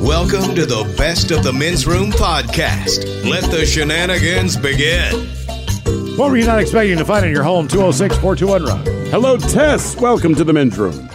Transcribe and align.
Welcome 0.00 0.54
to 0.56 0.66
the 0.66 0.92
Best 0.96 1.30
of 1.30 1.42
the 1.44 1.52
Men's 1.52 1.86
Room 1.86 2.10
podcast. 2.10 3.04
Let 3.28 3.50
the 3.50 3.64
shenanigans 3.66 4.56
begin. 4.56 5.12
What 6.16 6.30
were 6.30 6.36
you 6.36 6.46
not 6.46 6.60
expecting 6.60 6.96
to 6.98 7.04
find 7.04 7.24
in 7.26 7.32
your 7.32 7.42
home? 7.42 7.68
206 7.68 8.16
421 8.18 8.64
Rock. 8.64 9.10
Hello, 9.10 9.36
Tess. 9.36 9.96
Welcome 9.96 10.34
to 10.36 10.44
the 10.44 10.52
men's 10.52 10.78
room. 10.78 11.08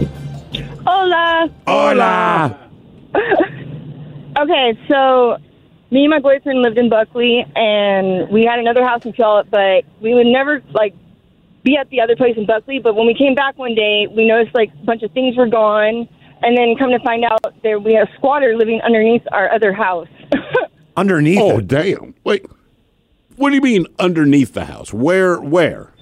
Hola. 0.86 1.50
Hola. 1.67 2.70
Okay, 4.39 4.78
so 4.88 5.38
me 5.89 6.03
and 6.03 6.11
my 6.11 6.20
boyfriend 6.20 6.61
lived 6.61 6.78
in 6.78 6.89
Buckley, 6.89 7.44
and 7.55 8.30
we 8.30 8.44
had 8.44 8.59
another 8.59 8.86
house 8.86 9.03
in 9.03 9.14
Charlotte, 9.14 9.50
but 9.50 9.83
we 10.00 10.14
would 10.14 10.28
never 10.28 10.61
like 10.73 10.94
be 11.64 11.75
at 11.75 11.89
the 11.89 12.02
other 12.02 12.16
place 12.16 12.38
in 12.38 12.45
Buckley. 12.45 12.78
But 12.78 12.95
when 12.95 13.08
we 13.08 13.16
came 13.16 13.33
back 13.33 13.58
one 13.58 13.73
day, 13.73 14.05
we 14.05 14.28
noticed 14.28 14.53
like 14.53 14.70
a 14.80 14.86
bunch 14.86 15.02
of 15.02 15.11
things 15.11 15.36
were 15.36 15.48
gone, 15.48 16.08
and 16.41 16.57
then 16.57 16.75
come 16.77 16.89
to 16.91 16.99
find 16.99 17.23
out 17.23 17.39
there 17.63 17.80
we 17.80 17.93
had 17.93 18.07
a 18.07 18.11
squatter 18.17 18.55
living 18.55 18.80
underneath 18.85 19.23
our 19.31 19.52
other 19.53 19.73
house. 19.73 20.07
Underneath 20.97 21.39
Oh, 21.39 21.59
it. 21.59 21.67
damn. 21.67 22.16
Wait. 22.23 22.43
What 23.35 23.49
do 23.49 23.55
you 23.55 23.61
mean 23.61 23.85
underneath 23.99 24.53
the 24.53 24.65
house? 24.65 24.91
Where? 24.91 25.39
Where? 25.39 25.93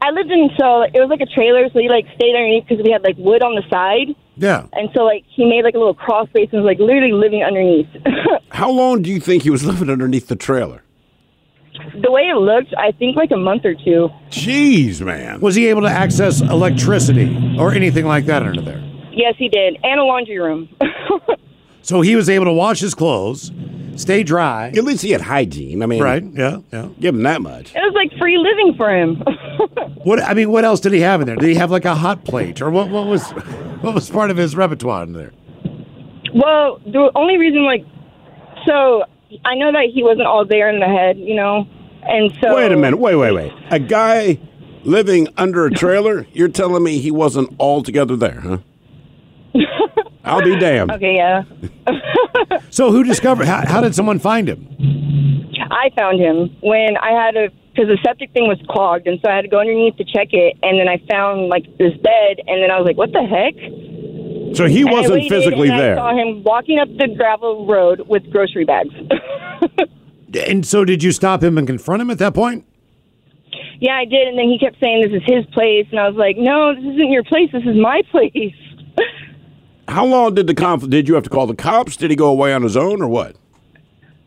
I 0.00 0.10
lived 0.12 0.30
in 0.30 0.48
so 0.56 0.82
it 0.82 0.92
was 0.94 1.08
like 1.10 1.20
a 1.20 1.26
trailer, 1.26 1.68
so 1.72 1.80
he 1.80 1.88
like 1.88 2.04
stayed 2.14 2.36
underneath 2.36 2.64
because 2.68 2.84
we 2.84 2.92
had 2.92 3.02
like 3.02 3.16
wood 3.18 3.42
on 3.42 3.56
the 3.56 3.64
side, 3.68 4.14
Yeah. 4.36 4.66
and 4.74 4.88
so 4.94 5.02
like 5.02 5.24
he 5.28 5.44
made 5.44 5.64
like 5.64 5.74
a 5.74 5.78
little 5.78 5.92
crawl 5.94 6.28
space 6.28 6.50
and 6.52 6.62
was 6.62 6.66
like 6.68 6.78
literally 6.78 7.10
living 7.12 7.42
underneath. 7.42 7.88
How 8.52 8.70
long 8.70 9.02
do 9.02 9.10
you 9.10 9.18
think 9.18 9.42
he 9.42 9.50
was 9.50 9.64
living 9.64 9.90
underneath 9.90 10.28
the 10.28 10.36
trailer? 10.36 10.82
the 12.02 12.10
way 12.12 12.22
it 12.22 12.36
looked, 12.36 12.72
I 12.78 12.92
think 12.92 13.16
like 13.16 13.30
a 13.32 13.36
month 13.36 13.64
or 13.64 13.74
two. 13.74 14.08
Jeez, 14.30 15.00
man. 15.00 15.40
Was 15.40 15.54
he 15.56 15.66
able 15.68 15.82
to 15.82 15.88
access 15.90 16.40
electricity 16.40 17.56
or 17.58 17.72
anything 17.72 18.04
like 18.06 18.26
that 18.26 18.42
under 18.44 18.60
there? 18.62 18.82
Yes, 19.18 19.34
he 19.36 19.48
did, 19.48 19.76
and 19.82 19.98
a 20.00 20.04
laundry 20.04 20.38
room. 20.38 20.68
So 21.80 22.02
he 22.02 22.16
was 22.16 22.28
able 22.28 22.44
to 22.44 22.52
wash 22.52 22.80
his 22.80 22.94
clothes, 22.94 23.50
stay 23.96 24.22
dry. 24.22 24.66
At 24.68 24.84
least 24.84 25.02
he 25.02 25.10
had 25.10 25.22
hygiene. 25.22 25.82
I 25.82 25.86
mean, 25.86 26.02
Right. 26.02 26.22
Yeah. 26.22 26.58
Yeah. 26.70 26.90
Give 27.00 27.14
him 27.14 27.22
that 27.22 27.40
much. 27.40 27.74
It 27.74 27.78
was 27.78 27.94
like 27.94 28.12
free 28.18 28.36
living 28.36 28.74
for 28.76 28.94
him. 28.94 29.22
What 30.04 30.22
I 30.22 30.34
mean, 30.34 30.50
what 30.50 30.64
else 30.66 30.80
did 30.80 30.92
he 30.92 31.00
have 31.00 31.22
in 31.22 31.26
there? 31.26 31.36
Did 31.36 31.48
he 31.48 31.54
have 31.54 31.70
like 31.70 31.84
a 31.86 31.94
hot 31.94 32.24
plate, 32.24 32.60
or 32.60 32.70
what? 32.70 32.88
What 32.90 33.06
was 33.06 33.28
what 33.80 33.94
was 33.94 34.08
part 34.10 34.30
of 34.30 34.36
his 34.36 34.54
repertoire 34.54 35.02
in 35.02 35.12
there? 35.14 35.32
well, 36.34 36.78
the 36.86 37.10
only 37.14 37.36
reason, 37.38 37.64
like, 37.64 37.84
so 38.66 39.04
I 39.44 39.54
know 39.54 39.72
that 39.72 39.90
he 39.92 40.02
wasn't 40.02 40.26
all 40.26 40.44
there 40.44 40.68
in 40.70 40.78
the 40.78 40.86
head, 40.86 41.18
you 41.18 41.34
know, 41.34 41.66
and 42.02 42.32
so. 42.40 42.54
Wait 42.54 42.70
a 42.70 42.76
minute. 42.76 42.98
Wait, 42.98 43.16
wait, 43.16 43.32
wait. 43.32 43.52
A 43.70 43.78
guy 43.78 44.38
living 44.84 45.28
under 45.36 45.66
a 45.66 45.70
trailer? 45.70 46.26
You're 46.32 46.48
telling 46.48 46.82
me 46.82 46.98
he 46.98 47.10
wasn't 47.10 47.54
altogether 47.58 48.14
there, 48.16 48.40
huh? 48.40 48.58
I'll 50.28 50.42
be 50.42 50.58
damned. 50.58 50.92
Okay, 50.92 51.16
yeah. 51.16 51.44
So 52.70 52.92
who 52.92 53.02
discovered? 53.02 53.46
How, 53.46 53.66
how 53.66 53.80
did 53.80 53.94
someone 53.94 54.18
find 54.18 54.48
him? 54.48 54.68
I 55.70 55.90
found 55.96 56.20
him 56.20 56.56
when 56.60 56.96
I 56.96 57.10
had 57.10 57.36
a 57.36 57.48
because 57.70 57.88
the 57.88 57.98
septic 58.04 58.32
thing 58.32 58.46
was 58.48 58.58
clogged, 58.68 59.06
and 59.06 59.20
so 59.22 59.30
I 59.30 59.36
had 59.36 59.42
to 59.42 59.48
go 59.48 59.60
underneath 59.60 59.96
to 59.96 60.04
check 60.04 60.28
it, 60.32 60.56
and 60.62 60.78
then 60.78 60.88
I 60.88 61.02
found 61.10 61.48
like 61.48 61.64
this 61.78 61.92
bed, 62.02 62.42
and 62.46 62.62
then 62.62 62.70
I 62.70 62.78
was 62.78 62.86
like, 62.86 62.96
"What 62.96 63.12
the 63.12 63.22
heck?" 63.22 63.54
So 64.56 64.66
he 64.66 64.84
wasn't 64.84 65.14
waited, 65.14 65.28
physically 65.28 65.68
there. 65.68 65.98
I 65.98 66.12
saw 66.12 66.16
him 66.16 66.42
walking 66.42 66.78
up 66.78 66.88
the 66.88 67.14
gravel 67.16 67.66
road 67.66 68.02
with 68.08 68.30
grocery 68.30 68.64
bags. 68.64 68.94
And 70.46 70.66
so 70.66 70.84
did 70.84 71.02
you 71.02 71.10
stop 71.10 71.42
him 71.42 71.56
and 71.56 71.66
confront 71.66 72.02
him 72.02 72.10
at 72.10 72.18
that 72.18 72.34
point? 72.34 72.66
yeah, 73.80 73.94
I 73.94 74.04
did, 74.04 74.28
and 74.28 74.38
then 74.38 74.44
he 74.44 74.58
kept 74.58 74.76
saying, 74.78 75.00
"This 75.02 75.22
is 75.22 75.26
his 75.26 75.46
place," 75.54 75.86
and 75.90 75.98
I 75.98 76.06
was 76.06 76.16
like, 76.16 76.36
"No, 76.36 76.74
this 76.74 76.84
isn't 76.84 77.10
your 77.10 77.24
place. 77.24 77.50
This 77.50 77.64
is 77.64 77.76
my 77.76 78.02
place." 78.10 78.54
How 79.88 80.04
long 80.04 80.34
did 80.34 80.46
the 80.46 80.54
conf- 80.54 80.88
did 80.88 81.08
you 81.08 81.14
have 81.14 81.24
to 81.24 81.30
call 81.30 81.46
the 81.46 81.56
cops? 81.56 81.96
Did 81.96 82.10
he 82.10 82.16
go 82.16 82.28
away 82.28 82.52
on 82.52 82.62
his 82.62 82.76
own 82.76 83.02
or 83.02 83.08
what? 83.08 83.36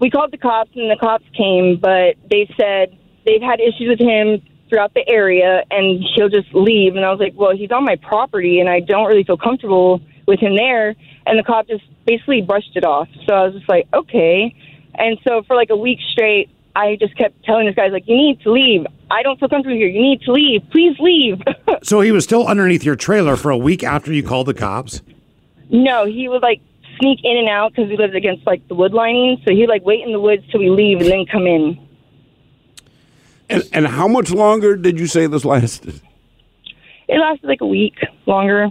we 0.01 0.09
called 0.09 0.31
the 0.31 0.37
cops 0.37 0.71
and 0.75 0.89
the 0.89 0.97
cops 0.99 1.23
came, 1.37 1.77
but 1.79 2.15
they 2.29 2.51
said 2.57 2.97
they've 3.23 3.41
had 3.41 3.59
issues 3.59 3.87
with 3.87 3.99
him 3.99 4.41
throughout 4.67 4.91
the 4.95 5.07
area 5.07 5.63
and 5.69 6.03
he'll 6.15 6.27
just 6.27 6.51
leave. 6.55 6.95
And 6.95 7.05
I 7.05 7.11
was 7.11 7.19
like, 7.19 7.33
well, 7.35 7.55
he's 7.55 7.71
on 7.71 7.85
my 7.85 7.97
property 7.97 8.59
and 8.59 8.67
I 8.67 8.79
don't 8.79 9.05
really 9.05 9.23
feel 9.23 9.37
comfortable 9.37 10.01
with 10.27 10.39
him 10.39 10.55
there. 10.55 10.95
And 11.27 11.37
the 11.37 11.43
cop 11.43 11.67
just 11.67 11.83
basically 12.07 12.41
brushed 12.41 12.75
it 12.75 12.83
off. 12.83 13.07
So 13.27 13.33
I 13.35 13.43
was 13.45 13.53
just 13.53 13.69
like, 13.69 13.87
okay. 13.93 14.55
And 14.95 15.19
so 15.25 15.43
for 15.43 15.55
like 15.55 15.69
a 15.69 15.77
week 15.77 15.99
straight, 16.11 16.49
I 16.75 16.97
just 16.99 17.15
kept 17.15 17.43
telling 17.43 17.67
this 17.67 17.75
guy, 17.75 17.87
like, 17.87 18.07
you 18.07 18.15
need 18.15 18.41
to 18.41 18.51
leave. 18.51 18.87
I 19.11 19.21
don't 19.21 19.39
feel 19.39 19.49
comfortable 19.49 19.77
here. 19.77 19.87
You 19.87 20.01
need 20.01 20.21
to 20.21 20.31
leave. 20.31 20.63
Please 20.71 20.97
leave. 20.99 21.41
So 21.83 22.01
he 22.01 22.11
was 22.11 22.23
still 22.23 22.45
underneath 22.45 22.83
your 22.83 22.95
trailer 22.95 23.35
for 23.35 23.49
a 23.49 23.57
week 23.57 23.83
after 23.83 24.13
you 24.13 24.21
called 24.21 24.45
the 24.45 24.53
cops. 24.53 25.01
No, 25.71 26.05
he 26.05 26.27
would 26.29 26.41
like 26.41 26.61
sneak 26.99 27.19
in 27.23 27.37
and 27.37 27.49
out 27.49 27.71
because 27.73 27.89
we 27.89 27.97
lived 27.97 28.15
against 28.15 28.45
like 28.45 28.67
the 28.67 28.75
wood 28.75 28.93
lining. 28.93 29.41
So 29.45 29.51
he'd 29.51 29.67
like 29.67 29.83
wait 29.83 30.03
in 30.05 30.11
the 30.11 30.19
woods 30.19 30.43
till 30.51 30.59
we 30.59 30.69
leave 30.69 30.99
and 31.01 31.09
then 31.09 31.25
come 31.25 31.47
in. 31.47 31.87
And, 33.49 33.63
and 33.73 33.87
how 33.87 34.07
much 34.07 34.31
longer 34.31 34.75
did 34.75 34.99
you 34.99 35.07
say 35.07 35.27
this 35.27 35.43
lasted? 35.43 36.01
It 37.07 37.17
lasted 37.19 37.47
like 37.47 37.61
a 37.61 37.65
week 37.67 37.95
longer. 38.25 38.69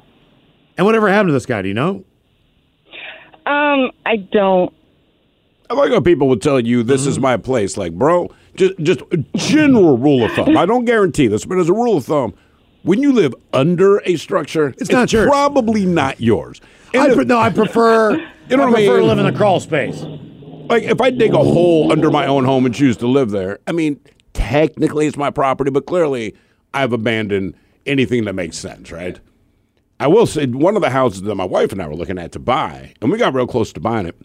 And 0.78 0.86
whatever 0.86 1.08
happened 1.08 1.28
to 1.28 1.32
this 1.32 1.44
guy? 1.46 1.60
Do 1.62 1.68
you 1.68 1.74
know? 1.74 2.04
Um, 3.46 3.90
I 4.06 4.16
don't. 4.16 4.72
I 5.68 5.74
like 5.74 5.90
how 5.90 6.00
people 6.00 6.28
would 6.28 6.42
tell 6.42 6.58
you 6.58 6.82
this 6.82 7.02
Mm-hmm. 7.02 7.10
is 7.10 7.18
my 7.20 7.36
place. 7.36 7.76
Like, 7.76 7.92
bro, 7.92 8.30
just 8.54 8.78
just 8.78 9.00
a 9.12 9.18
general 9.36 9.98
rule 9.98 10.24
of 10.24 10.32
thumb. 10.32 10.56
I 10.56 10.66
don't 10.66 10.84
guarantee 10.84 11.26
this, 11.26 11.44
but 11.44 11.58
as 11.58 11.68
a 11.68 11.72
rule 11.72 11.96
of 11.98 12.04
thumb, 12.06 12.34
when 12.82 13.00
you 13.00 13.12
live 13.12 13.34
under 13.52 13.98
a 14.06 14.16
structure, 14.16 14.74
it's, 14.78 14.90
not 14.90 15.12
yours. 15.12 15.26
Probably 15.28 15.84
not 15.84 16.20
yours. 16.20 16.60
I 16.94 17.14
pre- 17.14 17.24
no, 17.24 17.38
I 17.38 17.50
prefer. 17.50 18.26
You 18.50 18.56
know 18.56 18.64
I 18.64 18.66
what 18.70 18.80
I 18.80 18.82
prefer 18.82 18.94
to 18.96 18.98
mean? 19.02 19.08
live 19.08 19.18
in 19.20 19.26
the 19.32 19.38
crawl 19.38 19.60
space. 19.60 20.00
like 20.68 20.82
if 20.82 21.00
I 21.00 21.10
dig 21.10 21.32
a 21.34 21.38
hole 21.38 21.92
under 21.92 22.10
my 22.10 22.26
own 22.26 22.44
home 22.44 22.66
and 22.66 22.74
choose 22.74 22.96
to 22.96 23.06
live 23.06 23.30
there, 23.30 23.60
I 23.68 23.70
mean, 23.70 24.00
technically 24.32 25.06
it's 25.06 25.16
my 25.16 25.30
property, 25.30 25.70
but 25.70 25.86
clearly 25.86 26.34
I've 26.74 26.92
abandoned 26.92 27.54
anything 27.86 28.24
that 28.24 28.32
makes 28.34 28.56
sense, 28.58 28.90
right? 28.90 29.20
I 30.00 30.08
will 30.08 30.26
say 30.26 30.47
one 30.47 30.74
of 30.74 30.82
the 30.82 30.91
houses 30.91 31.22
that 31.22 31.34
my 31.36 31.44
wife 31.44 31.70
and 31.70 31.80
I 31.80 31.86
were 31.86 31.94
looking 31.94 32.18
at 32.18 32.32
to 32.32 32.41
buy, 32.41 32.92
and 33.00 33.12
we 33.12 33.18
got 33.18 33.34
real 33.34 33.47
close 33.47 33.72
to 33.74 33.80
buying 33.80 34.06
it. 34.06 34.16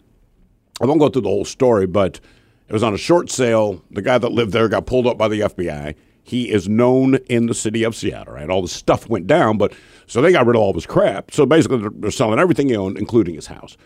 I 0.82 0.86
won't 0.86 0.98
go 0.98 1.08
through 1.08 1.22
the 1.22 1.28
whole 1.28 1.44
story, 1.44 1.86
but 1.86 2.18
it 2.66 2.72
was 2.72 2.82
on 2.82 2.94
a 2.94 2.98
short 2.98 3.30
sale. 3.30 3.80
The 3.92 4.02
guy 4.02 4.18
that 4.18 4.32
lived 4.32 4.50
there 4.50 4.68
got 4.68 4.86
pulled 4.86 5.06
up 5.06 5.16
by 5.16 5.28
the 5.28 5.38
FBI. 5.42 5.94
He 6.24 6.50
is 6.50 6.68
known 6.68 7.14
in 7.28 7.46
the 7.46 7.54
city 7.54 7.84
of 7.84 7.94
Seattle, 7.94 8.34
right? 8.34 8.50
All 8.50 8.60
the 8.62 8.66
stuff 8.66 9.08
went 9.08 9.28
down, 9.28 9.56
but 9.56 9.72
so 10.06 10.22
they 10.22 10.32
got 10.32 10.46
rid 10.46 10.56
of 10.56 10.62
all 10.62 10.72
his 10.72 10.86
crap. 10.86 11.30
So 11.30 11.46
basically, 11.46 11.78
they're, 11.78 11.90
they're 11.92 12.10
selling 12.10 12.38
everything 12.38 12.68
he 12.68 12.76
owned, 12.76 12.98
including 12.98 13.34
his 13.34 13.46
house 13.46 13.76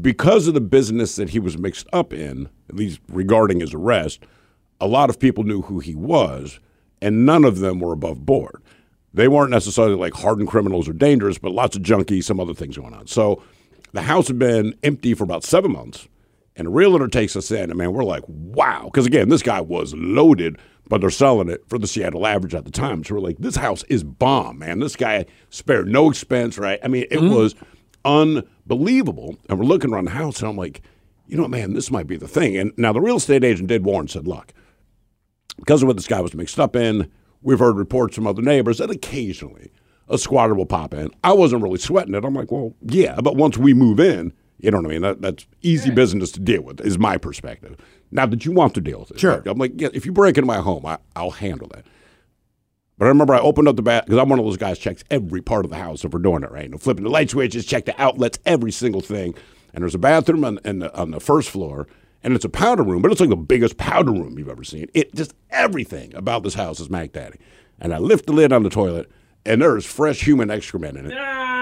because 0.00 0.48
of 0.48 0.54
the 0.54 0.60
business 0.60 1.16
that 1.16 1.30
he 1.30 1.38
was 1.38 1.58
mixed 1.58 1.86
up 1.92 2.12
in, 2.12 2.48
at 2.68 2.76
least 2.76 3.00
regarding 3.08 3.60
his 3.60 3.74
arrest, 3.74 4.24
a 4.80 4.86
lot 4.86 5.10
of 5.10 5.18
people 5.18 5.44
knew 5.44 5.62
who 5.62 5.78
he 5.78 5.94
was, 5.94 6.58
and 7.02 7.26
none 7.26 7.44
of 7.44 7.58
them 7.58 7.80
were 7.80 7.92
above 7.92 8.24
board. 8.24 8.62
They 9.12 9.28
weren't 9.28 9.50
necessarily 9.50 9.94
like 9.94 10.14
hardened 10.14 10.48
criminals 10.48 10.88
or 10.88 10.92
dangerous, 10.92 11.38
but 11.38 11.52
lots 11.52 11.76
of 11.76 11.82
junkies, 11.82 12.24
some 12.24 12.40
other 12.40 12.54
things 12.54 12.76
going 12.76 12.94
on. 12.94 13.06
So 13.06 13.42
the 13.92 14.02
house 14.02 14.26
had 14.26 14.38
been 14.38 14.74
empty 14.82 15.14
for 15.14 15.24
about 15.24 15.44
seven 15.44 15.72
months, 15.72 16.08
and 16.56 16.66
a 16.66 16.70
realtor 16.70 17.08
takes 17.08 17.36
us 17.36 17.50
in, 17.50 17.70
and 17.70 17.76
man, 17.76 17.92
we're 17.92 18.04
like, 18.04 18.24
wow. 18.26 18.84
Because 18.84 19.06
again, 19.06 19.28
this 19.28 19.42
guy 19.42 19.60
was 19.60 19.94
loaded, 19.94 20.58
but 20.88 21.00
they're 21.00 21.10
selling 21.10 21.48
it 21.48 21.64
for 21.68 21.78
the 21.78 21.86
Seattle 21.86 22.26
average 22.26 22.54
at 22.54 22.64
the 22.64 22.70
time. 22.70 23.04
So 23.04 23.14
we're 23.14 23.20
like, 23.20 23.38
this 23.38 23.56
house 23.56 23.84
is 23.84 24.04
bomb, 24.04 24.58
man. 24.58 24.80
This 24.80 24.96
guy 24.96 25.26
spared 25.50 25.88
no 25.88 26.10
expense, 26.10 26.58
right? 26.58 26.78
I 26.82 26.88
mean, 26.88 27.06
it 27.10 27.18
mm-hmm. 27.18 27.34
was 27.34 27.54
unbelievable. 28.04 29.36
And 29.48 29.58
we're 29.58 29.64
looking 29.64 29.92
around 29.92 30.06
the 30.06 30.10
house, 30.12 30.40
and 30.40 30.48
I'm 30.48 30.56
like, 30.56 30.82
you 31.26 31.36
know, 31.36 31.48
man, 31.48 31.72
this 31.72 31.90
might 31.90 32.06
be 32.06 32.16
the 32.16 32.28
thing. 32.28 32.56
And 32.56 32.72
now 32.76 32.92
the 32.92 33.00
real 33.00 33.16
estate 33.16 33.44
agent 33.44 33.68
did 33.68 33.84
warn, 33.84 34.08
said, 34.08 34.28
look, 34.28 34.52
because 35.56 35.82
of 35.82 35.86
what 35.86 35.96
this 35.96 36.06
guy 36.06 36.20
was 36.20 36.34
mixed 36.34 36.60
up 36.60 36.76
in, 36.76 37.10
we've 37.40 37.58
heard 37.58 37.76
reports 37.76 38.14
from 38.14 38.26
other 38.26 38.42
neighbors 38.42 38.78
that 38.78 38.90
occasionally 38.90 39.70
a 40.08 40.18
squatter 40.18 40.54
will 40.54 40.66
pop 40.66 40.92
in. 40.92 41.10
I 41.22 41.32
wasn't 41.32 41.62
really 41.62 41.78
sweating 41.78 42.14
it. 42.14 42.24
I'm 42.24 42.34
like, 42.34 42.52
well, 42.52 42.74
yeah, 42.82 43.20
but 43.22 43.36
once 43.36 43.56
we 43.56 43.72
move 43.72 44.00
in, 44.00 44.34
you 44.58 44.70
know 44.70 44.78
what 44.78 44.86
I 44.86 44.88
mean? 44.90 45.02
That, 45.02 45.20
that's 45.20 45.46
easy 45.62 45.90
business 45.90 46.32
to 46.32 46.40
deal 46.40 46.62
with, 46.62 46.80
is 46.80 46.98
my 46.98 47.16
perspective. 47.16 47.76
Not 48.10 48.30
that 48.30 48.44
you 48.44 48.52
want 48.52 48.74
to 48.74 48.80
deal 48.80 49.00
with 49.00 49.10
it. 49.10 49.20
Sure. 49.20 49.42
I'm 49.46 49.58
like, 49.58 49.72
yeah, 49.80 49.88
if 49.92 50.06
you 50.06 50.12
break 50.12 50.38
into 50.38 50.46
my 50.46 50.58
home, 50.58 50.86
I, 50.86 50.98
I'll 51.16 51.32
handle 51.32 51.68
that. 51.74 51.84
But 52.96 53.06
I 53.06 53.08
remember 53.08 53.34
I 53.34 53.40
opened 53.40 53.66
up 53.66 53.76
the 53.76 53.82
bath 53.82 54.04
because 54.06 54.18
I'm 54.18 54.28
one 54.28 54.38
of 54.38 54.44
those 54.44 54.56
guys 54.56 54.78
checks 54.78 55.02
every 55.10 55.42
part 55.42 55.64
of 55.64 55.70
the 55.70 55.76
house 55.76 56.04
if 56.04 56.12
we're 56.12 56.20
doing 56.20 56.44
it 56.44 56.50
right. 56.52 56.70
And 56.70 56.80
flipping 56.80 57.04
the 57.04 57.10
light 57.10 57.30
switches, 57.30 57.66
check 57.66 57.86
the 57.86 58.00
outlets, 58.00 58.38
every 58.46 58.70
single 58.70 59.00
thing. 59.00 59.34
And 59.72 59.82
there's 59.82 59.96
a 59.96 59.98
bathroom 59.98 60.44
on, 60.44 60.54
the, 60.62 60.94
on 60.96 61.10
the 61.10 61.18
first 61.18 61.50
floor, 61.50 61.88
and 62.22 62.34
it's 62.34 62.44
a 62.44 62.48
powder 62.48 62.84
room, 62.84 63.02
but 63.02 63.10
it's 63.10 63.20
like 63.20 63.30
the 63.30 63.36
biggest 63.36 63.76
powder 63.76 64.12
room 64.12 64.38
you've 64.38 64.48
ever 64.48 64.62
seen. 64.62 64.88
It 64.94 65.12
just 65.14 65.34
everything 65.50 66.14
about 66.14 66.44
this 66.44 66.54
house 66.54 66.78
is 66.78 66.88
Mac 66.88 67.12
Daddy. 67.12 67.38
And 67.80 67.92
I 67.92 67.98
lift 67.98 68.26
the 68.26 68.32
lid 68.32 68.52
on 68.52 68.62
the 68.62 68.70
toilet, 68.70 69.10
and 69.46 69.60
there 69.62 69.76
is 69.76 69.84
fresh 69.84 70.20
human 70.22 70.50
excrement 70.50 70.96
in 70.98 71.06
it. 71.06 71.14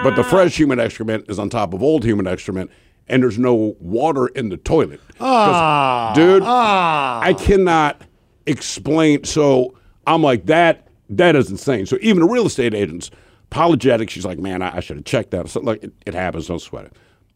But 0.05 0.17
the 0.17 0.25
fresh 0.25 0.57
human 0.57 0.81
excrement 0.81 1.27
is 1.29 1.39
on 1.39 1.49
top 1.51 1.75
of 1.75 1.83
old 1.83 2.05
human 2.05 2.27
excrement, 2.27 2.71
and 3.09 3.23
there's 3.23 3.39
no 3.39 3.77
water 3.81 4.27
in 4.29 4.49
the 4.49 4.57
toilet. 4.57 5.01
'Cause, 5.19 6.17
dude, 6.17 6.43
ah. 6.45 7.21
I 7.21 7.35
cannot 7.35 8.03
explain. 8.47 9.25
So 9.25 9.75
I'm 10.07 10.23
like, 10.23 10.47
that 10.47 10.89
that 11.11 11.37
is 11.37 11.51
insane. 11.51 11.87
So 11.87 11.99
even 12.01 12.23
the 12.23 12.29
real 12.29 12.47
estate 12.47 12.75
agents, 12.75 13.11
apologetic. 13.51 14.09
She's 14.11 14.25
like, 14.25 14.39
man, 14.39 14.63
I, 14.63 14.77
I 14.79 14.81
should 14.81 14.97
have 14.97 15.05
checked 15.05 15.31
that. 15.33 15.49
So 15.49 15.61
like, 15.61 15.85
it, 15.85 15.93
it 16.07 16.15
happens. 16.15 16.47
Don't 16.49 16.59
sweat 16.61 16.87
it. 16.87 16.93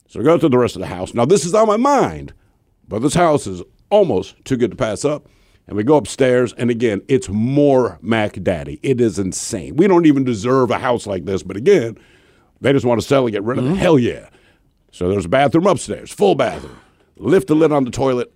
So 0.09 0.21
I 0.21 0.23
go 0.23 0.39
through 0.39 0.49
the 0.51 0.59
rest 0.59 0.77
of 0.77 0.81
the 0.81 0.87
house. 0.87 1.15
Now 1.15 1.25
this 1.25 1.45
is 1.45 1.55
on 1.55 1.67
my 1.67 1.77
mind, 1.77 2.33
but 2.89 3.01
this 3.01 3.15
house 3.15 3.47
is 3.47 3.63
almost 3.91 4.35
too 4.45 4.57
good 4.57 4.71
to 4.71 4.77
pass 4.77 5.05
up. 5.05 5.29
And 5.69 5.77
we 5.77 5.83
go 5.83 5.97
upstairs, 5.97 6.53
and 6.53 6.71
again, 6.71 7.03
it's 7.09 7.29
more 7.29 7.99
Mac 8.01 8.41
Daddy. 8.43 8.79
It 8.83 9.01
is 9.01 9.19
insane. 9.19 9.77
We 9.77 9.89
don't 9.89 10.07
even 10.07 10.23
deserve 10.23 10.71
a 10.71 10.79
house 10.79 11.07
like 11.07 11.25
this, 11.25 11.43
but 11.43 11.57
again, 11.57 11.99
they 12.61 12.73
just 12.73 12.87
want 12.87 13.01
to 13.01 13.07
sell 13.07 13.27
and 13.27 13.33
get 13.33 13.43
rid 13.43 13.59
of 13.59 13.67
it. 13.67 13.75
Hell 13.75 13.99
yeah. 13.99 14.29
So 14.93 15.09
there's 15.09 15.25
a 15.25 15.29
bathroom 15.29 15.67
upstairs, 15.67 16.13
full 16.13 16.37
bathroom. 16.37 16.79
Lift 17.17 17.49
the 17.49 17.57
lid 17.57 17.73
on 17.73 17.85
the 17.85 17.91
toilet, 17.91 18.33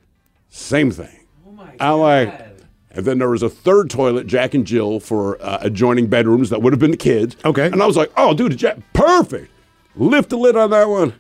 same 0.49 0.91
thing. 0.91 1.27
Oh 1.47 1.53
my 1.53 1.77
god. 1.77 1.77
I'm 1.81 2.01
like, 2.01 2.47
and 2.91 3.07
then 3.07 3.19
there 3.19 3.31
was 3.31 3.43
a 3.43 3.49
third 3.49 3.89
toilet, 3.89 4.27
Jack 4.27 4.53
and 4.55 4.67
Jill, 4.67 4.99
for 4.99 5.41
uh, 5.41 5.59
adjoining 5.61 6.09
bedrooms 6.09 6.51
that 6.51 6.61
would 6.61 6.73
have 6.73 6.81
been 6.81 6.91
the 6.91 6.97
kids. 6.97 7.37
Okay. 7.45 7.67
And 7.67 7.81
I 7.81 7.87
was 7.87 7.97
like, 7.97 8.11
oh, 8.17 8.35
dude, 8.35 8.57
Jack, 8.57 8.79
perfect. 8.93 9.53
Lift 9.95 10.31
the 10.31 10.37
lid 10.37 10.57
on 10.57 10.71
that 10.71 10.89
one. 10.89 11.15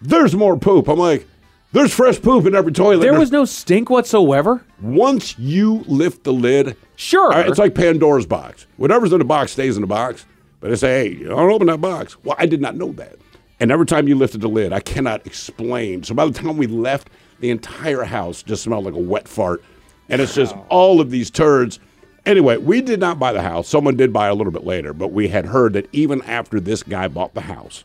There's 0.00 0.34
more 0.34 0.56
poop. 0.56 0.88
I'm 0.88 0.98
like, 0.98 1.26
there's 1.72 1.92
fresh 1.92 2.20
poop 2.20 2.46
in 2.46 2.54
every 2.54 2.72
toilet. 2.72 3.00
There 3.02 3.18
was 3.18 3.30
no 3.32 3.44
stink 3.44 3.90
whatsoever. 3.90 4.64
Once 4.80 5.38
you 5.38 5.84
lift 5.86 6.24
the 6.24 6.32
lid, 6.32 6.76
Sure. 6.96 7.32
it's 7.34 7.58
like 7.58 7.74
Pandora's 7.74 8.26
box. 8.26 8.66
Whatever's 8.76 9.12
in 9.12 9.18
the 9.18 9.24
box 9.24 9.52
stays 9.52 9.76
in 9.76 9.80
the 9.80 9.86
box. 9.86 10.26
But 10.60 10.68
they 10.70 10.76
say, 10.76 11.08
hey, 11.08 11.24
don't 11.24 11.50
open 11.50 11.68
that 11.68 11.80
box. 11.80 12.16
Well, 12.22 12.36
I 12.38 12.46
did 12.46 12.60
not 12.60 12.76
know 12.76 12.92
that. 12.92 13.16
And 13.60 13.70
every 13.72 13.86
time 13.86 14.08
you 14.08 14.14
lifted 14.14 14.40
the 14.42 14.48
lid, 14.48 14.72
I 14.72 14.80
cannot 14.80 15.26
explain. 15.26 16.02
So 16.02 16.14
by 16.14 16.26
the 16.26 16.32
time 16.32 16.56
we 16.56 16.66
left, 16.66 17.08
the 17.40 17.50
entire 17.50 18.04
house 18.04 18.42
just 18.42 18.62
smelled 18.64 18.84
like 18.84 18.94
a 18.94 18.98
wet 18.98 19.26
fart. 19.26 19.62
And 20.10 20.20
it's 20.20 20.34
just 20.34 20.54
all 20.68 21.00
of 21.00 21.10
these 21.10 21.30
turds. 21.30 21.78
Anyway, 22.26 22.58
we 22.58 22.82
did 22.82 23.00
not 23.00 23.18
buy 23.18 23.32
the 23.32 23.40
house. 23.42 23.68
Someone 23.68 23.96
did 23.96 24.12
buy 24.12 24.28
a 24.28 24.34
little 24.34 24.52
bit 24.52 24.64
later, 24.64 24.92
but 24.92 25.12
we 25.12 25.28
had 25.28 25.46
heard 25.46 25.72
that 25.74 25.88
even 25.92 26.20
after 26.22 26.60
this 26.60 26.82
guy 26.82 27.08
bought 27.08 27.32
the 27.32 27.40
house, 27.40 27.84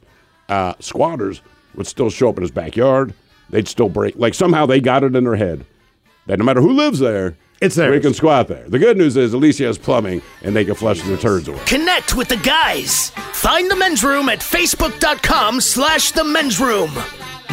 uh, 0.49 0.73
squatters 0.79 1.41
would 1.75 1.87
still 1.87 2.09
show 2.09 2.29
up 2.29 2.37
in 2.37 2.41
his 2.41 2.51
backyard. 2.51 3.13
They'd 3.49 3.67
still 3.67 3.89
break. 3.89 4.15
Like 4.17 4.33
somehow 4.33 4.65
they 4.65 4.79
got 4.79 5.03
it 5.03 5.15
in 5.15 5.23
their 5.23 5.35
head 5.35 5.65
that 6.27 6.39
no 6.39 6.45
matter 6.45 6.61
who 6.61 6.73
lives 6.73 6.99
there, 6.99 7.37
It's 7.61 7.75
there. 7.75 7.91
we 7.91 7.99
can 7.99 8.13
squat 8.13 8.47
there. 8.47 8.67
The 8.67 8.79
good 8.79 8.97
news 8.97 9.15
is 9.15 9.33
at 9.33 9.39
least 9.39 9.59
he 9.59 9.65
has 9.65 9.77
plumbing 9.77 10.21
and 10.41 10.55
they 10.55 10.65
can 10.65 10.75
flush 10.75 11.01
their 11.03 11.17
turds 11.17 11.47
away. 11.47 11.59
Connect 11.65 12.15
with 12.15 12.27
the 12.29 12.37
guys. 12.37 13.11
Find 13.33 13.69
the 13.69 13.75
men's 13.75 14.03
room 14.03 14.29
at 14.29 14.39
facebook.com 14.39 15.61
slash 15.61 16.11
the 16.11 16.23
men's 16.23 16.59
room. 16.59 16.91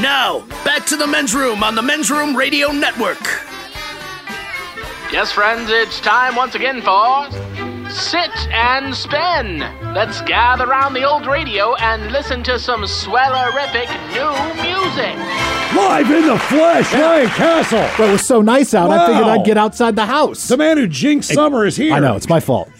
Now, 0.00 0.40
back 0.64 0.86
to 0.86 0.96
the 0.96 1.06
men's 1.06 1.34
room 1.34 1.62
on 1.62 1.74
the 1.74 1.82
men's 1.82 2.10
room 2.10 2.34
radio 2.34 2.72
network. 2.72 3.20
Yes, 5.12 5.30
friends, 5.30 5.68
it's 5.70 6.00
time 6.00 6.34
once 6.36 6.54
again 6.54 6.80
for 6.80 7.28
Sit 7.92 8.30
and 8.52 8.94
Spin. 8.94 9.58
Let's 9.94 10.20
gather 10.22 10.64
around 10.64 10.94
the 10.94 11.04
old 11.04 11.26
radio 11.26 11.74
and 11.76 12.10
listen 12.10 12.42
to 12.44 12.58
some 12.58 12.82
swellerific 12.82 13.88
new 14.12 14.62
music. 14.62 15.16
Live 15.76 16.10
in 16.10 16.26
the 16.26 16.38
flesh, 16.38 16.92
Ryan 16.94 17.28
Castle. 17.28 17.88
But 17.98 18.08
it 18.08 18.12
was 18.12 18.26
so 18.26 18.40
nice 18.42 18.74
out, 18.74 18.90
I 18.90 19.06
figured 19.06 19.24
Wow. 19.26 19.32
I'd 19.40 19.44
get 19.44 19.56
outside 19.58 19.96
the 19.96 20.06
house. 20.06 20.48
The 20.48 20.56
man 20.56 20.78
who 20.78 20.86
jinxed 20.86 21.32
summer 21.32 21.66
is 21.66 21.76
here. 21.76 21.92
I 21.92 21.98
know 22.00 22.16
it's 22.16 22.28
my 22.28 22.40
fault. 22.40 22.68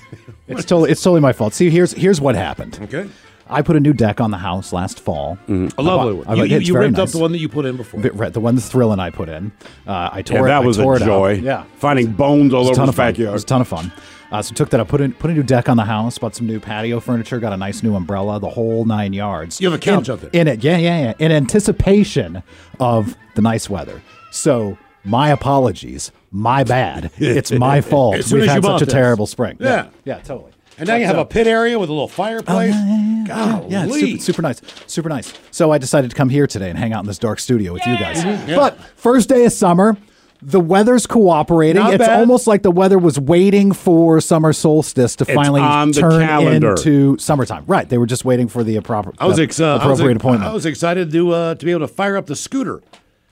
It's 0.49 0.65
totally 0.67 0.91
it's 0.91 1.03
totally 1.03 1.21
my 1.21 1.33
fault. 1.33 1.55
See, 1.55 1.71
here's 1.71 1.93
here's 1.93 2.21
what 2.21 2.35
happened. 2.35 2.79
Okay. 2.83 3.09
I 3.49 3.63
put 3.63 3.77
a 3.77 3.81
new 3.81 3.93
deck 3.95 4.21
on 4.21 4.31
the 4.31 4.37
house 4.39 4.71
last 4.73 5.01
fall. 5.01 5.39
A 5.49 5.83
lovely 5.83 6.15
one. 6.15 6.27
I- 6.27 6.35
You, 6.35 6.45
you, 6.45 6.57
it's 6.59 6.67
you 6.69 6.73
very 6.75 6.87
ripped 6.87 6.99
up 6.99 7.05
nice. 7.07 7.13
the 7.13 7.19
one 7.21 7.33
that 7.33 7.39
you 7.39 7.49
put 7.49 7.65
in 7.65 7.77
before. 7.79 8.01
Vi- 8.01 8.11
right, 8.11 8.33
the 8.33 8.41
one 8.41 8.55
the 8.57 8.61
thrill 8.61 8.93
and 8.93 9.01
I 9.01 9.09
put 9.11 9.29
in. 9.31 9.53
Uh, 9.87 10.11
I 10.13 10.21
tore 10.21 10.39
Yeah, 10.39 10.45
it. 10.45 10.47
that 10.49 10.57
I 10.57 10.59
was 10.67 10.77
tore 10.77 10.95
a 10.95 10.97
it 10.97 11.03
out. 11.03 11.07
joy. 11.07 11.33
Yeah, 11.35 11.65
Finding 11.79 12.13
bones 12.13 12.53
all 12.53 12.67
It 12.67 12.69
was 12.71 12.79
a 12.79 12.81
over 12.83 12.87
ton 12.87 12.87
the 12.87 12.91
of 12.91 12.97
fun. 12.97 13.09
It 13.09 13.13
backyard. 13.13 13.33
was 13.33 13.43
a 13.45 13.47
ton 13.47 13.61
of 13.63 13.69
fun. 13.69 13.93
Uh, 14.33 14.41
so 14.43 14.55
took 14.55 14.71
that. 14.71 14.81
I 14.81 14.85
put 14.85 15.01
in 15.01 15.13
put 15.13 15.31
a 15.31 15.35
new 15.35 15.43
deck 15.43 15.69
on 15.69 15.77
the 15.77 15.85
house. 15.85 16.17
Bought 16.19 16.35
some 16.35 16.47
new 16.47 16.59
patio 16.59 17.01
furniture. 17.01 17.39
Got 17.39 17.53
a 17.53 17.57
nice 17.57 17.83
new 17.83 17.95
umbrella. 17.95 18.41
The 18.41 18.49
whole 18.49 18.85
nine 18.87 19.13
yards. 19.13 19.61
You 19.61 19.71
have 19.71 19.79
a 19.79 19.83
couch 19.83 20.09
in, 20.09 20.13
out 20.15 20.21
there. 20.23 20.31
in 20.33 20.49
it. 20.49 20.65
Yeah, 20.65 20.79
yeah, 20.79 21.01
yeah. 21.01 21.15
In 21.19 21.31
anticipation 21.31 22.43
of 22.81 23.15
the 23.35 23.43
nice 23.43 23.69
weather. 23.69 24.03
So 24.31 24.79
my 25.05 25.29
apologies. 25.31 26.11
My 26.31 26.65
bad. 26.65 27.11
It's 27.19 27.53
my 27.53 27.81
fault. 27.83 28.17
We've 28.33 28.47
had 28.47 28.65
such 28.65 28.83
a 28.83 28.85
this. 28.87 28.95
terrible 28.95 29.27
spring. 29.27 29.59
Yeah. 29.61 29.89
yeah, 30.05 30.19
totally. 30.21 30.53
and 30.79 30.89
now 30.89 30.97
you 30.97 31.05
have 31.05 31.19
a 31.19 31.27
pit 31.27 31.47
area 31.47 31.79
with 31.79 31.91
a 31.91 31.93
little 31.93 32.09
fireplace. 32.09 32.75
Oh, 32.75 33.27
Yeah, 33.27 33.61
yeah, 33.69 33.85
it's 33.85 33.93
Golly. 33.93 34.01
super, 34.19 34.23
super 34.23 34.43
nice, 34.43 34.61
super 34.87 35.09
nice. 35.11 35.33
So 35.51 35.71
I 35.73 35.79
decided 35.79 36.11
to 36.11 36.17
come 36.17 36.31
here 36.31 36.47
today 36.47 36.71
and 36.71 36.79
hang 36.79 36.93
out 36.95 37.01
in 37.01 37.07
this 37.07 37.19
dark 37.19 37.39
studio 37.39 37.73
with 37.75 37.87
you 37.87 37.99
guys. 37.99 38.25
Mm-hmm. 38.25 38.55
But 38.57 38.79
first 38.97 39.29
day 39.29 39.45
of 39.45 39.53
summer, 39.53 39.97
the 40.43 40.61
weather's 40.61 41.07
cooperating. 41.07 41.81
Not 41.81 41.95
it's 41.95 42.05
bad. 42.05 42.19
almost 42.19 42.47
like 42.47 42.63
the 42.63 42.71
weather 42.71 42.99
was 42.99 43.19
waiting 43.19 43.73
for 43.73 44.21
summer 44.21 44.53
solstice 44.53 45.17
to 45.17 45.25
finally 45.25 45.61
on 45.61 45.93
turn 45.93 46.21
calendar. 46.27 46.71
into 46.71 47.17
summertime. 47.19 47.65
Right, 47.67 47.89
they 47.89 47.97
were 47.99 48.07
just 48.07 48.25
waiting 48.25 48.49
for 48.49 48.65
the 48.65 48.77
appropriate, 48.77 49.17
I 49.21 49.27
was, 49.27 49.39
ex- 49.39 49.61
uh, 49.61 49.65
I 49.65 49.87
was 49.87 50.01
appropriate 50.01 50.17
ex- 50.17 50.21
appointment. 50.23 50.51
I 50.51 50.53
was 50.55 50.67
excited 50.67 51.13
to 51.13 51.31
uh, 51.31 51.55
to 51.55 51.65
be 51.65 51.71
able 51.71 51.87
to 51.87 51.93
fire 51.95 52.17
up 52.17 52.27
the 52.27 52.37
scooter 52.37 52.83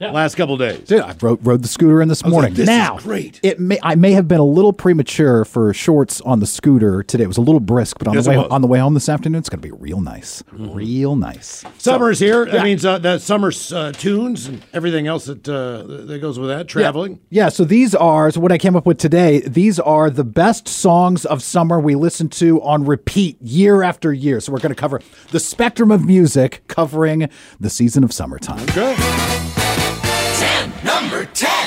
last 0.00 0.34
couple 0.36 0.56
days. 0.56 0.80
Dude, 0.80 1.00
I 1.00 1.14
rode, 1.20 1.44
rode 1.46 1.62
the 1.62 1.68
scooter 1.68 2.00
in 2.00 2.08
this 2.08 2.22
was 2.22 2.30
morning. 2.32 2.50
like, 2.52 2.56
this 2.56 2.64
is 2.64 2.68
now, 2.68 2.98
great. 2.98 3.38
It 3.42 3.60
may 3.60 3.78
I 3.82 3.94
may 3.94 4.12
have 4.12 4.26
been 4.28 4.40
a 4.40 4.44
little 4.44 4.72
premature 4.72 5.44
for 5.44 5.72
shorts 5.74 6.20
on 6.22 6.40
the 6.40 6.46
scooter 6.46 7.02
today. 7.02 7.24
It 7.24 7.28
was 7.28 7.36
a 7.36 7.42
little 7.42 7.60
brisk, 7.60 7.98
but 7.98 8.08
on 8.08 8.14
Yes, 8.14 8.24
the 8.24 8.30
way 8.30 8.36
on 8.36 8.60
the 8.62 8.66
way 8.66 8.78
home 8.78 8.94
this 8.94 9.08
afternoon, 9.08 9.38
it's 9.38 9.48
going 9.48 9.60
to 9.60 9.66
be 9.68 9.72
real 9.72 10.00
nice, 10.00 10.42
real 10.52 11.16
nice. 11.16 11.64
Summer's 11.78 12.18
here. 12.18 12.46
yeah. 12.46 12.52
That 12.52 12.64
means 12.64 12.84
uh, 12.84 12.98
that 12.98 13.20
summer's 13.22 13.72
uh, 13.72 13.92
tunes 13.92 14.46
and 14.46 14.62
everything 14.72 15.06
else 15.06 15.26
that 15.26 15.46
uh, 15.48 15.82
that 16.06 16.18
goes 16.20 16.38
with 16.38 16.48
that. 16.48 16.66
Traveling. 16.68 17.20
Yeah. 17.28 17.44
yeah, 17.44 17.48
so 17.50 17.64
these 17.64 17.94
are 17.94 18.30
so 18.30 18.40
what 18.40 18.52
I 18.52 18.58
came 18.58 18.76
up 18.76 18.86
with 18.86 18.98
today. 18.98 19.40
These 19.40 19.78
are 19.80 20.08
the 20.10 20.24
best 20.24 20.66
songs 20.68 21.24
of 21.26 21.42
summer 21.42 21.78
we 21.78 21.94
listen 21.94 22.28
to 22.30 22.60
on 22.62 22.84
repeat 22.84 23.40
year 23.42 23.82
after 23.82 24.12
year. 24.12 24.40
So 24.40 24.52
we're 24.52 24.60
going 24.60 24.74
to 24.74 24.80
cover 24.80 25.00
the 25.30 25.40
spectrum 25.40 25.90
of 25.90 26.04
music 26.04 26.62
covering 26.68 27.28
the 27.58 27.70
season 27.70 28.04
of 28.04 28.12
summertime. 28.12 28.64
Good. 28.66 28.96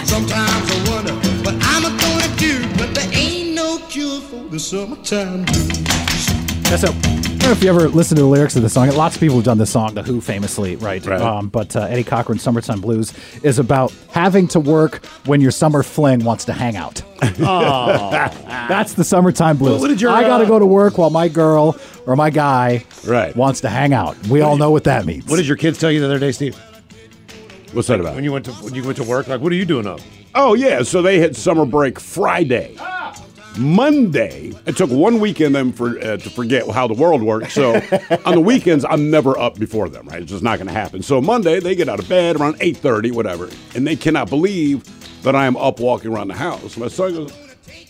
10, 0.06 0.12
number 0.22 0.30
10. 0.30 0.48
Sometimes 0.48 0.72
I 0.72 0.90
wonder 0.90 1.14
what 1.44 1.56
I'm 1.62 1.84
gonna 1.84 2.36
do, 2.38 2.68
but 2.78 2.94
there 2.96 3.10
ain't 3.14 3.56
no 3.56 3.78
cure 3.90 4.20
for 4.22 4.44
the 4.50 4.60
summertime 4.60 5.44
blues. 5.46 5.84
So, 6.80 6.88
I 6.88 6.92
don't 6.92 7.38
know 7.40 7.52
if 7.52 7.64
you 7.64 7.70
ever 7.70 7.88
listened 7.88 8.18
to 8.18 8.24
the 8.24 8.28
lyrics 8.30 8.56
of 8.56 8.64
the 8.64 8.70
song. 8.70 8.90
Lots 8.90 9.16
of 9.16 9.20
people 9.20 9.36
have 9.36 9.46
done 9.46 9.60
this 9.60 9.70
song, 9.70 9.94
The 9.94 10.02
Who 10.02 10.20
famously, 10.22 10.76
right? 10.78 11.06
Right. 11.06 11.22
Um, 11.22 11.50
but 11.50 11.76
uh, 11.76 11.82
Eddie 11.82 12.04
Cochran's 12.04 12.42
Summertime 12.42 12.82
Blues 12.82 13.14
is 13.44 13.60
about 13.60 13.94
having 14.12 14.48
to 14.50 14.60
work 14.60 15.06
when 15.26 15.40
your 15.40 15.52
summer 15.52 15.84
fling 15.84 16.24
wants 16.24 16.46
to 16.46 16.54
hang 16.54 16.76
out. 16.78 17.04
oh, 17.42 18.10
That's 18.68 18.94
the 18.94 19.04
summertime 19.04 19.58
blues. 19.58 19.82
what 19.82 19.90
did 19.90 20.02
your, 20.02 20.10
I 20.12 20.24
got 20.24 20.40
to 20.40 20.46
uh, 20.46 20.48
go 20.48 20.58
to 20.58 20.66
work 20.66 20.98
while 20.98 21.12
my 21.12 21.28
girl 21.28 21.78
or 22.08 22.16
my 22.16 22.32
guy 22.32 22.86
Right. 23.06 23.36
wants 23.36 23.62
to 23.62 23.70
hang 23.70 23.94
out. 23.94 24.18
We 24.28 24.42
all 24.42 24.58
know 24.58 24.72
what 24.72 24.86
that 24.86 25.06
means. 25.06 25.28
What 25.28 25.36
did 25.36 25.46
your 25.48 25.58
kids 25.58 25.78
tell 25.78 25.92
you 25.92 26.00
the 26.00 26.06
other 26.08 26.20
day, 26.20 26.32
Steve? 26.32 26.60
What's 27.74 27.88
that 27.88 28.00
about? 28.00 28.16
When 28.16 28.24
you 28.24 28.32
went 28.32 28.46
to 28.46 28.52
when 28.54 28.76
you 28.76 28.84
went 28.84 28.98
to 28.98 29.04
work, 29.04 29.28
like, 29.28 29.42
what 29.42 29.52
are 29.52 29.56
you 29.56 29.66
doing 29.66 29.88
up? 29.88 30.00
Oh 30.36 30.54
yeah, 30.54 30.84
so 30.84 31.02
they 31.02 31.20
had 31.20 31.36
summer 31.36 31.66
break 31.66 32.00
Friday. 32.00 32.78
Monday, 33.58 34.52
it 34.66 34.76
took 34.78 34.90
one 34.90 35.20
weekend 35.20 35.54
them 35.54 35.72
for 35.72 36.00
uh, 36.00 36.18
to 36.18 36.30
forget 36.32 36.68
how 36.70 36.88
the 36.88 36.96
world 36.96 37.22
works. 37.22 37.54
So 37.54 37.76
on 38.26 38.36
the 38.36 38.42
weekends, 38.42 38.84
I'm 38.84 39.12
never 39.12 39.38
up 39.38 39.60
before 39.60 39.90
them. 39.90 40.08
Right, 40.08 40.22
it's 40.22 40.32
just 40.32 40.44
not 40.44 40.58
going 40.58 40.68
to 40.68 40.74
happen. 40.74 41.04
So 41.04 41.22
Monday, 41.22 41.60
they 41.60 41.76
get 41.76 41.88
out 41.88 42.00
of 42.00 42.10
bed 42.10 42.40
around 42.40 42.58
eight 42.62 42.78
thirty, 42.78 43.12
whatever, 43.12 43.50
and 43.76 43.86
they 43.86 43.96
cannot 43.96 44.30
believe 44.30 44.84
that 45.24 45.36
I 45.36 45.46
am 45.46 45.56
up 45.58 45.80
walking 45.80 46.12
around 46.12 46.28
the 46.30 46.34
house. 46.36 46.78
My 46.78 46.88
son 46.88 47.14
goes, 47.14 47.32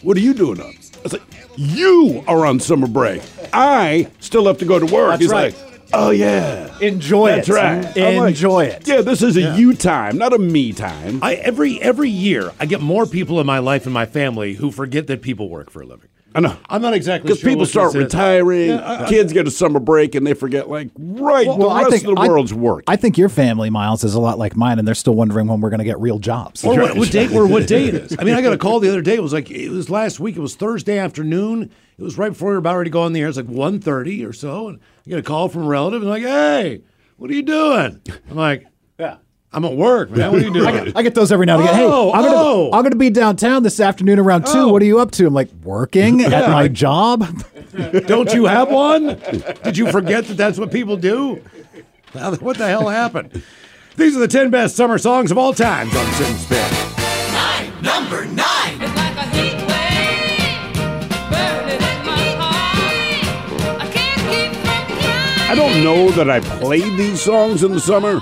What 0.01 0.17
are 0.17 0.21
you 0.21 0.33
doing 0.33 0.59
up? 0.59 0.67
I 0.67 0.99
was 1.03 1.13
like, 1.13 1.23
You 1.55 2.23
are 2.27 2.45
on 2.45 2.59
summer 2.59 2.87
break. 2.87 3.21
I 3.53 4.09
still 4.19 4.45
have 4.47 4.57
to 4.59 4.65
go 4.65 4.79
to 4.79 4.85
work. 4.85 5.11
That's 5.11 5.21
He's 5.21 5.31
right. 5.31 5.53
like, 5.53 5.72
Oh 5.93 6.09
yeah. 6.09 6.77
Enjoy 6.79 7.29
That's 7.29 7.49
it. 7.49 7.53
right. 7.53 7.97
I'm 7.97 8.17
like, 8.17 8.29
Enjoy 8.29 8.65
it. 8.65 8.87
Yeah, 8.87 9.01
this 9.01 9.21
is 9.21 9.37
a 9.37 9.41
Yeah. 9.41 9.55
you 9.55 9.73
time, 9.75 10.17
not 10.17 10.33
a 10.33 10.39
me 10.39 10.73
time. 10.73 11.19
I 11.21 11.35
every 11.35 11.81
every 11.81 12.09
year 12.09 12.51
I 12.59 12.65
get 12.65 12.81
more 12.81 13.05
people 13.05 13.39
in 13.39 13.45
my 13.45 13.59
life 13.59 13.85
and 13.85 13.93
my 13.93 14.05
family 14.05 14.53
who 14.55 14.71
forget 14.71 15.07
that 15.07 15.21
people 15.21 15.49
work 15.49 15.69
for 15.69 15.81
a 15.81 15.85
living. 15.85 16.09
I 16.35 16.39
know. 16.39 16.55
I'm 16.67 16.81
not 16.81 16.95
exactly 16.95 17.27
Because 17.27 17.41
sure 17.41 17.49
people 17.51 17.59
what 17.61 17.69
start 17.69 17.93
this 17.93 18.01
retiring, 18.05 18.69
Yeah, 18.69 18.77
I- 18.77 19.03
I- 19.05 19.07
kids 19.07 19.33
get 19.33 19.47
a 19.47 19.51
summer 19.51 19.79
break, 19.79 20.15
and 20.15 20.25
they 20.25 20.33
forget, 20.33 20.67
like, 20.67 20.89
right, 20.97 21.45
the 21.45 21.51
rest 21.91 22.05
of 22.07 22.15
the 22.15 22.21
I- 22.21 22.27
world's 22.27 22.51
work. 22.51 22.85
I 22.87 22.95
think 22.95 23.19
your 23.19 23.29
family, 23.29 23.69
Miles, 23.69 24.03
is 24.03 24.15
a 24.15 24.19
lot 24.19 24.39
like 24.39 24.55
mine, 24.55 24.79
and 24.79 24.87
they're 24.87 24.95
still 24.95 25.13
wondering 25.13 25.45
when 25.45 25.61
we're 25.61 25.69
going 25.69 25.77
to 25.77 25.85
get 25.85 25.99
real 26.01 26.17
jobs. 26.17 26.65
Or 26.65 26.75
what, 26.75 26.97
what 26.97 27.11
day 27.11 27.27
or 27.31 27.45
what 27.45 27.67
day 27.67 27.85
it 27.89 27.93
is. 27.93 28.15
I 28.17 28.23
mean, 28.23 28.33
I 28.33 28.41
got 28.41 28.51
a 28.51 28.57
call 28.57 28.79
the 28.79 28.89
other 28.89 29.01
day. 29.03 29.13
It 29.13 29.21
was 29.21 29.31
like 29.31 29.51
it 29.51 29.69
was 29.69 29.91
last 29.91 30.19
week. 30.19 30.35
It 30.35 30.39
was 30.39 30.55
Thursday 30.55 30.97
afternoon. 30.97 31.69
It 31.97 32.01
was 32.03 32.17
right 32.17 32.29
before 32.29 32.49
we 32.49 32.53
were 32.55 32.59
about 32.59 32.77
ready 32.77 32.89
to 32.89 32.93
go 32.93 33.01
on 33.03 33.13
the 33.13 33.21
air. 33.21 33.27
It's 33.27 33.37
like 33.37 33.45
1.30 33.47 34.27
or 34.27 34.33
so, 34.33 34.67
and 34.69 34.79
I 35.05 35.09
get 35.11 35.19
a 35.19 35.23
call 35.23 35.47
from 35.49 35.63
a 35.63 35.67
relative 35.67 36.01
and 36.01 36.11
I'm 36.11 36.21
like, 36.21 36.29
"Hey, 36.29 36.81
what 37.17 37.29
are 37.29 37.33
you 37.33 37.43
doing?" 37.43 38.01
I'm 38.29 38.35
like, 38.35 38.65
Yeah. 38.99 39.17
"I'm 39.51 39.63
at 39.65 39.73
work, 39.75 40.09
man. 40.11 40.31
What 40.31 40.41
are 40.41 40.45
you 40.45 40.53
doing?" 40.53 40.67
I 40.67 40.85
get, 40.85 40.97
I 40.97 41.03
get 41.03 41.13
those 41.15 41.31
every 41.31 41.45
now 41.45 41.59
and 41.59 41.69
again. 41.69 41.79
Oh, 41.83 42.11
hey, 42.11 42.17
I'm 42.17 42.23
gonna, 42.25 42.35
oh. 42.37 42.69
I'm 42.73 42.83
gonna 42.83 42.95
be 42.95 43.09
downtown 43.11 43.61
this 43.63 43.79
afternoon 43.79 44.17
around 44.19 44.45
two. 44.47 44.53
Oh. 44.55 44.67
What 44.69 44.81
are 44.81 44.85
you 44.85 44.99
up 44.99 45.11
to? 45.11 45.27
I'm 45.27 45.33
like 45.33 45.49
working 45.63 46.21
at 46.21 46.31
Yeah. 46.31 46.47
my 46.51 46.67
job. 46.67 47.25
Don't 48.07 48.33
you 48.33 48.45
have 48.45 48.69
one? 48.71 49.19
Did 49.63 49.77
you 49.77 49.91
forget 49.91 50.25
that 50.25 50.37
that's 50.37 50.57
what 50.57 50.71
people 50.71 50.97
do? 50.97 51.41
What 52.13 52.57
the 52.57 52.67
hell 52.67 52.89
happened? 52.89 53.41
These 53.97 54.15
are 54.15 54.19
the 54.19 54.27
10 54.27 54.49
best 54.49 54.75
summer 54.75 54.97
songs 54.97 55.29
of 55.31 55.37
all 55.37 55.53
time 55.53 55.87
on 55.89 56.13
Sit 56.13 56.27
and 56.29 56.39
Spin. 56.39 57.83
Number 57.83 58.25
nine. 58.25 58.52
I 65.53 65.55
don't 65.55 65.83
know 65.83 66.09
that 66.09 66.31
I 66.31 66.39
played 66.39 66.97
these 66.97 67.21
songs 67.21 67.63
in 67.63 67.73
the 67.73 67.79
summer, 67.79 68.19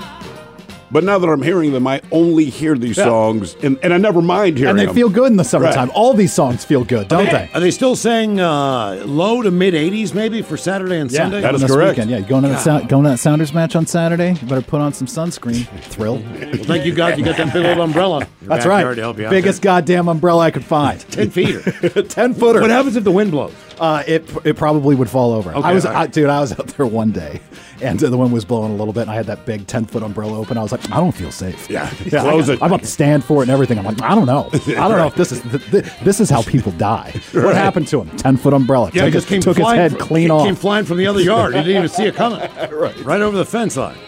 but 0.90 1.02
now 1.02 1.18
that 1.18 1.26
I'm 1.26 1.40
hearing 1.40 1.72
them, 1.72 1.86
I 1.86 2.02
only 2.10 2.44
hear 2.44 2.76
these 2.76 2.98
Yeah. 2.98 3.04
songs, 3.04 3.56
and, 3.62 3.78
and 3.82 3.94
I 3.94 3.96
never 3.96 4.20
mind 4.20 4.58
hearing 4.58 4.76
them. 4.76 4.80
and 4.80 4.80
they 4.80 4.84
them. 4.84 4.94
feel 4.94 5.08
good 5.08 5.30
in 5.30 5.38
the 5.38 5.42
summertime. 5.42 5.88
Right. 5.88 5.96
All 5.96 6.12
these 6.12 6.34
songs 6.34 6.62
feel 6.66 6.84
good, 6.84 7.08
don't 7.08 7.24
they? 7.24 7.48
Are 7.54 7.60
they 7.60 7.70
still 7.70 7.96
saying 7.96 8.38
uh, 8.38 9.02
low 9.06 9.40
to 9.40 9.50
mid 9.50 9.72
80s 9.72 10.12
maybe 10.12 10.42
for 10.42 10.58
Saturday 10.58 10.98
and 11.00 11.10
Sunday? 11.10 11.40
that 11.40 11.54
is 11.54 11.64
correct. 11.64 11.96
Weekend. 11.96 12.10
Yeah, 12.10 12.20
going 12.20 12.42
to, 12.42 12.50
the 12.50 12.58
Sou- 12.58 12.86
going 12.86 13.04
to 13.04 13.10
that 13.12 13.18
Sounders 13.18 13.54
match 13.54 13.76
on 13.76 13.86
Saturday? 13.86 14.32
You 14.32 14.46
better 14.46 14.60
put 14.60 14.82
on 14.82 14.92
some 14.92 15.06
sunscreen. 15.06 15.66
Thrill. 15.84 16.18
Well, 16.52 16.64
thank 16.64 16.84
you, 16.84 16.94
God. 16.94 17.16
You 17.18 17.24
got 17.24 17.38
that 17.38 17.50
big 17.54 17.64
old 17.64 17.78
umbrella. 17.78 18.18
in 18.18 18.26
your 18.42 18.48
That's 18.50 18.66
backyard 18.66 18.84
right. 18.88 18.94
To 18.96 19.00
help 19.00 19.18
you 19.18 19.24
out 19.24 19.30
Biggest 19.30 19.62
goddamn 19.62 20.06
umbrella 20.08 20.42
I 20.42 20.50
could 20.50 20.64
find. 20.66 21.00
10 21.00 21.30
feet. 21.30 21.62
Ten 22.10 22.34
footer. 22.34 22.60
what 22.60 22.68
happens 22.68 22.94
if 22.96 23.04
the 23.04 23.10
wind 23.10 23.30
blows? 23.30 23.54
Uh, 23.80 24.02
it 24.06 24.24
it 24.46 24.56
probably 24.56 24.94
would 24.94 25.08
fall 25.10 25.32
over. 25.32 25.50
Okay, 25.52 25.60
I 25.68 25.72
was, 25.72 25.84
all 25.86 25.92
right. 25.92 26.02
I, 26.02 26.06
dude. 26.06 26.28
I 26.30 26.40
was 26.40 26.52
out 26.58 26.66
there 26.68 26.86
one 26.86 27.10
day, 27.10 27.40
and 27.80 27.98
the 27.98 28.16
wind 28.16 28.32
was 28.32 28.44
blowing 28.44 28.72
a 28.72 28.76
little 28.76 28.92
bit, 28.92 29.02
and 29.02 29.10
I 29.10 29.14
had 29.14 29.26
that 29.26 29.44
big 29.46 29.66
ten 29.66 29.84
foot 29.86 30.02
umbrella 30.02 30.38
open. 30.38 30.56
I 30.58 30.62
was 30.62 30.72
like, 30.72 30.90
I 30.92 30.96
don't 30.98 31.12
feel 31.12 31.32
safe. 31.32 31.68
Yeah, 31.70 31.84
I 32.00 32.08
close 32.10 32.46
got- 32.46 32.52
it. 32.54 32.62
I'm 32.62 32.68
about 32.68 32.80
to 32.80 32.86
stand 32.86 33.24
for 33.24 33.38
it 33.40 33.42
and 33.42 33.50
everything. 33.50 33.78
I'm 33.78 33.84
like, 33.84 34.00
I 34.02 34.14
don't 34.14 34.26
know. 34.26 34.48
I 34.52 34.58
don't 34.88 34.96
know 34.98 35.06
if 35.08 35.14
this 35.16 35.32
is 35.32 35.40
th- 35.42 35.70
th- 35.70 35.84
this 36.04 36.20
is 36.20 36.30
how 36.30 36.42
people 36.42 36.72
die. 36.72 37.12
What 37.32 37.54
happened 37.54 37.88
to 37.88 38.02
him? 38.02 38.16
Ten 38.16 38.36
foot 38.36 38.52
umbrella. 38.54 38.90
Yeah, 38.94 39.04
took 39.04 39.12
just 39.14 39.26
came 39.28 39.40
took 39.40 39.56
his 39.56 39.64
flying 39.64 39.80
head 39.80 39.92
fr- 39.92 39.98
clean 39.98 40.28
came, 40.28 40.30
off. 40.36 40.46
Came 40.46 40.54
flying 40.56 40.84
from 40.84 40.98
the 40.98 41.06
other 41.06 41.20
yard. 41.20 41.54
You 41.54 41.62
didn't 41.62 41.76
even 41.76 41.88
see 41.88 42.04
it 42.04 42.14
coming. 42.14 42.40
right. 42.70 42.96
Right 43.04 43.20
over 43.20 43.36
the 43.36 43.46
fence 43.46 43.76
line. 43.76 43.98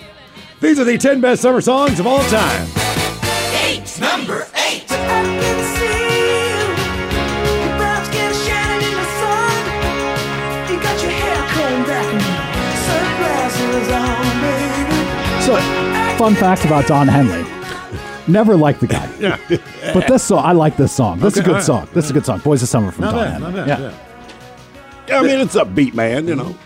These 0.60 0.78
are 0.78 0.84
the 0.84 0.96
10 0.96 1.20
best 1.20 1.42
summer 1.42 1.60
songs 1.60 1.98
of 2.00 2.06
all 2.06 2.22
time. 2.24 2.68
Eight. 3.66 3.98
Number 4.00 4.46
eight. 4.70 4.84
Fun 16.24 16.34
fact 16.36 16.64
about 16.64 16.86
Don 16.86 17.06
Henley. 17.06 17.42
Never 18.26 18.56
liked 18.56 18.80
the 18.80 18.86
guy. 18.86 19.10
Yeah. 19.20 19.38
But 19.92 20.08
this 20.08 20.22
song, 20.22 20.42
I 20.42 20.52
like 20.52 20.78
this 20.78 20.90
song. 20.90 21.20
This 21.20 21.34
is 21.34 21.40
a 21.40 21.42
Okay, 21.42 21.46
good 21.48 21.50
all 21.50 21.56
right. 21.56 21.64
song. 21.64 21.88
This 21.92 22.06
is 22.06 22.10
a 22.12 22.14
good 22.14 22.24
song. 22.24 22.38
Boys 22.38 22.62
of 22.62 22.68
Summer 22.70 22.90
from 22.90 23.04
Not 23.04 23.10
Don 23.12 23.20
bad. 23.24 23.32
Henley. 23.42 23.52
Not 23.52 23.66
bad. 23.66 23.78
yeah. 23.78 23.90
yeah. 23.90 25.06
Yeah, 25.06 25.18
I 25.18 25.22
mean, 25.22 25.38
it's 25.38 25.54
a 25.54 25.66
beat, 25.66 25.94
man, 25.94 26.26
you 26.26 26.34
know. 26.34 26.56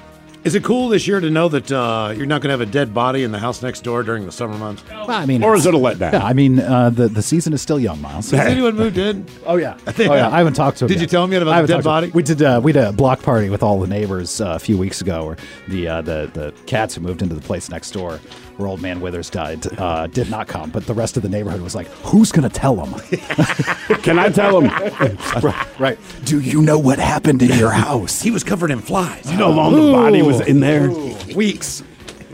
Is 0.45 0.55
it 0.55 0.62
cool 0.62 0.88
this 0.88 1.09
year 1.09 1.19
to 1.19 1.29
know 1.29 1.49
that 1.49 1.73
uh, 1.73 2.15
you're 2.17 2.25
not 2.25 2.41
going 2.41 2.50
to 2.50 2.53
have 2.53 2.61
a 2.61 2.71
dead 2.71 2.95
body 2.95 3.25
in 3.25 3.33
the 3.33 3.41
house 3.41 3.61
next 3.61 3.81
door 3.83 4.05
during 4.05 4.25
the 4.27 4.31
summer 4.31 4.57
months? 4.57 4.85
Well, 4.88 5.11
I 5.11 5.27
mean, 5.27 5.43
Or 5.43 5.57
is 5.57 5.67
it 5.67 5.75
a 5.75 5.77
letdown? 5.77 6.12
Yeah, 6.12 6.25
I 6.25 6.35
mean, 6.35 6.61
uh, 6.61 6.91
the 6.91 7.09
the 7.09 7.23
season 7.23 7.53
is 7.53 7.61
still 7.61 7.81
young, 7.81 8.00
Miles. 8.00 8.31
Has 8.31 8.47
anyone 8.47 8.77
moved 8.77 8.97
in? 8.97 9.27
Oh 9.45 9.57
yeah, 9.57 9.77
oh 9.88 9.93
yeah. 9.99 10.29
I 10.29 10.38
haven't 10.38 10.53
talked 10.55 10.79
to 10.79 10.85
him. 10.85 10.88
Did 10.88 10.99
yet. 10.99 11.00
you 11.03 11.07
tell 11.09 11.25
him 11.25 11.33
yet 11.33 11.43
about 11.43 11.50
I 11.50 11.57
haven't 11.57 11.67
the 11.71 11.75
dead 11.79 11.83
talked 11.83 12.03
to 12.03 12.07
him. 12.07 12.11
body? 12.12 12.17
We 12.17 12.23
did. 12.23 12.41
Uh, 12.43 12.61
we 12.62 12.71
did 12.73 12.85
a 12.85 12.93
block 12.93 13.23
party 13.23 13.50
with 13.50 13.65
all 13.65 13.81
the 13.81 13.88
neighbors 13.88 14.41
uh, 14.41 14.50
a 14.50 14.59
few 14.61 14.79
weeks 14.79 15.00
ago, 15.00 15.27
where 15.27 15.37
the 15.67 15.88
uh, 15.88 16.03
the 16.03 16.31
the 16.33 16.55
cats 16.67 16.95
who 16.95 17.00
moved 17.00 17.21
into 17.21 17.35
the 17.35 17.41
place 17.43 17.69
next 17.69 17.91
door, 17.91 18.21
where 18.59 18.69
old 18.69 18.83
man 18.83 19.00
Withers 19.00 19.31
died, 19.31 19.67
uh, 19.79 20.09
did 20.09 20.31
not 20.31 20.49
come. 20.49 20.71
But 20.71 20.87
the 20.87 20.95
rest 20.95 21.17
of 21.17 21.23
the 21.23 21.29
neighborhood 21.29 21.61
was 21.61 21.75
like, 21.75 21.87
"Who's 22.05 22.33
gonna 22.33 22.49
tell 22.49 22.85
him?" 22.85 22.93
Can 24.03 24.19
I 24.19 24.29
tell 24.29 24.61
him? 24.61 24.69
right, 25.43 25.81
right. 25.81 25.99
Do 26.25 26.41
you 26.41 26.61
know 26.61 26.79
what 26.79 26.99
happened 26.99 27.43
in 27.43 27.57
your 27.57 27.71
house? 27.71 28.21
He 28.21 28.31
was 28.31 28.43
covered 28.43 28.71
in 28.71 28.81
flies. 28.81 29.31
You 29.31 29.38
know 29.38 29.53
how 29.53 29.71
long 29.71 29.75
the 29.75 29.93
body 29.93 30.23
was 30.23 30.41
in 30.41 30.61
there? 30.61 30.91
Weeks. 31.35 31.83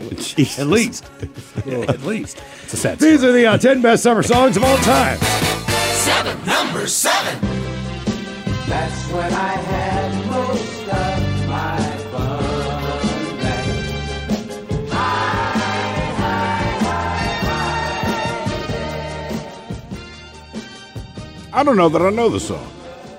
At 0.01 0.67
least. 0.67 1.05
At 1.65 2.01
least. 2.01 2.41
It's 2.63 2.73
a 2.73 2.77
sad. 2.77 2.99
These 2.99 3.23
are 3.23 3.31
the 3.31 3.45
uh, 3.45 3.57
10 3.57 3.81
best 3.81 4.03
summer 4.03 4.23
songs 4.23 4.57
of 4.57 4.63
all 4.63 4.77
time. 4.77 5.17
Seven. 5.17 6.45
Number 6.45 6.87
seven. 6.87 7.39
That's 8.67 9.11
when 9.11 9.33
I 9.33 9.53
had 9.53 10.04
I 21.55 21.63
don't 21.63 21.77
know 21.77 21.87
that 21.87 22.01
I 22.01 22.09
know 22.09 22.27
the 22.27 22.39
song. 22.41 22.69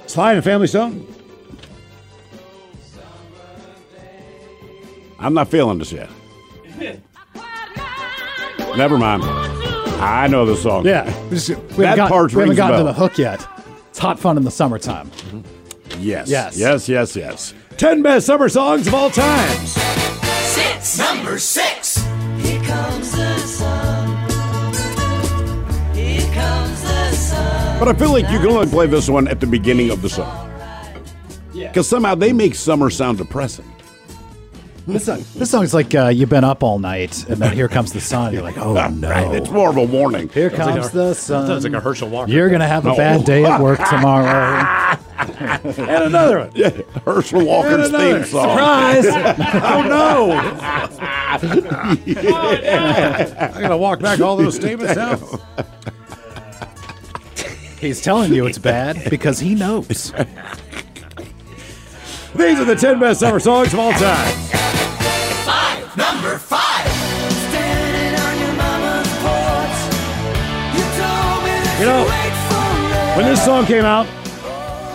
Sly 0.07 0.35
and 0.35 0.45
Family 0.45 0.67
Stone? 0.67 1.07
I'm 5.19 5.33
not 5.33 5.49
feeling 5.49 5.79
this 5.79 5.91
yet. 5.91 6.11
Never 8.77 8.99
mind. 8.99 9.23
I 9.25 10.27
know 10.27 10.45
the 10.45 10.55
song. 10.55 10.85
Yeah, 10.85 11.07
we, 11.31 11.31
just, 11.31 11.49
we 11.49 11.57
That 11.57 11.71
haven't, 11.77 11.97
got, 11.97 12.09
part 12.11 12.33
we 12.35 12.41
haven't 12.41 12.49
rings 12.51 12.59
a 12.59 12.61
gotten 12.61 12.79
to 12.81 12.85
the 12.85 12.93
hook 12.93 13.17
yet. 13.17 13.47
It's 13.89 13.99
hot 13.99 14.19
fun 14.19 14.37
in 14.37 14.45
the 14.45 14.51
summertime. 14.51 15.11
Yes. 15.99 16.29
Yes. 16.29 16.59
Yes, 16.59 16.91
yes, 16.91 17.17
yes. 17.17 17.55
10 17.79 18.03
best 18.03 18.27
summer 18.27 18.51
songs 18.51 18.87
of 18.87 18.93
all 18.93 19.09
time. 19.09 19.67
Six. 19.67 20.99
Number 20.99 21.39
six. 21.39 21.86
But 27.79 27.89
I 27.89 27.93
feel 27.95 28.11
like 28.11 28.29
you 28.31 28.39
can 28.39 28.49
only 28.49 28.67
play 28.67 28.87
this 28.87 29.09
one 29.09 29.29
at 29.29 29.39
the 29.41 29.47
beginning 29.47 29.91
of 29.91 30.01
the 30.03 30.09
song. 30.09 30.51
Because 31.53 31.89
somehow 31.89 32.15
they 32.15 32.33
make 32.33 32.55
summer 32.55 32.89
sound 32.91 33.19
depressing. 33.19 33.71
This 34.87 35.05
song, 35.07 35.25
this 35.35 35.51
song's 35.51 35.75
like 35.75 35.93
uh, 35.97 36.09
you've 36.09 36.29
been 36.29 36.45
up 36.45 36.63
all 36.63 36.79
night, 36.79 37.29
and 37.29 37.39
then 37.39 37.53
here 37.53 37.67
comes 37.67 37.93
the 37.93 38.01
sun. 38.01 38.33
You're 38.33 38.43
like, 38.45 38.57
oh 38.57 38.73
no! 38.91 39.11
Right. 39.11 39.35
It's 39.35 39.51
more 39.51 39.69
of 39.69 39.77
a 39.77 39.83
warning. 39.85 40.29
Here 40.29 40.49
Sounds 40.49 40.61
like 40.67 40.75
comes 40.81 40.87
a- 40.87 40.97
the 40.97 41.15
sun. 41.15 41.47
Sounds 41.49 41.65
like 41.65 41.73
a 41.73 41.81
Herschel 41.81 42.09
Walker. 42.09 42.31
You're 42.31 42.49
gonna 42.51 42.69
have 42.69 42.87
a 42.87 42.91
No. 42.91 42.97
bad 42.97 43.25
day 43.25 43.45
at 43.45 43.61
work 43.63 43.81
tomorrow. 43.89 44.27
and 45.19 46.05
another 46.05 46.39
one. 46.39 46.51
Yeah, 46.55 46.71
Herschel 47.05 47.45
Walker's 47.45 47.91
theme 47.91 48.25
song. 48.25 48.49
Surprise! 48.51 49.07
oh 49.07 49.83
no! 49.89 50.33
I 53.53 53.61
gotta 53.61 53.77
walk 53.77 53.99
back 54.01 54.21
all 54.21 54.37
those 54.37 54.55
statements 54.55 54.95
now. 54.95 55.19
He's 57.81 58.01
telling 58.01 58.33
you 58.33 58.47
it's 58.47 58.59
bad 58.75 59.09
because 59.11 59.39
he 59.39 59.55
knows. 59.55 60.13
These 62.35 62.59
are 62.61 62.65
the 62.65 62.77
10 62.77 62.99
best 63.01 63.21
summer 63.21 63.41
songs 63.41 63.73
of 63.73 63.79
all 63.79 63.93
time. 63.93 64.35
Five. 65.45 65.97
Number 65.97 66.39
five. 66.39 66.87
Standing 67.49 68.21
on 68.21 68.39
your 68.39 68.53
mama's 68.57 69.09
porch. 69.23 69.79
You 70.75 70.85
told 71.01 71.45
me 71.45 71.55
that 71.65 71.77
You 71.81 71.87
know, 71.87 72.05
wait 72.05 72.35
forever. 72.49 73.17
When 73.17 73.27
this 73.27 73.45
song 73.45 73.65
came 73.67 73.85
out, 73.85 74.07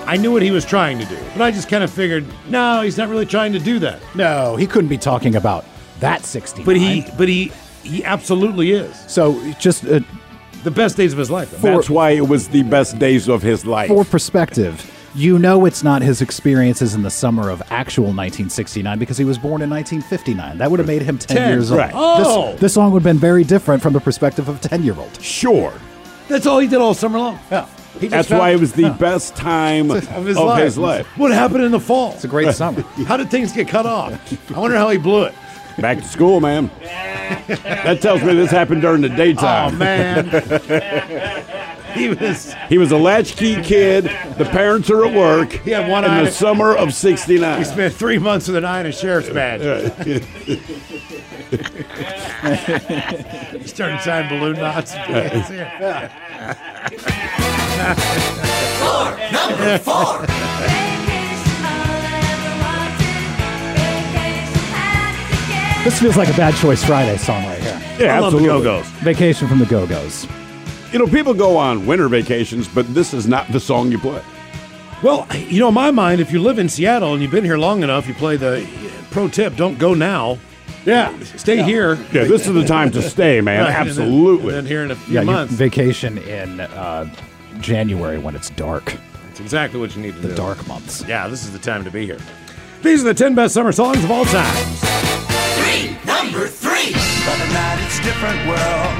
I 0.08 0.18
knew 0.18 0.32
what 0.32 0.42
he 0.42 0.52
was 0.52 0.66
trying 0.66 1.00
to 1.00 1.06
do, 1.06 1.18
but 1.34 1.42
I 1.42 1.52
just 1.52 1.70
kind 1.70 1.84
of 1.84 1.90
figured, 1.92 2.26
no, 2.50 2.82
he's 2.82 2.98
not 2.98 3.08
really 3.10 3.26
trying 3.26 3.54
to 3.54 3.60
do 3.60 3.80
that. 3.80 4.00
No, 4.14 4.56
he 4.56 4.68
couldn't 4.68 4.90
be 4.90 4.98
talking 4.98 5.36
about 5.36 5.64
that 6.00 6.26
60. 6.26 6.64
But 6.64 6.76
he, 6.76 7.06
but 7.18 7.30
he, 7.30 7.52
he 7.84 8.04
absolutely 8.04 8.72
is 8.72 8.96
So 9.08 9.40
just 9.54 9.86
uh, 9.86 10.02
the 10.63 10.72
best 10.72 10.98
days 10.98 11.13
of 11.13 11.20
his 11.20 11.32
life. 11.32 11.51
That's 11.51 11.89
why 11.89 12.12
it 12.12 12.27
was 12.27 12.48
the 12.50 12.63
best 12.63 13.00
days 13.00 13.27
of 13.27 13.41
his 13.41 13.65
life. 13.65 13.88
for 13.88 14.06
perspective, 14.06 14.89
you 15.15 15.38
know 15.39 15.65
it's 15.65 15.84
not 15.84 16.01
his 16.01 16.22
experiences 16.22 16.94
in 16.96 17.01
the 17.03 17.12
summer 17.12 17.50
of 17.50 17.62
actual 17.70 18.06
1969 18.06 18.98
because 19.00 19.18
he 19.18 19.25
was 19.25 19.38
born 19.38 19.62
in 19.62 19.70
1959. 19.70 20.58
That 20.58 20.72
would 20.72 20.80
have 20.80 20.88
made 20.88 21.01
him 21.01 21.18
10, 21.18 21.38
10, 21.38 21.50
years 21.50 21.72
old. 21.72 21.82
Oh. 21.94 22.51
This, 22.51 22.62
this 22.62 22.74
song 22.75 22.91
would 22.91 23.03
have 23.03 23.10
been 23.12 23.20
very 23.20 23.44
different 23.44 23.82
from 23.82 23.94
the 23.94 24.00
perspective 24.00 24.48
of 24.48 24.63
a 24.63 24.68
10 24.68 24.84
year 24.84 24.96
old. 24.96 25.22
Sure. 25.22 25.74
That's 26.27 26.46
all 26.46 26.60
he 26.60 26.68
did 26.68 26.80
all 26.80 26.94
summer 26.94 27.20
long. 27.20 27.39
Yeah. 27.51 27.68
He 28.00 28.08
That's 28.08 28.30
found- 28.30 28.39
why 28.39 28.51
it 28.51 28.60
was 28.60 28.72
the 28.72 28.89
best 28.91 29.36
time 29.36 29.91
of 29.91 30.25
his, 30.25 30.77
life. 30.77 31.06
What 31.18 31.32
happened 31.32 31.63
in 31.63 31.72
the 31.72 31.80
fall? 31.80 32.13
It's 32.13 32.24
a 32.24 32.30
great 32.30 32.53
summer. 32.56 32.82
how 33.06 33.18
did 33.18 33.30
things 33.30 33.51
get 33.51 33.68
cut 33.68 33.86
off? 33.86 34.13
I 34.53 34.60
wonder 34.60 34.77
how 34.77 34.89
he 34.89 34.98
blew 34.98 35.24
it. 35.24 35.36
Back 35.78 35.98
to 36.00 36.04
school, 36.04 36.40
man. 36.40 36.70
that 37.48 38.01
tells 38.01 38.22
me 38.24 38.34
this 38.34 38.51
happened 38.51 38.82
during 38.82 39.01
the 39.01 39.10
daytime. 39.10 39.75
Oh 39.75 39.78
man, 39.78 40.25
he 41.94 42.10
was. 42.10 42.54
He 42.70 42.78
was 42.78 42.92
a 42.92 42.98
latchkey 42.98 43.62
kid. 43.63 44.06
The 44.38 44.46
parents 44.46 44.90
are 44.90 45.06
at 45.06 45.13
work. 45.16 45.51
He 45.54 45.72
had 45.72 45.90
one 45.90 46.04
in 46.04 46.12
eye. 46.12 46.24
the 46.25 46.32
summer 46.32 46.75
of 46.75 46.94
'69. 46.94 47.58
He 47.58 47.63
spent 47.63 47.94
three 47.94 48.18
months 48.20 48.48
with 48.48 48.58
an 48.58 48.66
eye 48.66 48.80
and 48.80 48.88
a 48.90 48.92
sheriff's 48.92 49.30
badge. 49.30 49.62
he 53.62 53.68
started 53.68 54.00
tying 54.01 54.30
balloon 54.30 54.58
knots. 54.58 54.94
Four, 58.82 59.18
number 59.32 59.78
four. 59.80 60.25
This 65.84 66.00
feels 66.00 66.16
like 66.16 66.30
a 66.30 66.38
Bad 66.38 66.54
Choice 66.56 66.84
Friday 66.84 67.18
song 67.18 67.44
right 67.44 67.60
here. 67.60 67.82
Yeah, 68.00 68.16
I 68.16 68.20
love 68.20 68.34
the 68.34 68.38
absolutely. 68.38 68.48
Go-Go's. 68.64 68.86
Vacation 69.04 69.48
from 69.48 69.58
the 69.58 69.66
Go 69.66 69.88
Go's. 69.88 70.28
You 70.94 71.00
know, 71.00 71.08
people 71.08 71.34
go 71.34 71.58
on 71.58 71.88
winter 71.88 72.08
vacations, 72.08 72.68
but 72.68 72.94
this 72.94 73.16
is 73.16 73.26
not 73.28 73.52
the 73.52 73.60
song 73.60 73.92
you 73.92 73.98
play. 73.98 74.22
Well, 75.02 75.26
you 75.36 75.60
know, 75.60 75.70
in 75.70 75.74
my 75.74 75.90
mind, 75.90 76.22
if 76.22 76.32
you 76.32 76.40
live 76.40 76.60
in 76.60 76.70
Seattle 76.70 77.14
and 77.14 77.22
you've 77.24 77.32
been 77.32 77.44
here 77.44 77.58
long 77.58 77.82
enough, 77.82 78.08
you 78.08 78.14
play 78.14 78.38
the 78.38 78.68
pro 79.10 79.28
tip: 79.28 79.56
don't 79.56 79.80
go 79.80 79.96
now. 79.96 80.38
Yeah, 80.86 81.18
Stay 81.24 81.64
here. 81.64 81.96
yeah. 82.12 82.26
This 82.26 82.46
is 82.48 82.54
the 82.54 82.64
time 82.66 82.92
to 82.92 83.02
stay, 83.02 83.42
man. 83.42 83.62
Right, 83.62 83.70
and 83.70 83.76
then- 83.76 83.88
Absolutely. 83.88 84.48
And 84.50 84.58
then 84.58 84.66
here 84.66 84.84
in 84.84 84.92
a 84.92 84.96
few 84.96 85.16
Yeah, 85.16 85.22
you 85.22 85.26
months. 85.28 85.54
vacation 85.54 86.18
in 86.20 86.60
uh, 86.60 87.12
January 87.60 88.18
when 88.20 88.36
it's 88.36 88.50
dark. 88.52 88.96
That's 89.28 89.40
exactly 89.40 89.80
what 89.80 89.96
you 89.96 90.02
need 90.04 90.14
to 90.16 90.22
The 90.22 90.28
do. 90.30 90.36
dark 90.36 90.68
months. 90.68 91.04
Yeah, 91.08 91.28
this 91.28 91.44
is 91.44 91.52
the 91.52 91.60
time 91.60 91.84
to 91.86 91.92
be 91.92 92.06
here. 92.06 92.18
These 92.84 93.02
are 93.02 93.06
the 93.06 93.14
10 93.14 93.36
best 93.36 93.54
summer 93.56 93.72
songs 93.72 94.04
of 94.04 94.10
all 94.12 94.26
time. 94.26 95.11
Three, 96.32 96.40
number 96.40 96.48
three. 96.48 96.94
But 97.28 97.36
tonight 97.44 97.84
it's 97.84 98.00
a 98.00 98.04
different 98.04 98.40
world. 98.48 98.92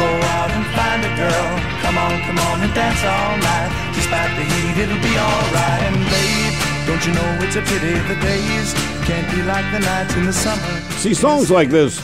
Go 0.00 0.08
out 0.32 0.48
and 0.48 0.64
find 0.72 1.04
a 1.04 1.12
girl. 1.20 1.48
Come 1.84 1.98
on, 1.98 2.16
come 2.24 2.38
on 2.38 2.62
and 2.62 2.72
dance 2.72 3.04
all 3.04 3.36
night. 3.36 3.92
Despite 3.94 4.32
the 4.36 4.44
heat, 4.44 4.82
it'll 4.82 4.96
be 5.02 5.12
alright. 5.18 5.82
And 5.84 6.00
babe, 6.08 6.56
don't 6.88 7.04
you 7.04 7.12
know 7.12 7.44
it's 7.44 7.56
a 7.56 7.62
pity 7.62 7.92
the 8.08 8.18
days 8.22 8.72
can't 9.04 9.30
be 9.30 9.42
like 9.42 9.70
the 9.70 9.80
nights 9.80 10.16
in 10.16 10.24
the 10.24 10.32
summer. 10.32 10.80
See, 10.96 11.12
songs 11.12 11.50
like 11.50 11.68
this, 11.68 12.02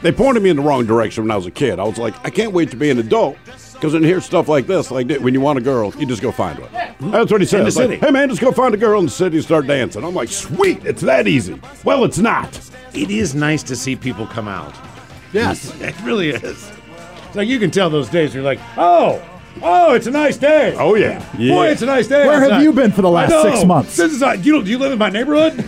they 0.00 0.12
pointed 0.12 0.42
me 0.42 0.48
in 0.48 0.56
the 0.56 0.62
wrong 0.62 0.86
direction 0.86 1.24
when 1.24 1.30
I 1.30 1.36
was 1.36 1.44
a 1.44 1.50
kid. 1.50 1.78
I 1.78 1.84
was 1.84 1.98
like, 1.98 2.14
I 2.24 2.30
can't 2.30 2.52
wait 2.52 2.70
to 2.70 2.76
be 2.76 2.88
an 2.88 2.98
adult 2.98 3.36
because 3.82 3.94
when 3.94 4.02
you 4.02 4.08
hear 4.08 4.20
stuff 4.20 4.46
like 4.46 4.68
this, 4.68 4.92
like 4.92 5.10
when 5.18 5.34
you 5.34 5.40
want 5.40 5.58
a 5.58 5.60
girl, 5.60 5.92
you 5.98 6.06
just 6.06 6.22
go 6.22 6.30
find 6.30 6.56
one. 6.56 6.70
That's 7.10 7.32
what 7.32 7.40
he 7.40 7.46
said. 7.48 7.58
In 7.58 7.64
the 7.64 7.68
It's 7.68 7.76
like, 7.76 7.88
city. 7.88 7.98
hey, 7.98 8.12
man, 8.12 8.28
just 8.28 8.40
go 8.40 8.52
find 8.52 8.72
a 8.72 8.76
girl 8.76 9.00
in 9.00 9.06
the 9.06 9.10
city 9.10 9.38
and 9.38 9.44
start 9.44 9.66
dancing. 9.66 10.04
I'm 10.04 10.14
like, 10.14 10.28
sweet, 10.28 10.86
it's 10.86 11.02
that 11.02 11.26
easy. 11.26 11.60
Well, 11.82 12.04
it's 12.04 12.18
not. 12.18 12.60
It 12.94 13.10
is 13.10 13.34
nice 13.34 13.64
to 13.64 13.74
see 13.74 13.96
people 13.96 14.24
come 14.28 14.46
out. 14.46 14.72
Yes. 15.32 15.74
It 15.80 16.00
really 16.02 16.28
is. 16.28 16.70
It's 17.26 17.34
like 17.34 17.48
you 17.48 17.58
can 17.58 17.72
tell 17.72 17.90
those 17.90 18.08
days 18.08 18.32
you're 18.32 18.44
like, 18.44 18.60
oh, 18.76 19.20
oh, 19.60 19.94
it's 19.94 20.06
a 20.06 20.12
nice 20.12 20.36
day. 20.36 20.76
Oh, 20.78 20.94
yeah. 20.94 21.18
Boy, 21.36 21.66
it's 21.70 21.82
a 21.82 21.86
nice 21.86 22.06
day. 22.06 22.24
Where 22.24 22.40
have 22.40 22.62
you 22.62 22.72
been 22.72 22.92
for 22.92 23.02
the 23.02 23.10
last 23.10 23.32
six 23.42 23.64
months? 23.64 23.96
This 23.96 24.12
is 24.12 24.20
not, 24.20 24.44
you, 24.44 24.62
do 24.62 24.70
you 24.70 24.78
live 24.78 24.92
in 24.92 24.98
my 25.00 25.10
neighborhood? 25.10 25.60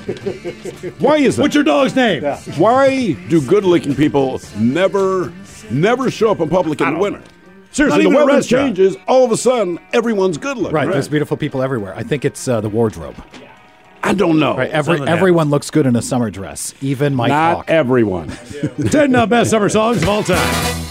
Why 1.01 1.17
is 1.17 1.35
that? 1.35 1.43
What's 1.43 1.57
your 1.57 1.65
dog's 1.65 1.97
name? 1.97 2.23
Why 2.59 3.15
do 3.29 3.45
good-looking 3.45 3.97
people 3.97 4.41
never, 4.57 5.33
never 5.69 6.13
show 6.13 6.31
up 6.31 6.39
in 6.39 6.49
public 6.49 6.81
in 6.81 6.95
the 6.95 7.01
winter? 7.01 7.21
Seriously, 7.75 8.05
Not 8.05 8.11
the 8.11 8.15
even 8.15 8.27
weather 8.27 8.37
restaurant. 8.39 8.77
changes. 8.77 8.97
All 9.09 9.25
of 9.25 9.33
a 9.33 9.37
sudden, 9.37 9.81
everyone's 9.93 10.39
good 10.39 10.57
looking. 10.57 10.73
Right, 10.75 10.89
there's 10.89 11.09
beautiful 11.09 11.37
people 11.37 11.61
everywhere. 11.61 11.93
I 11.97 12.05
think 12.05 12.25
it's 12.25 12.47
uh, 12.47 12.61
the 12.61 12.69
wardrobe. 12.69 13.17
I 14.01 14.15
don't 14.15 14.39
know. 14.39 14.57
Right, 14.57 14.71
every, 14.71 14.99
Something 14.99 15.13
everyone 15.13 15.51
looks 15.51 15.71
good 15.71 15.85
in 15.85 15.97
a 15.97 16.03
summer 16.03 16.31
dress, 16.31 16.73
even 16.81 17.17
Mike 17.17 17.31
Not 17.31 17.57
Hawk. 17.57 17.65
everyone. 17.71 18.29
10 18.91 19.13
uh, 19.17 19.27
best 19.27 19.51
summer 19.51 19.69
songs 19.69 20.05
of 20.05 20.09
all 20.09 20.23
time. 20.23 20.85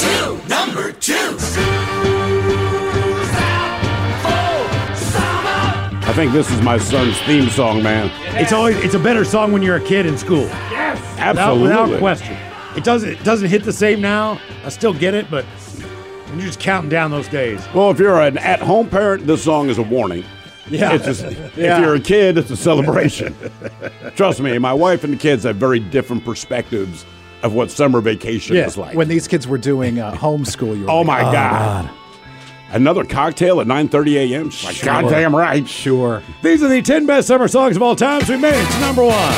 Two, 0.00 0.40
number 0.48 0.92
two. 0.92 1.36
I 6.00 6.12
think 6.14 6.32
this 6.32 6.50
is 6.50 6.62
my 6.62 6.78
son's 6.78 7.18
theme 7.20 7.50
song, 7.50 7.82
man. 7.82 8.10
It's 8.40 8.52
always 8.52 8.76
it's 8.78 8.94
a 8.94 8.98
better 8.98 9.26
song 9.26 9.52
when 9.52 9.60
you're 9.60 9.76
a 9.76 9.84
kid 9.84 10.06
in 10.06 10.16
school. 10.16 10.46
Yes, 10.46 10.98
Absolutely. 11.18 11.62
without 11.64 11.98
question. 11.98 12.34
It 12.76 12.82
doesn't 12.84 13.10
it 13.10 13.24
doesn't 13.24 13.48
hit 13.50 13.62
the 13.64 13.74
same 13.74 14.00
now. 14.00 14.40
I 14.64 14.70
still 14.70 14.94
get 14.94 15.12
it, 15.12 15.30
but 15.30 15.44
when 16.30 16.38
you're 16.38 16.46
just 16.48 16.60
counting 16.60 16.90
down 16.90 17.10
those 17.10 17.28
days. 17.28 17.66
Well, 17.74 17.90
if 17.90 17.98
you're 17.98 18.20
an 18.20 18.38
at-home 18.38 18.88
parent, 18.88 19.26
this 19.26 19.42
song 19.44 19.68
is 19.70 19.78
a 19.78 19.82
warning. 19.82 20.24
Yeah. 20.68 20.92
It's 20.94 21.04
just, 21.04 21.22
Yeah. 21.56 21.78
If 21.78 21.80
you're 21.84 21.94
a 21.94 22.00
kid, 22.00 22.36
it's 22.38 22.50
a 22.50 22.56
celebration. 22.56 23.34
Trust 24.16 24.40
me, 24.40 24.58
my 24.58 24.72
wife 24.72 25.04
and 25.04 25.12
the 25.12 25.16
kids 25.16 25.44
have 25.44 25.56
very 25.56 25.80
different 25.80 26.24
perspectives 26.24 27.04
of 27.42 27.54
what 27.54 27.70
summer 27.70 28.00
vacation 28.00 28.56
Yeah, 28.56 28.66
is 28.66 28.76
like. 28.76 28.96
when 28.96 29.08
these 29.08 29.28
kids 29.28 29.46
were 29.46 29.58
doing 29.58 29.98
uh, 30.00 30.12
homeschool, 30.12 30.76
you 30.76 30.84
were 30.84 30.90
oh 30.90 30.98
like, 31.02 31.06
my 31.06 31.20
God. 31.32 31.90
Another 32.70 33.02
cocktail 33.04 33.60
at 33.62 33.66
9:30 33.66 34.14
a.m. 34.32 34.44
Like, 34.44 34.52
Sure. 34.52 34.84
goddamn 34.84 35.34
right. 35.34 35.66
Sure. 35.66 36.22
These 36.42 36.62
are 36.62 36.68
the 36.68 36.82
10 36.82 37.06
best 37.06 37.26
summer 37.28 37.48
songs 37.48 37.76
of 37.76 37.82
all 37.82 37.96
time, 37.96 38.20
so 38.22 38.34
we 38.34 38.40
made 38.42 38.54
it 38.54 38.70
to 38.72 38.80
number 38.80 39.02
one. 39.04 39.34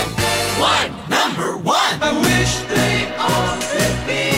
One, 0.58 0.90
number 1.08 1.56
one. 1.58 1.76
I 2.02 2.10
wish 2.20 2.56
they 2.68 3.14
all 3.18 3.56
could 3.60 4.06
be 4.08 4.29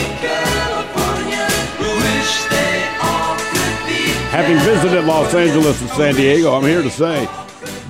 Having 4.33 4.59
visited 4.61 5.05
Los 5.05 5.35
Angeles 5.35 5.79
and 5.83 5.91
San 5.91 6.15
Diego, 6.15 6.55
I'm 6.55 6.63
here 6.63 6.81
to 6.81 6.89
say 6.89 7.29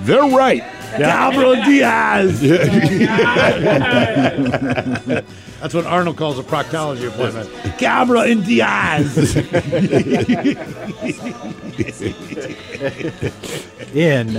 they're 0.01 0.27
right. 0.29 0.61
Gabriel 0.97 1.55
Diaz. 1.55 2.41
That's 5.61 5.73
what 5.73 5.85
Arnold 5.85 6.17
calls 6.17 6.37
a 6.37 6.43
proctology 6.43 7.07
appointment. 7.07 7.49
Cabra 7.79 8.23
and 8.23 8.43
Diaz. 8.45 9.37
In. 13.93 14.33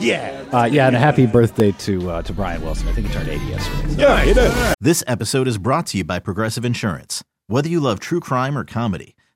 yeah. 0.00 0.44
Uh, 0.52 0.64
yeah, 0.64 0.86
and 0.88 0.96
a 0.96 0.98
happy 0.98 1.26
birthday 1.26 1.70
to 1.72 2.10
uh, 2.10 2.22
to 2.22 2.32
Brian 2.32 2.60
Wilson. 2.62 2.88
I 2.88 2.92
think 2.92 3.06
he 3.06 3.12
turned 3.12 3.28
80 3.28 3.44
yesterday. 3.44 4.02
Yeah, 4.02 4.20
he 4.24 4.34
did. 4.34 4.52
This 4.80 5.04
episode 5.06 5.46
is 5.46 5.58
brought 5.58 5.86
to 5.88 5.98
you 5.98 6.04
by 6.04 6.18
Progressive 6.18 6.64
Insurance. 6.64 7.22
Whether 7.46 7.68
you 7.68 7.78
love 7.78 8.00
true 8.00 8.18
crime 8.20 8.56
or 8.58 8.64
comedy, 8.64 9.13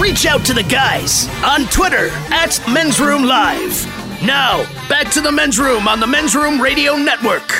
Reach 0.00 0.26
out 0.26 0.44
to 0.44 0.52
the 0.52 0.62
guys 0.62 1.26
on 1.42 1.64
Twitter 1.68 2.08
at 2.30 2.60
Men's 2.70 3.00
Room 3.00 3.24
Live. 3.24 3.86
Now, 4.22 4.62
back 4.88 5.10
to 5.12 5.22
the 5.22 5.32
Men's 5.32 5.58
Room 5.58 5.88
on 5.88 6.00
the 6.00 6.06
Men's 6.06 6.34
Room 6.34 6.60
Radio 6.60 6.96
Network. 6.96 7.50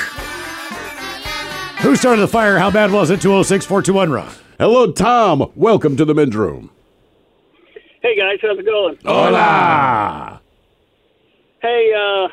Who 1.81 1.95
started 1.95 2.21
the 2.21 2.27
fire? 2.27 2.59
How 2.59 2.69
bad 2.69 2.91
was 2.91 3.09
it? 3.09 3.21
206 3.21 3.65
421 3.65 4.11
Rock. 4.11 4.33
Hello, 4.59 4.91
Tom. 4.91 5.51
Welcome 5.55 5.97
to 5.97 6.05
the 6.05 6.13
men's 6.13 6.35
room. 6.35 6.69
Hey 8.01 8.15
guys, 8.15 8.37
how's 8.41 8.59
it 8.59 8.65
going? 8.65 8.97
Hola. 9.03 10.39
Hey, 11.61 11.91
uh, 11.93 12.27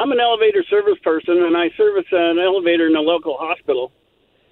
I'm 0.00 0.12
an 0.12 0.20
elevator 0.20 0.64
service 0.70 0.98
person, 1.04 1.42
and 1.42 1.56
I 1.56 1.68
service 1.76 2.06
an 2.10 2.38
elevator 2.38 2.86
in 2.86 2.96
a 2.96 3.00
local 3.00 3.36
hospital. 3.38 3.92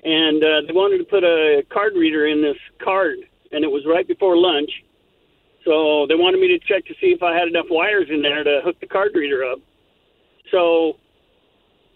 And 0.04 0.44
uh, 0.44 0.60
they 0.66 0.72
wanted 0.74 0.98
to 0.98 1.04
put 1.04 1.24
a 1.24 1.62
card 1.70 1.94
reader 1.94 2.26
in 2.26 2.42
this 2.42 2.56
card, 2.82 3.16
and 3.52 3.64
it 3.64 3.68
was 3.70 3.82
right 3.86 4.06
before 4.06 4.36
lunch. 4.36 4.70
So 5.64 6.06
they 6.08 6.14
wanted 6.14 6.40
me 6.40 6.48
to 6.48 6.58
check 6.58 6.86
to 6.86 6.94
see 7.00 7.12
if 7.12 7.22
I 7.22 7.36
had 7.36 7.48
enough 7.48 7.66
wires 7.68 8.08
in 8.10 8.22
there 8.22 8.42
to 8.42 8.60
hook 8.64 8.80
the 8.80 8.86
card 8.86 9.12
reader 9.14 9.44
up. 9.44 9.58
So 10.50 10.94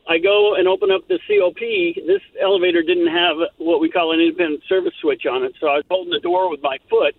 I 0.09 0.19
go 0.19 0.55
and 0.57 0.69
open 0.69 0.91
up 0.91 1.09
the 1.09 1.19
COP. 1.27 1.61
This 2.07 2.21
elevator 2.41 2.83
didn't 2.83 3.09
have 3.09 3.37
what 3.57 3.81
we 3.81 3.91
call 3.91 4.13
an 4.13 4.21
independent 4.21 4.63
service 4.69 4.93
switch 5.01 5.25
on 5.27 5.43
it, 5.45 5.55
so 5.61 5.69
I 5.69 5.77
was 5.77 5.85
holding 5.89 6.13
the 6.13 6.21
door 6.21 6.51
with 6.51 6.61
my 6.63 6.79
foot 6.91 7.15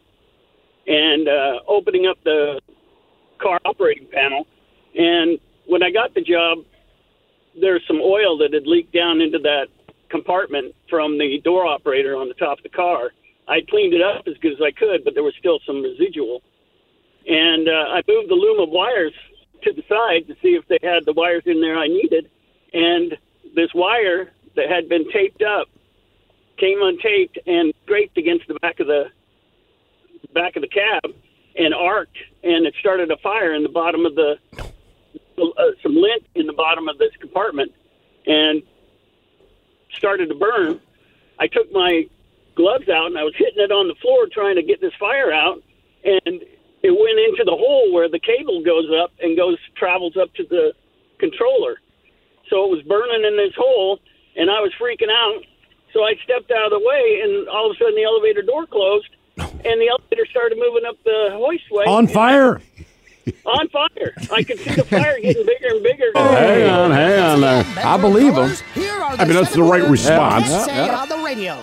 and 0.87 1.27
uh, 1.27 1.59
opening 1.67 2.05
up 2.05 2.17
the 2.23 2.61
car 3.41 3.59
operating 3.65 4.07
panel. 4.11 4.45
And 4.93 5.39
when 5.65 5.81
I 5.81 5.89
got 5.89 6.13
the 6.13 6.21
job, 6.21 6.59
there's 7.59 7.81
some 7.87 8.01
oil 8.01 8.37
that 8.37 8.53
had 8.53 8.67
leaked 8.67 8.93
down 8.93 9.19
into 9.19 9.39
that 9.39 9.67
compartment 10.09 10.75
from 10.89 11.17
the 11.17 11.41
door 11.43 11.65
operator 11.65 12.15
on 12.15 12.27
the 12.27 12.35
top 12.35 12.59
of 12.59 12.63
the 12.63 12.69
car. 12.69 13.11
I 13.47 13.61
cleaned 13.69 13.93
it 13.93 14.01
up 14.01 14.27
as 14.27 14.37
good 14.37 14.53
as 14.53 14.61
I 14.61 14.71
could, 14.71 15.03
but 15.03 15.13
there 15.13 15.23
was 15.23 15.35
still 15.39 15.59
some 15.65 15.81
residual. 15.81 16.41
And 17.27 17.67
uh, 17.67 17.71
I 17.71 18.01
moved 18.07 18.29
the 18.29 18.35
loom 18.35 18.59
of 18.59 18.69
wires 18.69 19.13
to 19.63 19.73
the 19.73 19.83
side 19.89 20.27
to 20.27 20.35
see 20.41 20.55
if 20.55 20.67
they 20.67 20.79
had 20.81 21.05
the 21.05 21.13
wires 21.13 21.43
in 21.45 21.61
there 21.61 21.77
I 21.77 21.87
needed. 21.87 22.29
And 22.73 23.17
this 23.55 23.73
wire 23.73 24.31
that 24.55 24.69
had 24.69 24.89
been 24.89 25.09
taped 25.11 25.41
up 25.41 25.67
came 26.57 26.79
untaped 26.79 27.37
and 27.45 27.73
scraped 27.83 28.17
against 28.17 28.47
the 28.47 28.55
back 28.55 28.79
of 28.79 28.87
the 28.87 29.05
back 30.33 30.55
of 30.55 30.61
the 30.61 30.67
cab 30.67 31.15
and 31.57 31.73
arced, 31.73 32.11
and 32.43 32.65
it 32.65 32.75
started 32.79 33.09
a 33.11 33.17
fire 33.17 33.53
in 33.53 33.63
the 33.63 33.69
bottom 33.69 34.05
of 34.05 34.15
the 34.15 34.37
uh, 35.37 35.63
some 35.81 35.95
lint 35.95 36.25
in 36.35 36.45
the 36.45 36.53
bottom 36.53 36.87
of 36.87 36.97
this 36.97 37.11
compartment, 37.19 37.71
and 38.25 38.61
started 39.93 40.29
to 40.29 40.35
burn. 40.35 40.79
I 41.39 41.47
took 41.47 41.71
my 41.71 42.07
gloves 42.55 42.89
out 42.89 43.07
and 43.07 43.17
I 43.17 43.23
was 43.23 43.33
hitting 43.37 43.59
it 43.63 43.71
on 43.71 43.87
the 43.87 43.95
floor 43.95 44.27
trying 44.31 44.55
to 44.55 44.63
get 44.63 44.81
this 44.81 44.93
fire 44.99 45.31
out, 45.31 45.61
and 46.03 46.41
it 46.83 46.91
went 46.91 47.19
into 47.19 47.43
the 47.43 47.55
hole 47.55 47.91
where 47.93 48.09
the 48.09 48.19
cable 48.19 48.63
goes 48.63 48.89
up 49.01 49.11
and 49.19 49.35
goes 49.37 49.57
travels 49.75 50.15
up 50.17 50.33
to 50.35 50.43
the 50.49 50.73
controller. 51.19 51.77
So 52.49 52.65
it 52.65 52.69
was 52.69 52.81
burning 52.83 53.25
in 53.25 53.37
this 53.37 53.53
hole, 53.57 53.99
and 54.35 54.49
I 54.49 54.61
was 54.61 54.71
freaking 54.79 55.09
out. 55.09 55.43
So 55.93 56.03
I 56.03 56.13
stepped 56.23 56.51
out 56.51 56.71
of 56.71 56.79
the 56.79 56.85
way, 56.85 57.21
and 57.23 57.47
all 57.49 57.69
of 57.69 57.75
a 57.75 57.79
sudden 57.79 57.95
the 57.95 58.03
elevator 58.03 58.41
door 58.41 58.67
closed, 58.67 59.09
and 59.37 59.81
the 59.81 59.89
elevator 59.89 60.25
started 60.29 60.57
moving 60.57 60.85
up 60.85 60.95
the 61.03 61.29
hoistway. 61.33 61.87
On 61.87 62.07
fire. 62.07 62.61
On 63.45 63.67
fire. 63.69 64.13
I 64.31 64.43
could 64.43 64.59
see 64.59 64.75
the 64.75 64.83
fire 64.83 65.19
getting 65.19 65.45
bigger 65.45 65.67
and 65.73 65.83
bigger. 65.83 66.11
Oh, 66.13 66.31
hang 66.35 66.69
on, 66.69 66.91
hang 66.91 67.19
on 67.19 67.41
there. 67.41 67.65
I 67.83 67.97
believe 67.97 68.33
him. 68.35 68.53
I 68.75 69.25
mean, 69.25 69.33
that's 69.33 69.55
the 69.55 69.63
right 69.63 69.87
response. 69.89 70.51
Let's 70.51 70.65
say 70.65 70.85
it 70.85 70.91
on 70.91 71.09
the 71.09 71.17
radio. 71.17 71.59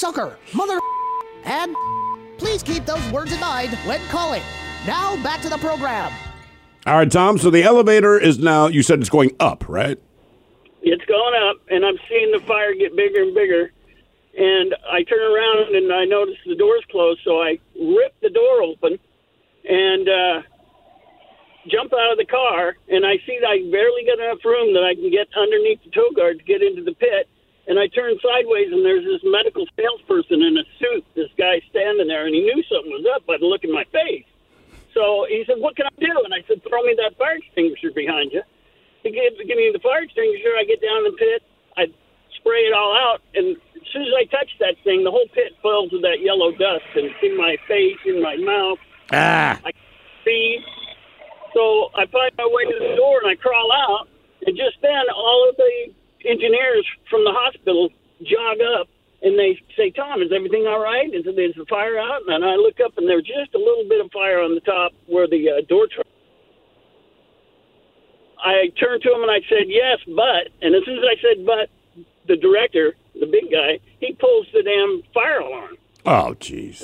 Sucker, 0.00 0.38
mother, 0.54 0.80
and 1.44 1.76
please 2.38 2.62
keep 2.62 2.86
those 2.86 3.06
words 3.12 3.34
in 3.34 3.38
mind 3.38 3.74
when 3.84 4.00
calling. 4.08 4.40
Now 4.86 5.22
back 5.22 5.42
to 5.42 5.50
the 5.50 5.58
program. 5.58 6.10
All 6.86 6.96
right, 6.96 7.12
Tom. 7.12 7.36
So 7.36 7.50
the 7.50 7.62
elevator 7.62 8.18
is 8.18 8.38
now. 8.38 8.68
You 8.68 8.82
said 8.82 9.00
it's 9.00 9.10
going 9.10 9.36
up, 9.40 9.68
right? 9.68 9.98
It's 10.80 11.04
going 11.04 11.34
up, 11.42 11.60
and 11.68 11.84
I'm 11.84 11.98
seeing 12.08 12.32
the 12.32 12.40
fire 12.46 12.72
get 12.72 12.96
bigger 12.96 13.20
and 13.24 13.34
bigger. 13.34 13.72
And 14.38 14.74
I 14.90 15.02
turn 15.02 15.20
around 15.20 15.76
and 15.76 15.92
I 15.92 16.06
notice 16.06 16.36
the 16.46 16.56
door's 16.56 16.84
closed, 16.90 17.20
so 17.22 17.42
I 17.42 17.58
rip 17.78 18.18
the 18.22 18.30
door 18.30 18.62
open 18.62 18.98
and 19.68 20.08
uh, 20.08 20.42
jump 21.68 21.92
out 21.92 22.12
of 22.12 22.16
the 22.16 22.24
car. 22.24 22.74
And 22.88 23.04
I 23.04 23.18
see 23.26 23.36
that 23.38 23.50
I 23.50 23.70
barely 23.70 24.06
got 24.06 24.18
enough 24.18 24.42
room 24.46 24.72
that 24.72 24.82
I 24.82 24.94
can 24.94 25.10
get 25.10 25.28
underneath 25.36 25.84
the 25.84 25.90
toe 25.90 26.08
guard 26.16 26.38
to 26.38 26.44
get 26.46 26.62
into 26.62 26.84
the 26.84 26.94
pit. 26.94 27.28
And 27.68 27.78
I 27.78 27.86
turn 27.88 28.18
sideways, 28.18 28.72
and 28.72 28.84
there's 28.84 29.04
this 29.04 29.20
medical 29.22 29.66
salesperson 29.76 30.42
in 30.42 30.56
a 30.58 30.64
suit. 30.78 31.04
This 31.14 31.30
guy 31.38 31.60
standing 31.70 32.08
there, 32.08 32.26
and 32.26 32.34
he 32.34 32.42
knew 32.42 32.62
something 32.66 32.90
was 32.90 33.06
up 33.14 33.26
by 33.26 33.36
the 33.38 33.46
look 33.46 33.64
in 33.64 33.72
my 33.72 33.84
face. 33.92 34.24
So 34.94 35.26
he 35.28 35.44
said, 35.46 35.58
"What 35.58 35.76
can 35.76 35.86
I 35.86 35.94
do?" 36.00 36.24
And 36.24 36.34
I 36.34 36.42
said, 36.48 36.62
"Throw 36.64 36.82
me 36.82 36.94
that 36.96 37.16
fire 37.16 37.36
extinguisher 37.36 37.92
behind 37.92 38.32
you." 38.32 38.42
He 39.02 39.10
gave, 39.10 39.38
me 39.38 39.70
the 39.72 39.78
fire 39.78 40.02
extinguisher. 40.02 40.56
I 40.58 40.64
get 40.64 40.82
down 40.82 41.06
in 41.06 41.12
the 41.12 41.16
pit. 41.16 41.42
I 41.76 41.86
spray 42.36 42.66
it 42.66 42.74
all 42.74 42.96
out, 42.96 43.22
and 43.34 43.56
as 43.76 43.88
soon 43.92 44.02
as 44.02 44.14
I 44.16 44.24
touch 44.24 44.50
that 44.58 44.76
thing, 44.84 45.04
the 45.04 45.10
whole 45.10 45.28
pit 45.32 45.54
fills 45.62 45.92
with 45.92 46.02
that 46.02 46.20
yellow 46.20 46.52
dust, 46.52 46.84
and 46.94 47.06
it's 47.06 47.22
in 47.22 47.36
my 47.36 47.56
face, 47.68 47.98
in 48.04 48.20
my 48.22 48.36
mouth. 48.36 48.78
Ah. 49.12 49.60
I 49.64 49.72
see. 50.24 50.64
So 51.54 51.90
I 51.94 52.06
find 52.06 52.32
my 52.36 52.46
way 52.46 52.64
to 52.64 52.78
the 52.78 52.96
door, 52.96 53.20
and 53.22 53.30
I 53.30 53.36
crawl 53.36 53.72
out. 53.72 54.08
And 54.46 54.56
just 54.56 54.80
then, 54.80 55.04
all 55.14 55.48
of 55.48 55.56
the 55.56 55.92
engineers 56.24 56.86
from 57.08 57.24
the 57.24 57.32
hospital 57.32 57.90
jog 58.22 58.58
up, 58.78 58.88
and 59.22 59.38
they 59.38 59.58
say, 59.76 59.90
"Tom, 59.90 60.22
is 60.22 60.32
everything 60.32 60.66
all 60.66 60.80
right? 60.80 61.08
Is, 61.12 61.26
is 61.26 61.54
the 61.56 61.66
fire 61.68 61.98
out?" 61.98 62.22
And 62.28 62.44
I 62.44 62.56
look 62.56 62.80
up, 62.80 62.96
and 62.96 63.08
there's 63.08 63.26
just 63.26 63.54
a 63.54 63.58
little 63.58 63.84
bit 63.88 64.04
of 64.04 64.10
fire 64.12 64.40
on 64.40 64.54
the 64.54 64.60
top 64.60 64.92
where 65.06 65.26
the 65.26 65.50
uh, 65.50 65.60
door. 65.68 65.88
Tra- 65.92 66.04
I 68.40 68.72
turned 68.80 69.02
to 69.02 69.12
him 69.12 69.22
and 69.22 69.30
I 69.30 69.40
said, 69.48 69.68
"Yes, 69.68 69.98
but." 70.06 70.48
And 70.62 70.74
as 70.74 70.84
soon 70.84 70.98
as 70.98 71.04
I 71.04 71.16
said 71.20 71.44
"but," 71.44 71.68
the 72.26 72.36
director, 72.36 72.94
the 73.18 73.26
big 73.26 73.50
guy, 73.50 73.80
he 73.98 74.12
pulls 74.14 74.46
the 74.52 74.62
damn 74.62 75.02
fire 75.12 75.40
alarm. 75.40 75.76
Oh, 76.06 76.34
jeez. 76.40 76.80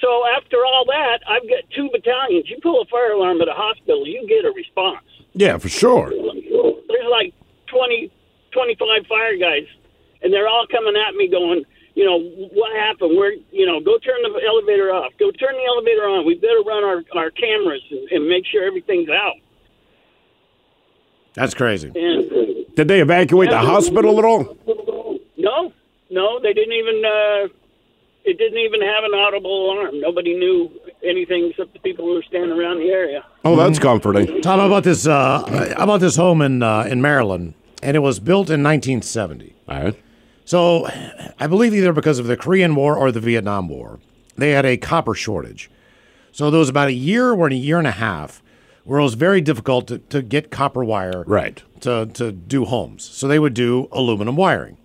So 0.00 0.22
after 0.36 0.58
all 0.64 0.84
that, 0.86 1.20
I've 1.28 1.48
got 1.48 1.64
two 1.74 1.88
battalions. 1.92 2.48
You 2.48 2.58
pull 2.62 2.82
a 2.82 2.86
fire 2.86 3.12
alarm 3.12 3.40
at 3.40 3.48
a 3.48 3.54
hospital, 3.54 4.06
you 4.06 4.26
get 4.28 4.44
a 4.44 4.52
response. 4.54 5.06
Yeah, 5.32 5.58
for 5.58 5.68
sure. 5.68 6.10
There's 6.10 7.10
like 7.10 7.34
20, 7.66 8.10
25 8.56 9.06
fire 9.06 9.36
guys, 9.36 9.68
and 10.22 10.32
they're 10.32 10.48
all 10.48 10.66
coming 10.70 10.94
at 10.96 11.14
me 11.14 11.28
going, 11.28 11.64
you 11.94 12.04
know, 12.04 12.18
what 12.52 12.72
happened? 12.76 13.16
Where, 13.16 13.32
you 13.52 13.66
know, 13.66 13.80
go 13.80 13.98
turn 13.98 14.20
the 14.22 14.40
elevator 14.46 14.92
off. 14.92 15.12
Go 15.18 15.30
turn 15.30 15.54
the 15.54 15.64
elevator 15.68 16.04
on. 16.08 16.26
We 16.26 16.34
better 16.34 16.60
run 16.64 16.84
our, 16.84 17.02
our 17.14 17.30
cameras 17.30 17.82
and, 17.90 18.08
and 18.10 18.28
make 18.28 18.44
sure 18.46 18.64
everything's 18.64 19.08
out. 19.08 19.36
That's 21.34 21.54
crazy. 21.54 21.88
And 21.94 22.66
Did 22.76 22.88
they 22.88 23.00
evacuate 23.00 23.50
the 23.50 23.58
hospital 23.58 24.18
at 24.18 24.24
all? 24.24 24.56
no, 25.36 25.72
no, 26.10 26.40
they 26.40 26.52
didn't 26.52 26.72
even. 26.72 27.02
Uh, 27.04 27.48
it 28.24 28.38
didn't 28.38 28.58
even 28.58 28.80
have 28.82 29.04
an 29.04 29.14
audible 29.14 29.70
alarm. 29.70 30.00
Nobody 30.00 30.34
knew 30.34 30.68
anything 31.04 31.48
except 31.50 31.72
the 31.74 31.78
people 31.78 32.04
who 32.04 32.14
were 32.14 32.24
standing 32.24 32.50
around 32.58 32.78
the 32.78 32.88
area. 32.90 33.24
Oh, 33.44 33.54
that's 33.54 33.78
comforting. 33.78 34.42
Tom, 34.42 34.58
how 34.58 34.66
about 34.66 34.82
this? 34.82 35.06
Uh, 35.06 35.74
how 35.76 35.84
about 35.84 36.00
this 36.00 36.16
home 36.16 36.42
in 36.42 36.62
uh, 36.62 36.82
in 36.90 37.00
Maryland? 37.00 37.54
And 37.86 37.96
it 37.96 38.00
was 38.00 38.18
built 38.18 38.50
in 38.50 38.64
1970. 38.64 39.54
All 39.68 39.82
right. 39.82 40.02
So, 40.44 40.88
I 41.38 41.46
believe 41.46 41.72
either 41.72 41.92
because 41.92 42.18
of 42.18 42.26
the 42.26 42.36
Korean 42.36 42.74
War 42.74 42.96
or 42.96 43.12
the 43.12 43.20
Vietnam 43.20 43.68
War, 43.68 44.00
they 44.36 44.50
had 44.50 44.66
a 44.66 44.76
copper 44.76 45.14
shortage. 45.14 45.70
So 46.32 46.50
there 46.50 46.58
was 46.58 46.68
about 46.68 46.88
a 46.88 46.92
year 46.92 47.32
or 47.32 47.46
a 47.46 47.54
year 47.54 47.78
and 47.78 47.86
a 47.86 47.92
half 47.92 48.42
where 48.84 49.00
it 49.00 49.02
was 49.02 49.14
very 49.14 49.40
difficult 49.40 49.86
to, 49.88 49.98
to 49.98 50.20
get 50.20 50.50
copper 50.50 50.84
wire 50.84 51.24
right. 51.26 51.62
to, 51.80 52.06
to 52.14 52.30
do 52.30 52.64
homes. 52.64 53.04
So 53.04 53.26
they 53.26 53.38
would 53.38 53.54
do 53.54 53.88
aluminum 53.90 54.36
wiring. 54.36 54.76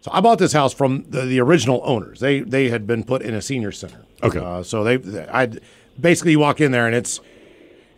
So 0.00 0.10
I 0.12 0.20
bought 0.20 0.38
this 0.38 0.52
house 0.52 0.74
from 0.74 1.04
the, 1.08 1.22
the 1.22 1.40
original 1.40 1.80
owners. 1.84 2.20
They 2.20 2.40
they 2.40 2.68
had 2.68 2.86
been 2.88 3.04
put 3.04 3.22
in 3.22 3.34
a 3.34 3.40
senior 3.40 3.70
center. 3.70 4.04
Okay. 4.22 4.40
Uh, 4.40 4.62
so 4.64 4.82
they 4.82 5.26
I 5.30 5.52
basically 5.98 6.32
you 6.32 6.40
walk 6.40 6.60
in 6.60 6.72
there 6.72 6.86
and 6.86 6.94
it's 6.94 7.20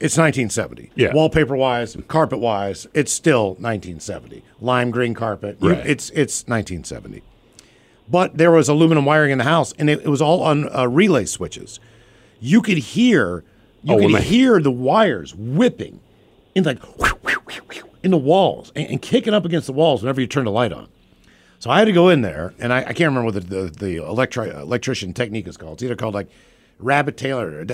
it's 0.00 0.16
1970. 0.18 0.90
Yeah. 0.94 1.12
Wallpaper 1.14 1.57
wise, 1.57 1.96
carpet 2.09 2.38
wise, 2.38 2.87
it's 2.94 3.12
still 3.12 3.50
1970. 3.54 4.42
Lime 4.61 4.90
green 4.90 5.14
carpet. 5.14 5.57
Right. 5.61 5.78
it's 5.87 6.11
it's 6.11 6.42
1970. 6.46 7.22
But 8.09 8.37
there 8.37 8.50
was 8.50 8.68
aluminum 8.68 9.04
wiring 9.07 9.30
in 9.33 9.38
the 9.38 9.44
house, 9.44 9.72
and 9.78 9.88
it, 9.88 10.00
it 10.00 10.09
was 10.09 10.20
all 10.20 10.42
on 10.42 10.74
uh, 10.76 10.87
relay 10.87 11.24
switches. 11.24 11.80
You 12.40 12.61
could 12.61 12.78
hear 12.78 13.44
you 13.83 13.94
Oh, 13.94 13.98
could 13.98 14.22
hear 14.22 14.61
the 14.61 14.70
wires 14.70 15.35
whipping 15.35 16.00
in 16.54 16.64
like 16.64 16.78
in 18.02 18.11
the 18.11 18.16
walls 18.18 18.72
and, 18.76 18.87
and 18.88 19.02
kicking 19.02 19.33
up 19.35 19.44
against 19.44 19.66
the 19.66 19.72
walls 19.72 20.02
whenever 20.02 20.20
you 20.20 20.26
turn 20.26 20.44
the 20.44 20.50
light 20.50 20.72
on. 20.72 20.88
So 21.59 21.70
I 21.70 21.78
had 21.78 21.87
to 21.87 21.92
go 21.92 22.11
in 22.11 22.20
there, 22.20 22.52
and 22.59 22.72
I, 22.72 22.80
I 22.80 22.92
can't 22.92 23.14
remember 23.14 23.24
what 23.26 23.35
the 23.35 23.40
the, 23.40 23.62
the 23.70 23.96
electri- 23.96 24.54
electrician 24.54 25.14
technique 25.14 25.46
is 25.48 25.57
called. 25.57 25.74
It's 25.74 25.83
either 25.83 25.96
called 25.96 26.14
like 26.14 26.28
rabbit 26.78 27.16
tail 27.16 27.40
or 27.40 27.64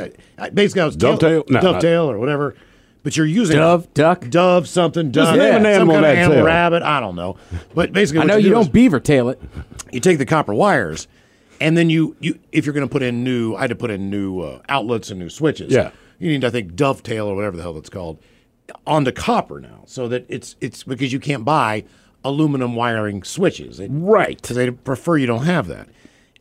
basically 0.55 0.83
I 0.83 0.87
was 0.87 0.97
tail- 0.97 1.17
Dovetail? 1.17 1.45
No, 1.49 1.61
dovetail 1.61 2.11
or 2.11 2.19
whatever. 2.19 2.55
But 3.03 3.17
you're 3.17 3.25
using 3.25 3.57
Dove, 3.57 3.93
duck, 3.95 4.29
dove, 4.29 4.69
something, 4.69 5.11
duck, 5.11 5.35
name 5.35 5.41
an 5.47 5.53
some 5.63 5.67
animal 5.67 5.95
kind 5.95 6.05
of 6.07 6.13
animal, 6.19 6.37
tail. 6.37 6.45
rabbit. 6.45 6.83
I 6.83 7.01
don't 7.01 7.17
know. 7.17 7.39
But 7.75 7.93
basically, 7.95 8.21
I 8.21 8.25
know 8.25 8.37
you, 8.37 8.43
do 8.45 8.51
don't 8.51 8.63
is 8.63 8.69
beaver 8.69 9.01
tail 9.01 9.31
it. 9.31 9.41
you 9.91 10.01
take 10.01 10.19
the 10.19 10.27
copper 10.27 10.53
wires, 10.53 11.09
and 11.63 11.79
then 11.79 11.89
you 11.89 12.15
you 12.21 12.39
if 12.53 12.67
you're 12.67 12.75
going 12.75 12.87
to 12.87 12.93
put 12.93 13.03
in 13.03 13.25
new, 13.25 13.55
I 13.55 13.63
had 13.63 13.71
to 13.71 13.75
put 13.77 13.91
in 13.91 14.11
new 14.11 14.41
uh, 14.41 14.61
outlets 14.69 15.11
and 15.11 15.19
new 15.19 15.31
switches. 15.31 15.73
Yeah. 15.73 15.93
you 16.19 16.31
need 16.31 16.45
I 16.45 16.51
think 16.51 16.77
dovetail 16.77 17.27
or 17.27 17.35
whatever 17.35 17.57
the 17.57 17.63
hell 17.63 17.73
that's 17.73 17.89
called 17.89 18.19
onto 18.87 19.13
copper 19.13 19.61
now, 19.61 19.83
so 19.87 20.07
that 20.09 20.27
it's 20.29 20.57
it's 20.61 20.85
because 20.85 21.11
you 21.11 21.21
can't 21.21 21.43
buy 21.45 21.85
aluminum 22.23 22.75
wiring 22.75 23.23
switches, 23.23 23.79
They- 23.79 23.89
Right. 23.89 24.39
Because 24.43 24.57
they 24.57 24.71
prefer 24.71 25.17
you 25.17 25.27
don't 25.27 25.45
have 25.47 25.69
that, 25.69 25.89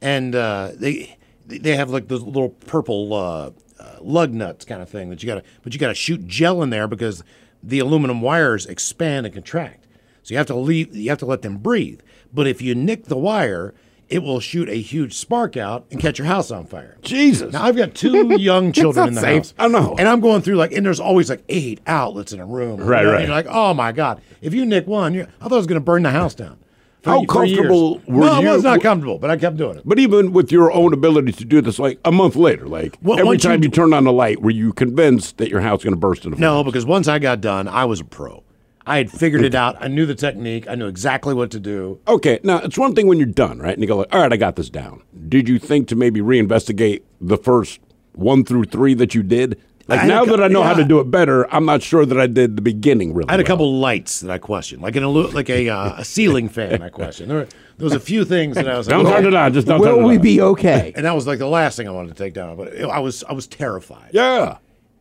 and 0.01 0.35
uh, 0.35 0.71
they 0.75 1.15
they 1.49 1.75
have 1.75 1.89
like 1.89 2.07
those 2.07 2.21
little 2.23 2.49
purple 2.49 3.13
uh, 3.13 3.51
uh, 3.79 3.95
lug 4.01 4.31
nuts 4.33 4.65
kind 4.65 4.81
of 4.81 4.89
thing 4.89 5.09
that 5.09 5.21
you 5.23 5.27
got 5.27 5.35
to, 5.35 5.43
but 5.63 5.73
you 5.73 5.79
got 5.79 5.87
to 5.89 5.95
shoot 5.95 6.27
gel 6.27 6.61
in 6.61 6.69
there 6.69 6.87
because 6.87 7.23
the 7.63 7.79
aluminum 7.79 8.21
wires 8.21 8.65
expand 8.65 9.25
and 9.25 9.33
contract. 9.35 9.85
So 10.23 10.33
you 10.33 10.37
have 10.37 10.47
to 10.47 10.55
leave, 10.55 10.95
you 10.95 11.09
have 11.09 11.19
to 11.19 11.25
let 11.25 11.41
them 11.41 11.57
breathe. 11.57 12.01
But 12.33 12.45
if 12.47 12.61
you 12.61 12.75
nick 12.75 13.05
the 13.05 13.17
wire, 13.17 13.73
it 14.09 14.23
will 14.23 14.39
shoot 14.39 14.69
a 14.69 14.75
huge 14.81 15.13
spark 15.13 15.55
out 15.57 15.85
and 15.91 15.99
catch 15.99 16.17
your 16.19 16.27
house 16.27 16.51
on 16.51 16.65
fire. 16.65 16.97
Jesus. 17.01 17.53
Now 17.53 17.63
I've 17.63 17.75
got 17.75 17.93
two 17.95 18.35
young 18.39 18.71
children 18.71 19.09
in 19.09 19.13
the 19.15 19.21
safe. 19.21 19.37
house. 19.37 19.53
I 19.57 19.67
know. 19.67 19.95
And 19.97 20.07
I'm 20.07 20.19
going 20.19 20.41
through 20.41 20.55
like, 20.55 20.71
and 20.71 20.85
there's 20.85 20.99
always 20.99 21.29
like 21.29 21.43
eight 21.49 21.79
outlets 21.87 22.31
in 22.33 22.39
a 22.39 22.45
room. 22.45 22.79
Right, 22.79 23.01
You 23.01 23.05
know, 23.07 23.11
right. 23.11 23.19
And 23.21 23.27
you're 23.27 23.35
like, 23.35 23.47
oh 23.49 23.73
my 23.73 23.91
god, 23.91 24.21
if 24.41 24.53
you 24.53 24.65
nick 24.65 24.87
one, 24.87 25.13
you're, 25.13 25.27
I 25.39 25.43
thought 25.43 25.53
I 25.53 25.57
was 25.57 25.67
going 25.67 25.79
to 25.79 25.85
burn 25.85 26.03
the 26.03 26.11
house 26.11 26.33
down. 26.35 26.57
For- 27.01 27.09
How 27.11 27.23
for 27.25 27.45
years. 27.45 27.57
comfortable 27.59 28.01
were 28.07 28.25
no, 28.25 28.39
you- 28.41 28.49
I 28.49 28.53
was 28.55 28.63
not 28.63 28.81
comfortable, 28.81 29.19
but 29.19 29.29
I 29.29 29.37
kept 29.37 29.55
doing 29.57 29.77
it. 29.77 29.83
But 29.85 29.99
even 29.99 30.33
with 30.33 30.51
your 30.51 30.71
own 30.71 30.91
ability 30.93 31.31
to 31.33 31.45
do 31.45 31.61
this, 31.61 31.79
like 31.79 31.97
a 32.03 32.11
month 32.11 32.35
later, 32.35 32.67
like 32.67 32.97
Well, 33.01 33.17
every 33.19 33.33
you 33.33 33.37
time 33.39 33.63
you, 33.63 33.69
turned 33.69 33.93
on 33.93 34.03
the 34.03 34.11
light, 34.11 34.41
were 34.41 34.49
you 34.51 34.73
convinced 34.73 35.37
that 35.37 35.49
your 35.49 35.61
house 35.61 35.77
was 35.79 35.83
going 35.85 35.93
to 35.93 35.99
burst 35.99 36.25
into 36.25 36.35
flames? 36.35 36.41
No, 36.41 36.63
because 36.63 36.85
once 36.85 37.07
I 37.07 37.17
got 37.19 37.39
done, 37.39 37.67
I 37.69 37.85
was 37.85 38.01
a 38.01 38.03
pro. 38.05 38.43
I 38.85 38.97
had 38.97 39.11
figured 39.11 39.43
it 39.43 39.53
out. 39.55 39.77
I 39.79 39.87
knew 39.87 40.05
the 40.07 40.15
technique. 40.15 40.65
I 40.67 40.73
knew 40.75 40.87
exactly 40.87 41.33
what 41.33 41.51
to 41.51 41.59
do. 41.59 41.99
Okay, 42.07 42.39
now 42.43 42.57
it's 42.57 42.77
one 42.77 42.95
thing 42.95 43.07
when 43.07 43.17
you're 43.19 43.27
done, 43.27 43.59
right? 43.59 43.73
And 43.73 43.81
you 43.81 43.87
go 43.87 43.97
like, 43.97 44.13
all 44.13 44.19
right, 44.21 44.33
I 44.33 44.37
got 44.37 44.55
this 44.55 44.69
down. 44.69 45.03
Did 45.29 45.47
you 45.47 45.59
think 45.59 45.87
to 45.89 45.95
maybe 45.95 46.21
reinvestigate 46.21 47.03
the 47.21 47.37
first 47.37 47.79
one 48.13 48.43
through 48.43 48.65
three 48.65 48.93
that 48.95 49.13
you 49.13 49.21
did? 49.23 49.57
Like 49.89 49.99
I 50.01 50.03
a 50.05 50.07
now 50.07 50.25
that 50.25 50.41
I 50.41 50.47
know 50.47 50.63
how 50.63 50.73
to 50.73 50.83
do 50.83 50.99
it 50.99 51.11
better, 51.11 51.51
I'm 51.53 51.65
not 51.65 51.81
sure 51.81 52.05
that 52.05 52.19
I 52.19 52.27
did 52.27 52.55
the 52.55 52.61
beginning 52.61 53.13
really. 53.13 53.27
I 53.29 53.33
had 53.33 53.39
a 53.39 53.43
well. 53.43 53.47
couple 53.47 53.79
lights 53.79 54.19
that 54.21 54.31
I 54.31 54.37
questioned, 54.37 54.81
like 54.81 54.95
an 54.95 55.03
illu- 55.03 55.33
like 55.33 55.49
a, 55.49 55.69
uh, 55.69 55.95
a 55.97 56.05
ceiling 56.05 56.47
fan. 56.49 56.81
I 56.81 56.89
questioned. 56.89 57.29
There, 57.31 57.39
were, 57.39 57.45
there 57.77 57.85
was 57.85 57.93
a 57.93 57.99
few 57.99 58.23
things 58.25 58.55
that 58.55 58.67
I 58.69 58.77
was. 58.77 58.87
Like, 58.87 59.01
don't 59.03 59.11
turn 59.11 59.25
it 59.25 59.33
on, 59.33 59.53
just 59.53 59.67
don't 59.67 59.79
Will 59.79 59.87
turn 59.87 59.95
it 59.95 59.97
on. 59.97 60.03
Will 60.03 60.09
we 60.09 60.17
on. 60.17 60.21
be 60.21 60.41
okay? 60.41 60.93
And 60.95 61.05
that 61.05 61.15
was 61.15 61.25
like 61.27 61.39
the 61.39 61.47
last 61.47 61.75
thing 61.77 61.87
I 61.87 61.91
wanted 61.91 62.15
to 62.15 62.23
take 62.23 62.33
down. 62.33 62.55
But 62.57 62.69
it- 62.69 62.83
I 62.85 62.99
was 62.99 63.23
I 63.23 63.33
was 63.33 63.47
terrified. 63.47 64.11
Yeah. 64.13 64.57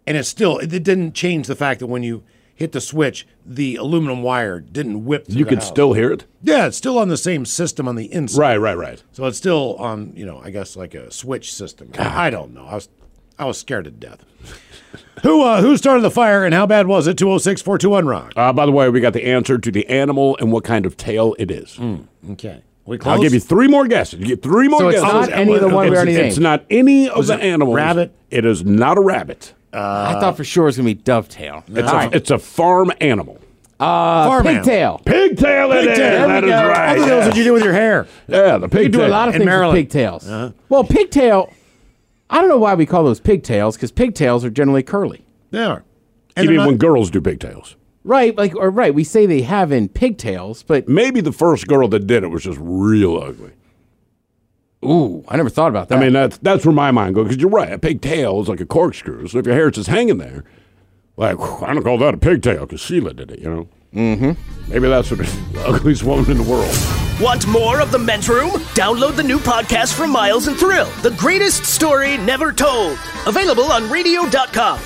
And 0.06 0.16
it 0.16 0.24
still 0.24 0.58
it, 0.58 0.68
didn't 0.68 1.12
change 1.12 1.46
the 1.48 1.54
fact 1.56 1.80
that 1.80 1.86
when 1.86 2.02
you 2.02 2.22
hit 2.54 2.72
the 2.72 2.80
switch, 2.80 3.26
the 3.46 3.76
aluminum 3.76 4.22
wire 4.22 4.58
didn't 4.58 5.04
whip. 5.04 5.26
through 5.26 5.36
You 5.36 5.44
the 5.44 5.48
could 5.50 5.58
house. 5.58 5.68
still 5.68 5.92
hear 5.92 6.10
it. 6.10 6.24
Yeah, 6.42 6.66
it's 6.66 6.76
still 6.76 6.98
on 6.98 7.08
the 7.08 7.16
same 7.16 7.44
system 7.44 7.86
on 7.86 7.94
the 7.94 8.12
inside. 8.12 8.38
Right, 8.40 8.56
right, 8.56 8.76
right. 8.76 9.02
So 9.12 9.26
it's 9.26 9.38
still 9.38 9.76
on, 9.76 10.12
you 10.16 10.26
know, 10.26 10.40
I 10.42 10.50
guess 10.50 10.74
like 10.76 10.94
a 10.94 11.10
switch 11.12 11.52
system. 11.52 11.90
I 11.98 12.30
don't 12.30 12.54
know. 12.54 12.64
I 12.66 12.74
was 12.74 12.88
I 13.38 13.44
was 13.44 13.58
scared 13.58 13.84
to 13.84 13.90
death. 13.92 14.24
Who 15.22 15.42
uh, 15.42 15.60
who 15.60 15.76
started 15.76 16.02
the 16.02 16.10
fire 16.10 16.44
and 16.44 16.54
how 16.54 16.66
bad 16.66 16.86
was 16.86 17.06
it? 17.06 17.16
206 17.18 17.62
421 17.62 18.06
Rock. 18.06 18.32
Uh, 18.36 18.52
by 18.52 18.66
the 18.66 18.72
way, 18.72 18.88
we 18.88 19.00
got 19.00 19.12
the 19.12 19.24
answer 19.26 19.58
to 19.58 19.70
the 19.70 19.86
animal 19.88 20.36
and 20.40 20.52
what 20.52 20.64
kind 20.64 20.86
of 20.86 20.96
tail 20.96 21.34
it 21.38 21.50
is. 21.50 21.78
Okay. 22.32 22.62
We 22.84 22.98
I'll 23.04 23.20
give 23.20 23.34
you 23.34 23.40
three 23.40 23.68
more 23.68 23.86
guesses. 23.86 24.18
You 24.20 24.26
get 24.26 24.42
three 24.42 24.66
more 24.68 24.80
So 24.80 24.88
it's 24.88 25.00
guesses. 25.02 25.28
not 25.28 25.38
any 25.38 25.54
of 25.54 25.60
the 25.60 25.68
one 25.68 25.84
we 25.86 25.92
It's- 25.92 25.96
already 25.96 26.14
It's 26.16 26.38
not 26.38 26.64
any 26.70 27.08
of 27.10 27.18
Was 27.18 27.26
the 27.28 27.34
it 27.34 27.40
animals. 27.42 27.76
rabbit? 27.76 28.12
It 28.30 28.46
is 28.46 28.64
not 28.64 28.96
a 28.96 29.00
rabbit. 29.02 29.52
I 29.74 30.18
thought 30.18 30.36
for 30.38 30.44
sure 30.44 30.64
it 30.64 30.66
was 30.68 30.76
gonna 30.78 30.86
be 30.86 30.94
dovetail. 30.94 31.64
It's, 31.68 31.92
a, 31.92 32.10
it's 32.14 32.30
a 32.30 32.38
farm 32.38 32.90
animal. 33.02 33.38
Uh, 33.78 34.26
Farm 34.26 34.46
animal. 34.46 34.64
pigtail. 34.64 35.00
Pigtail 35.04 35.72
it 35.72 35.84
is. 35.86 35.98
That 35.98 36.42
is 36.44 36.50
right. 36.50 36.98
What 36.98 37.04
the 37.04 37.06
hell 37.06 37.18
yeah. 37.18 37.24
did 37.26 37.36
you 37.36 37.44
do 37.44 37.52
with 37.52 37.62
your 37.62 37.74
hair? 37.74 38.06
Yeah, 38.26 38.56
the 38.58 38.62
You 38.66 38.68
pigtail. 38.70 38.82
can 38.84 38.90
do 38.92 39.06
a 39.06 39.08
lot 39.08 39.28
of 39.28 39.34
In 39.34 39.40
things 39.42 39.46
Maryland. 39.46 39.76
with 39.76 39.84
pigtails. 39.84 40.26
Uh-huh. 40.28 40.50
Well, 40.70 40.82
pigtail. 40.84 41.52
I 42.30 42.40
don't 42.40 42.48
know 42.48 42.58
why 42.58 42.74
we 42.74 42.86
call 42.86 43.04
those 43.04 43.20
pigtails 43.20 43.76
because 43.76 43.90
pigtails 43.92 44.44
are 44.44 44.50
generally 44.50 44.82
curly. 44.82 45.24
They 45.50 45.64
are. 45.64 45.78
You 45.78 46.32
And 46.36 46.46
mean 46.48 46.56
they're 46.58 46.66
when 46.66 46.76
girls 46.76 47.10
do 47.10 47.20
pigtails? 47.20 47.76
Right, 48.04 48.36
like 48.36 48.54
or 48.54 48.70
right, 48.70 48.94
we 48.94 49.04
say 49.04 49.26
they 49.26 49.42
have 49.42 49.72
in 49.72 49.88
pigtails, 49.88 50.62
but 50.62 50.88
Maybe 50.88 51.20
the 51.20 51.32
first 51.32 51.66
girl 51.66 51.88
that 51.88 52.06
did 52.06 52.22
it 52.24 52.28
was 52.28 52.44
just 52.44 52.58
real 52.60 53.16
ugly. 53.18 53.52
ooh, 54.84 55.24
I 55.28 55.36
never 55.36 55.50
thought 55.50 55.68
about 55.68 55.88
that. 55.88 55.98
I 55.98 56.00
mean, 56.00 56.12
that's 56.12 56.38
that's 56.38 56.64
where 56.64 56.74
my 56.74 56.90
mind 56.90 57.14
goes 57.16 57.28
because 57.28 57.40
you're 57.40 57.50
right. 57.50 57.72
A 57.72 57.78
pigtail 57.78 58.40
is 58.40 58.48
like 58.48 58.60
a 58.60 58.66
corkscrew. 58.66 59.26
So 59.26 59.38
if 59.38 59.46
your 59.46 59.54
hair 59.54 59.68
is 59.68 59.74
just 59.74 59.88
hanging 59.88 60.18
there, 60.18 60.44
like 61.16 61.38
I 61.40 61.74
don't 61.74 61.82
call 61.82 61.98
that 61.98 62.14
a 62.14 62.18
pigtail 62.18 62.60
because 62.66 62.80
Sheila 62.80 63.12
did 63.14 63.30
it. 63.30 63.40
You 63.40 63.50
know. 63.50 63.68
Mm-hmm. 63.94 64.70
Maybe 64.70 64.88
that's 64.88 65.10
what 65.10 65.20
the 65.20 65.64
ugliest 65.66 66.04
woman 66.04 66.30
in 66.30 66.36
the 66.36 66.42
world. 66.42 66.74
Want 67.20 67.46
more 67.46 67.80
of 67.80 67.90
the 67.90 67.98
men's 67.98 68.28
room? 68.28 68.50
Download 68.74 69.16
the 69.16 69.22
new 69.22 69.38
podcast 69.38 69.94
from 69.94 70.10
Miles 70.10 70.46
and 70.46 70.56
Thrill, 70.56 70.88
the 71.02 71.10
greatest 71.12 71.64
story 71.64 72.16
never 72.18 72.52
told. 72.52 72.98
Available 73.26 73.64
on 73.64 73.90
radio.com. 73.90 74.78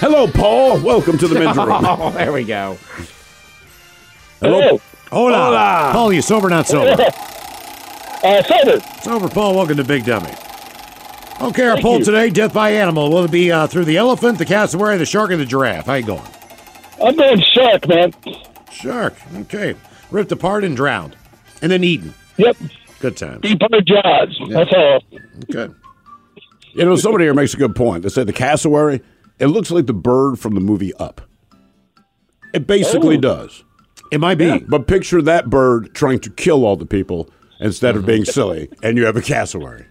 Hello, 0.00 0.28
Paul. 0.28 0.80
Welcome 0.80 1.18
to 1.18 1.26
the 1.26 1.38
men's 1.38 1.56
room. 1.56 1.68
oh, 1.70 2.10
there 2.10 2.32
we 2.32 2.44
go. 2.44 2.78
Hello. 4.40 4.80
Hola. 5.10 5.36
Hola. 5.36 5.90
Paul, 5.92 6.12
you 6.12 6.22
sober, 6.22 6.48
not 6.48 6.66
sober? 6.66 7.04
Uh, 8.20 8.42
sober. 8.42 8.80
sober, 9.00 9.28
Paul. 9.28 9.54
Welcome 9.54 9.76
to 9.76 9.84
Big 9.84 10.04
Dummy. 10.04 10.32
Okay, 11.40 11.68
our 11.68 11.80
poll 11.80 12.00
today: 12.00 12.30
death 12.30 12.52
by 12.52 12.70
animal. 12.70 13.12
Will 13.12 13.22
it 13.22 13.30
be 13.30 13.52
uh, 13.52 13.68
through 13.68 13.84
the 13.84 13.96
elephant, 13.96 14.38
the 14.38 14.44
cassowary, 14.44 14.98
the 14.98 15.06
shark, 15.06 15.30
or 15.30 15.36
the 15.36 15.46
giraffe? 15.46 15.86
How 15.86 15.94
you 15.94 16.04
going? 16.04 16.28
I'm 17.02 17.16
going 17.16 17.42
shark, 17.54 17.88
man. 17.88 18.12
Shark. 18.72 19.14
Okay. 19.40 19.74
Ripped 20.10 20.32
apart 20.32 20.64
and 20.64 20.76
drowned, 20.76 21.16
and 21.62 21.70
then 21.70 21.84
eaten. 21.84 22.14
Yep. 22.36 22.56
Good 23.00 23.16
time. 23.16 23.40
Deep 23.40 23.62
under 23.62 23.80
jaws. 23.80 24.36
That's 24.50 24.72
all. 24.74 25.00
Okay. 25.54 25.72
You 26.74 26.84
know, 26.84 26.96
somebody 26.96 27.24
here 27.24 27.34
makes 27.34 27.54
a 27.54 27.56
good 27.56 27.74
point. 27.76 28.02
They 28.02 28.08
say 28.08 28.24
the 28.24 28.32
cassowary, 28.32 29.00
it 29.38 29.46
looks 29.46 29.70
like 29.70 29.86
the 29.86 29.92
bird 29.92 30.38
from 30.38 30.54
the 30.54 30.60
movie 30.60 30.92
Up. 30.94 31.20
It 32.54 32.66
basically 32.66 33.16
Oh. 33.16 33.20
does. 33.20 33.64
It 34.10 34.20
might 34.20 34.36
be. 34.38 34.58
But 34.60 34.86
picture 34.86 35.20
that 35.22 35.50
bird 35.50 35.94
trying 35.94 36.20
to 36.20 36.30
kill 36.30 36.64
all 36.64 36.76
the 36.76 36.86
people 36.86 37.28
instead 37.60 37.94
of 37.96 38.06
being 38.06 38.24
silly, 38.26 38.68
and 38.82 38.96
you 38.96 39.04
have 39.06 39.16
a 39.16 39.22
cassowary. 39.22 39.84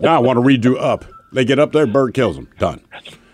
now 0.00 0.16
I 0.16 0.18
want 0.18 0.36
to 0.38 0.42
redo 0.42 0.80
Up. 0.80 1.04
They 1.32 1.44
get 1.44 1.58
up 1.58 1.72
there, 1.72 1.86
bird 1.86 2.14
kills 2.14 2.36
them. 2.36 2.48
Done. 2.58 2.80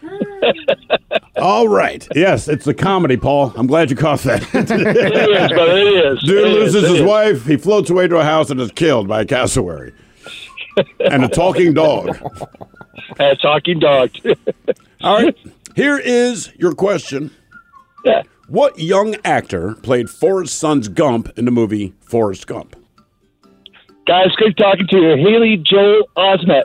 all 1.43 1.69
right. 1.69 2.07
Yes, 2.15 2.49
it's 2.49 2.67
a 2.67 2.75
comedy, 2.75 3.17
Paul. 3.17 3.53
I'm 3.57 3.67
glad 3.67 3.91
you 3.91 3.97
caught 3.97 4.21
that. 4.21 4.43
It 4.55 4.71
is, 4.71 5.49
brother. 5.51 5.73
It 5.77 6.13
is. 6.13 6.23
Dude 6.23 6.39
It 6.45 6.47
is, 6.47 6.55
loses 6.75 6.85
it 6.85 6.91
his 6.91 7.01
is. 7.01 7.07
wife. 7.07 7.47
He 7.47 7.57
floats 7.57 7.91
away 7.91 8.09
to 8.09 8.17
a 8.17 8.25
house 8.25 8.51
and 8.51 8.61
is 8.61 8.71
killed 8.73 9.09
by 9.09 9.23
a 9.23 9.25
cassowary 9.25 9.93
and 11.01 11.25
a 11.25 11.29
talking 11.29 11.75
dog. 11.75 12.17
A 13.19 13.37
talking 13.37 13.79
dog. 13.81 14.11
All 15.03 15.23
right. 15.23 15.37
Here 15.77 15.99
is 15.99 16.53
your 16.57 16.73
question. 16.75 17.31
yeah. 18.05 18.23
What 18.47 18.79
young 18.79 19.17
actor 19.25 19.75
played 19.83 20.11
Forrest 20.11 20.59
Son's 20.59 20.89
Gump 20.89 21.31
in 21.39 21.47
the 21.47 21.51
movie 21.51 21.95
Forrest 22.03 22.47
Gump? 22.47 22.77
Guys, 24.07 24.29
good 24.37 24.55
talking 24.59 24.87
to 24.89 24.99
you. 24.99 25.17
Haley 25.17 25.57
Joel 25.57 26.03
Osment. 26.17 26.65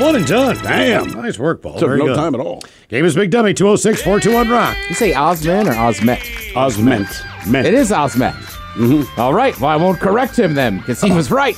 One 0.00 0.16
and 0.16 0.26
done. 0.26 0.56
Damn. 0.62 1.10
Nice 1.12 1.38
work, 1.38 1.62
Paul. 1.62 1.78
Took 1.78 1.88
Very 1.88 1.98
no 2.00 2.06
good. 2.08 2.16
time 2.16 2.34
at 2.34 2.40
all. 2.42 2.62
Game 2.88 3.04
is 3.04 3.16
Big 3.16 3.32
Dummy. 3.32 3.52
206 3.52 4.00
421 4.02 4.48
Rock. 4.48 4.76
You 4.88 4.94
say 4.94 5.12
Osman 5.12 5.66
or 5.66 5.72
Osmet? 5.72 6.18
Osment. 6.52 7.50
Ment. 7.50 7.66
It 7.66 7.74
is 7.74 7.90
Osmet. 7.90 8.32
Mm-hmm. 8.74 9.20
All 9.20 9.34
right. 9.34 9.58
Well, 9.58 9.70
I 9.70 9.76
won't 9.76 9.98
correct 9.98 10.38
him 10.38 10.54
then 10.54 10.78
because 10.78 11.00
he 11.00 11.10
was 11.10 11.32
right. 11.32 11.56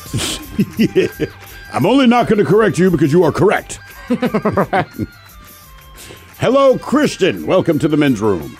I'm 1.74 1.84
only 1.84 2.06
not 2.06 2.28
going 2.28 2.38
to 2.38 2.46
correct 2.46 2.78
you 2.78 2.90
because 2.90 3.12
you 3.12 3.24
are 3.24 3.32
correct. 3.32 3.78
Hello, 6.38 6.78
Christian. 6.78 7.46
Welcome 7.46 7.78
to 7.80 7.88
the 7.88 7.98
men's 7.98 8.22
room. 8.22 8.56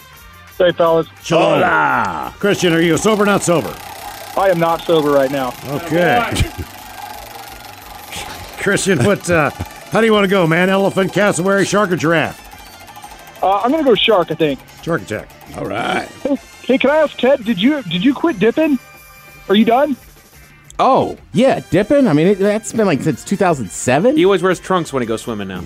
Hey, 0.59 0.73
fellas. 0.73 1.07
Shalom. 1.23 1.63
Hola. 1.63 2.35
Christian, 2.39 2.75
are 2.75 2.83
you 2.83 2.99
sober 2.99 3.23
or 3.23 3.27
not 3.27 3.43
sober? 3.43 3.75
I 4.37 4.51
am 4.51 4.61
not 4.61 4.83
sober 4.83 5.11
right 5.11 5.31
now. 5.31 5.55
Okay. 5.69 6.19
Christian, 8.59 9.03
what? 9.07 9.31
Uh, 9.31 9.49
how 9.91 10.03
do 10.03 10.07
you 10.07 10.13
want 10.13 10.25
to 10.25 10.31
go, 10.31 10.47
man? 10.47 10.69
Elephant, 10.69 11.15
cassowary, 11.15 11.65
shark, 11.65 11.93
or 11.93 11.97
giraffe? 11.97 12.48
Uh, 13.43 13.61
I'm 13.61 13.71
going 13.71 13.83
to 13.85 13.89
go 13.89 13.95
shark, 13.95 14.31
I 14.31 14.35
think. 14.35 14.61
Shark 14.83 15.03
attack. 15.03 15.29
All 15.57 15.65
right. 15.65 16.07
Hey, 16.63 16.77
can 16.79 16.91
I 16.91 16.97
ask 16.97 17.17
Ted, 17.17 17.45
did 17.45 17.61
you 17.61 17.83
did 17.85 18.05
you 18.05 18.13
quit 18.13 18.39
dipping? 18.39 18.79
Are 19.49 19.55
you 19.55 19.65
done? 19.65 19.97
Oh 20.79 21.17
yeah, 21.33 21.61
dipping. 21.71 22.07
I 22.07 22.13
mean, 22.13 22.27
it, 22.29 22.39
that's 22.39 22.73
been 22.73 22.87
like 22.87 23.03
since 23.03 23.25
2007. 23.25 24.17
He 24.17 24.25
always 24.25 24.43
wears 24.43 24.61
trunks 24.61 24.93
when 24.93 25.03
he 25.03 25.07
goes 25.07 25.23
swimming 25.23 25.49
now. 25.49 25.63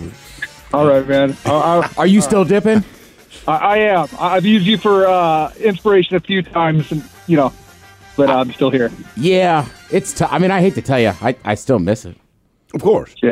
All 0.73 0.87
right, 0.87 1.07
man. 1.07 1.37
Uh, 1.45 1.83
I, 1.83 1.91
Are 1.99 2.07
you 2.07 2.21
still 2.21 2.45
dipping? 2.45 2.85
I, 3.49 3.57
I 3.57 3.77
am. 3.79 4.09
I've 4.19 4.45
used 4.47 4.65
you 4.65 4.79
for 4.79 5.07
uh, 5.07 5.53
inspiration 5.59 6.17
a 6.17 6.21
few 6.21 6.41
times, 6.43 6.91
and 6.93 7.03
you 7.27 7.37
know, 7.37 7.53
but 8.17 8.31
I'm 8.31 8.53
still 8.53 8.71
here. 8.71 8.91
Yeah, 9.17 9.67
it's. 9.91 10.13
T- 10.13 10.25
I 10.25 10.39
mean, 10.39 10.51
I 10.53 10.61
hate 10.61 10.75
to 10.77 10.83
tell 10.83 11.01
you, 11.01 11.13
I, 11.21 11.37
I 11.45 11.57
still 11.57 11.79
miss 11.81 12.05
it. 12.05 12.17
Of 12.75 12.83
course. 12.83 13.15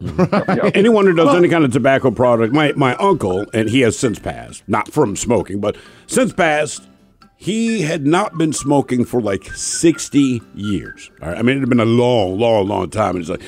Yeah. 0.00 0.70
Anyone 0.74 1.06
who 1.06 1.14
does 1.14 1.34
any 1.34 1.48
kind 1.48 1.64
of 1.64 1.72
tobacco 1.72 2.10
product, 2.10 2.52
my, 2.54 2.72
my 2.72 2.94
uncle, 2.96 3.46
and 3.54 3.68
he 3.68 3.80
has 3.80 3.98
since 3.98 4.18
passed, 4.18 4.62
not 4.66 4.90
from 4.92 5.16
smoking, 5.16 5.60
but 5.60 5.76
since 6.06 6.32
passed, 6.32 6.86
he 7.36 7.82
had 7.82 8.06
not 8.06 8.36
been 8.36 8.52
smoking 8.52 9.04
for 9.04 9.20
like 9.20 9.44
60 9.54 10.42
years. 10.54 11.10
All 11.22 11.28
right? 11.28 11.38
I 11.38 11.42
mean, 11.42 11.56
it 11.56 11.60
had 11.60 11.68
been 11.68 11.80
a 11.80 11.84
long, 11.84 12.38
long, 12.38 12.66
long 12.68 12.90
time. 12.90 13.10
And 13.16 13.18
he's 13.18 13.30
like, 13.30 13.42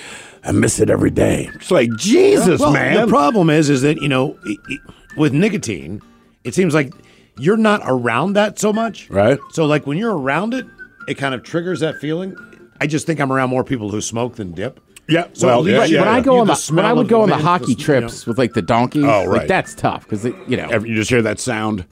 I 0.44 0.52
miss 0.52 0.80
it 0.80 0.90
every 0.90 1.10
day. 1.10 1.50
It's 1.54 1.70
like, 1.70 1.94
Jesus, 1.96 2.60
well, 2.60 2.72
man. 2.72 3.00
The 3.02 3.06
problem 3.06 3.50
is, 3.50 3.68
is 3.70 3.82
that 3.82 4.00
you 4.00 4.08
know, 4.08 4.36
i- 4.46 4.56
i- 4.70 4.78
with 5.16 5.32
nicotine, 5.32 6.00
it 6.44 6.54
seems 6.54 6.74
like 6.74 6.92
you're 7.38 7.56
not 7.56 7.80
around 7.84 8.32
that 8.34 8.58
so 8.58 8.72
much, 8.72 9.08
right? 9.10 9.38
So, 9.52 9.66
like 9.66 9.86
when 9.86 9.98
you're 9.98 10.16
around 10.16 10.52
it, 10.54 10.66
it 11.08 11.14
kind 11.14 11.34
of 11.34 11.42
triggers 11.42 11.80
that 11.80 11.96
feeling. 12.00 12.34
I 12.80 12.86
just 12.86 13.06
think 13.06 13.20
I'm 13.20 13.30
around 13.32 13.50
more 13.50 13.62
people 13.62 13.90
who 13.90 14.00
smoke 14.00 14.36
than 14.36 14.52
dip. 14.52 14.80
Yeah. 15.08 15.26
So 15.32 15.46
well, 15.48 15.60
at 15.60 15.66
yeah, 15.66 15.84
you- 15.84 15.94
yeah, 15.96 16.00
when 16.00 16.08
I 16.08 16.20
go 16.20 16.34
you 16.36 16.40
on 16.42 16.46
the 16.46 16.54
the 16.54 16.74
when 16.74 16.84
I 16.84 16.92
would 16.92 17.08
go 17.08 17.22
on 17.22 17.28
the 17.28 17.36
hockey 17.36 17.66
the- 17.66 17.70
you 17.72 17.76
know. 17.78 17.84
trips 17.84 18.26
with 18.26 18.38
like 18.38 18.52
the 18.54 18.62
donkeys, 18.62 19.04
Oh, 19.04 19.24
like 19.24 19.28
right. 19.28 19.48
that's 19.48 19.74
tough 19.74 20.04
because 20.08 20.24
you 20.24 20.56
know 20.56 20.68
Every- 20.70 20.90
You 20.90 20.94
just 20.96 21.10
hear 21.10 21.22
that 21.22 21.40
sound. 21.40 21.84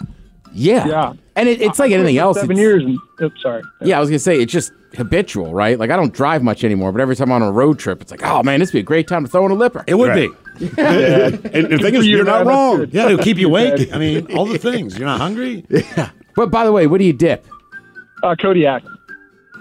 Yeah. 0.52 0.86
Yeah. 0.86 1.12
And 1.36 1.48
it, 1.48 1.60
it's 1.62 1.78
like 1.78 1.92
I 1.92 1.94
anything 1.94 2.18
else. 2.18 2.38
Seven 2.40 2.56
years. 2.56 2.82
And, 2.84 2.98
oops, 3.22 3.40
sorry. 3.42 3.62
Yeah, 3.82 3.96
I 3.98 4.00
was 4.00 4.08
gonna 4.10 4.18
say 4.18 4.40
it's 4.40 4.52
just 4.52 4.72
habitual, 4.96 5.54
right? 5.54 5.78
Like 5.78 5.90
I 5.90 5.96
don't 5.96 6.12
drive 6.12 6.42
much 6.42 6.64
anymore, 6.64 6.90
but 6.92 7.00
every 7.00 7.14
time 7.16 7.30
I'm 7.32 7.42
on 7.42 7.48
a 7.48 7.52
road 7.52 7.78
trip, 7.78 8.00
it's 8.02 8.10
like, 8.10 8.22
oh 8.24 8.42
man, 8.42 8.58
this 8.60 8.70
would 8.70 8.78
be 8.78 8.80
a 8.80 8.82
great 8.82 9.06
time 9.08 9.24
to 9.24 9.30
throw 9.30 9.44
in 9.46 9.52
a 9.52 9.54
lipper. 9.54 9.84
It 9.86 9.94
would 9.94 10.08
Right. 10.10 10.30
be. 10.30 10.36
Yeah. 10.76 11.28
And 11.52 11.66
the 11.70 11.78
thing 11.80 11.94
is, 11.94 12.06
you're 12.06 12.24
not 12.24 12.46
wrong. 12.46 12.86
Yeah, 12.90 13.06
it'll 13.06 13.18
keep 13.24 13.38
you 13.38 13.46
awake. 13.52 13.92
I 13.92 13.98
mean, 13.98 14.32
all 14.36 14.44
the 14.46 14.58
things. 14.58 14.98
You're 14.98 15.06
not 15.08 15.20
hungry. 15.20 15.64
Yeah. 15.70 16.10
But 16.36 16.50
by 16.50 16.64
the 16.64 16.72
way, 16.72 16.86
what 16.86 16.98
do 16.98 17.04
you 17.04 17.12
dip? 17.12 17.46
Uh, 18.22 18.34
Kodiak. 18.40 18.82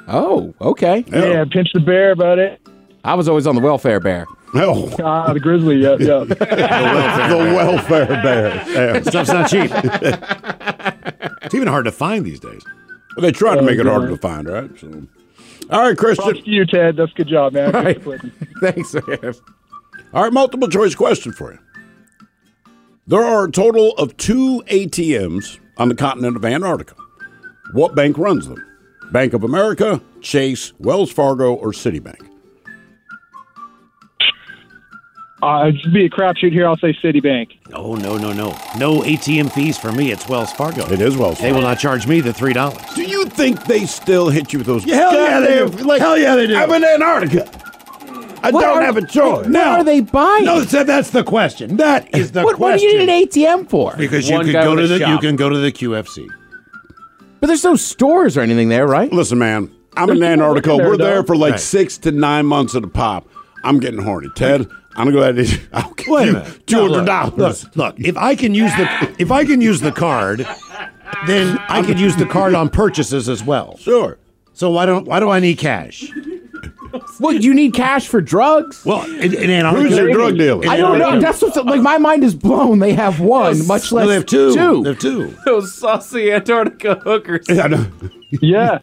Oh, 0.07 0.53
okay. 0.61 1.03
Yeah, 1.07 1.45
pinch 1.51 1.69
the 1.73 1.79
bear 1.79 2.11
about 2.11 2.39
it. 2.39 2.59
I 3.03 3.13
was 3.15 3.27
always 3.29 3.47
on 3.47 3.55
the 3.55 3.61
welfare 3.61 3.99
bear. 3.99 4.27
Oh, 4.55 4.93
Ah, 5.03 5.31
the 5.31 5.39
grizzly. 5.39 5.77
Yeah, 5.77 5.95
yeah. 5.99 6.23
the 6.25 7.53
welfare 7.55 8.07
bear. 8.07 8.63
Yeah. 8.67 9.01
Stuff's 9.03 9.29
not 9.29 9.49
cheap. 9.49 9.71
it's 11.43 11.55
even 11.55 11.67
hard 11.67 11.85
to 11.85 11.91
find 11.91 12.25
these 12.25 12.39
days. 12.39 12.61
Well, 13.15 13.21
they 13.23 13.31
tried 13.31 13.55
to 13.55 13.61
make 13.61 13.79
it 13.79 13.85
harder 13.85 14.09
to 14.09 14.17
find, 14.17 14.47
right? 14.47 14.69
So, 14.79 15.03
all 15.69 15.81
right, 15.81 15.97
Christian. 15.97 16.25
Props 16.31 16.43
to 16.43 16.49
you, 16.49 16.65
Ted. 16.65 16.95
That's 16.97 17.11
a 17.11 17.15
good 17.15 17.27
job, 17.27 17.53
man. 17.53 17.71
Right. 17.71 18.01
Thanks. 18.01 18.25
Thanks, 18.61 18.93
man. 18.93 19.33
All 20.13 20.23
right, 20.23 20.33
multiple 20.33 20.67
choice 20.67 20.95
question 20.95 21.31
for 21.31 21.53
you. 21.53 21.59
There 23.07 23.23
are 23.23 23.45
a 23.45 23.51
total 23.51 23.91
of 23.97 24.15
two 24.17 24.63
ATMs 24.67 25.59
on 25.77 25.89
the 25.89 25.95
continent 25.95 26.35
of 26.35 26.45
Antarctica. 26.45 26.95
What 27.73 27.95
bank 27.95 28.17
runs 28.17 28.47
them? 28.47 28.63
Bank 29.11 29.33
of 29.33 29.43
America, 29.43 30.01
Chase, 30.21 30.73
Wells 30.79 31.11
Fargo, 31.11 31.53
or 31.53 31.71
Citibank? 31.71 32.28
Uh, 35.41 35.67
it'd 35.73 35.93
be 35.93 36.05
a 36.05 36.09
crapshoot 36.09 36.51
here. 36.51 36.67
I'll 36.67 36.75
say 36.77 36.93
Citibank. 37.01 37.57
Oh 37.73 37.95
no 37.95 38.17
no 38.17 38.33
no 38.33 38.49
no 38.77 39.01
ATM 39.01 39.51
fees 39.51 39.77
for 39.77 39.91
me. 39.91 40.11
It's 40.11 40.27
Wells 40.27 40.51
Fargo. 40.51 40.85
It 40.91 40.99
is 40.99 41.15
Wells 41.15 41.39
They 41.39 41.53
will 41.53 41.61
not 41.61 41.79
charge 41.79 42.07
me 42.07 42.19
the 42.19 42.33
three 42.33 42.51
dollars. 42.53 42.81
Do 42.95 43.03
you 43.03 43.25
think 43.25 43.63
they 43.65 43.85
still 43.85 44.29
hit 44.29 44.51
you 44.51 44.59
with 44.59 44.67
those? 44.67 44.83
hell 44.83 45.13
yeah, 45.13 45.39
they 45.39 45.57
do. 45.59 45.65
Like, 45.85 46.01
Hell 46.01 46.17
yeah, 46.17 46.35
they 46.35 46.47
do. 46.47 46.55
I'm 46.57 46.69
in 46.71 46.83
Antarctica. 46.83 47.49
I 48.41 48.51
What 48.51 48.61
don't 48.61 48.77
are- 48.77 48.81
have 48.81 48.97
a 48.97 49.05
choice. 49.05 49.47
What 49.47 49.55
are 49.55 49.83
they 49.83 50.01
buying? 50.01 50.45
No, 50.45 50.63
so 50.63 50.83
that's 50.83 51.11
the 51.11 51.23
question. 51.23 51.77
That 51.77 52.13
is 52.15 52.31
the 52.33 52.43
what, 52.43 52.59
what 52.59 52.77
do 52.79 52.85
you 52.85 52.99
need 52.99 53.09
an 53.09 53.27
ATM 53.27 53.69
for? 53.69 53.95
because 53.97 54.29
you 54.29 54.39
can 54.39 54.51
go 54.51 54.75
to 54.75 54.83
a 54.83 54.87
the 54.87 54.99
you 55.09 55.17
can 55.19 55.35
go 55.37 55.47
to 55.49 55.57
the 55.57 55.71
QFC. 55.71 56.25
But 57.39 57.47
there's 57.47 57.63
no 57.63 57.77
stores 57.77 58.35
or 58.37 58.41
anything 58.41 58.67
there, 58.67 58.87
right? 58.87 59.11
Listen, 59.13 59.37
man, 59.39 59.71
I'm 59.95 60.09
in 60.09 60.19
There's 60.19 60.35
people 60.35 60.45
Antarctica. 60.45 60.75
there, 60.77 60.89
We're 60.89 60.97
there 60.97 61.23
for 61.23 61.37
like 61.37 61.51
Right. 61.51 61.59
six 61.61 61.97
to 61.99 62.11
nine 62.11 62.45
months 62.45 62.75
at 62.75 62.83
a 62.83 62.87
pop. 62.87 63.25
I'm 63.63 63.79
getting 63.79 64.01
horny. 64.01 64.29
Ted, 64.35 64.67
I'm 64.99 65.05
gonna 65.05 65.11
go 65.17 65.21
ahead 65.23 65.39
and 65.39 65.67
I'll 65.73 65.93
give 65.93 66.07
Wait 66.07 66.23
a 66.23 66.25
you 66.27 66.33
minute. 66.33 66.67
two 66.67 66.75
No, 66.75 66.81
hundred 66.83 66.97
look, 66.97 67.05
dollars. 67.37 67.63
Look, 67.63 67.75
look, 67.75 67.99
if 67.99 68.17
I 68.17 68.35
can 68.35 68.53
use 68.53 68.71
the 68.75 69.15
if 69.17 69.31
I 69.31 69.45
can 69.45 69.61
use 69.61 69.79
the 69.81 69.91
card, 69.91 70.45
then 71.25 71.57
I 71.69 71.81
could 71.83 71.99
use 71.99 72.15
the 72.17 72.25
card 72.25 72.53
on 72.53 72.69
purchases 72.69 73.29
as 73.29 73.43
well. 73.43 73.77
Sure. 73.77 74.17
So 74.53 74.69
why 74.71 74.85
don't 74.85 75.05
why 75.07 75.19
do 75.19 75.29
I 75.29 75.39
need 75.39 75.57
cash? 75.57 76.11
Well, 77.19 77.33
you 77.33 77.53
need 77.53 77.73
cash 77.75 78.07
for 78.07 78.19
drugs. 78.19 78.83
Well, 78.83 79.03
in, 79.03 79.33
in 79.35 79.49
Antarctica, 79.51 79.89
Who's 79.89 79.97
your 79.97 80.11
drug 80.11 80.37
dealer? 80.37 80.67
I 80.67 80.77
don't 80.77 80.97
know. 80.97 81.19
That's 81.19 81.39
what's 81.41 81.55
like. 81.57 81.81
My 81.81 81.97
mind 81.99 82.23
is 82.23 82.33
blown. 82.33 82.79
They 82.79 82.93
have 82.93 83.19
one, 83.19 83.67
much 83.67 83.91
No, 83.91 83.97
less 83.97 84.07
they 84.07 84.13
have 84.15 84.25
two. 84.25 84.53
Two. 84.55 84.83
They 84.83 84.89
have 84.91 84.99
two. 84.99 85.35
Those 85.45 85.75
saucy 85.75 86.31
Antarctica 86.31 86.95
hookers. 86.95 87.45
Yeah, 87.49 87.63
I 87.63 87.67
know. 87.67 87.85
Yeah. 88.41 88.79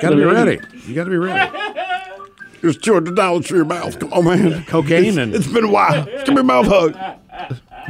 Got 0.00 0.10
to 0.10 0.16
be 0.16 0.24
ready. 0.24 0.58
You 0.86 0.94
got 0.94 1.04
to 1.04 1.10
be 1.10 1.18
ready. 1.18 1.56
Here's 2.62 2.78
two 2.78 2.94
hundred 2.94 3.16
dollars 3.16 3.46
for 3.48 3.56
your 3.56 3.64
mouth. 3.64 3.98
Come 3.98 4.12
on, 4.12 4.24
man. 4.24 4.64
Cocaine 4.66 5.18
and 5.18 5.34
It's 5.34 5.46
been 5.48 5.64
a 5.64 5.70
while. 5.70 6.04
Give 6.24 6.28
me 6.34 6.40
a 6.40 6.44
mouth 6.44 6.66
hug. 6.66 6.96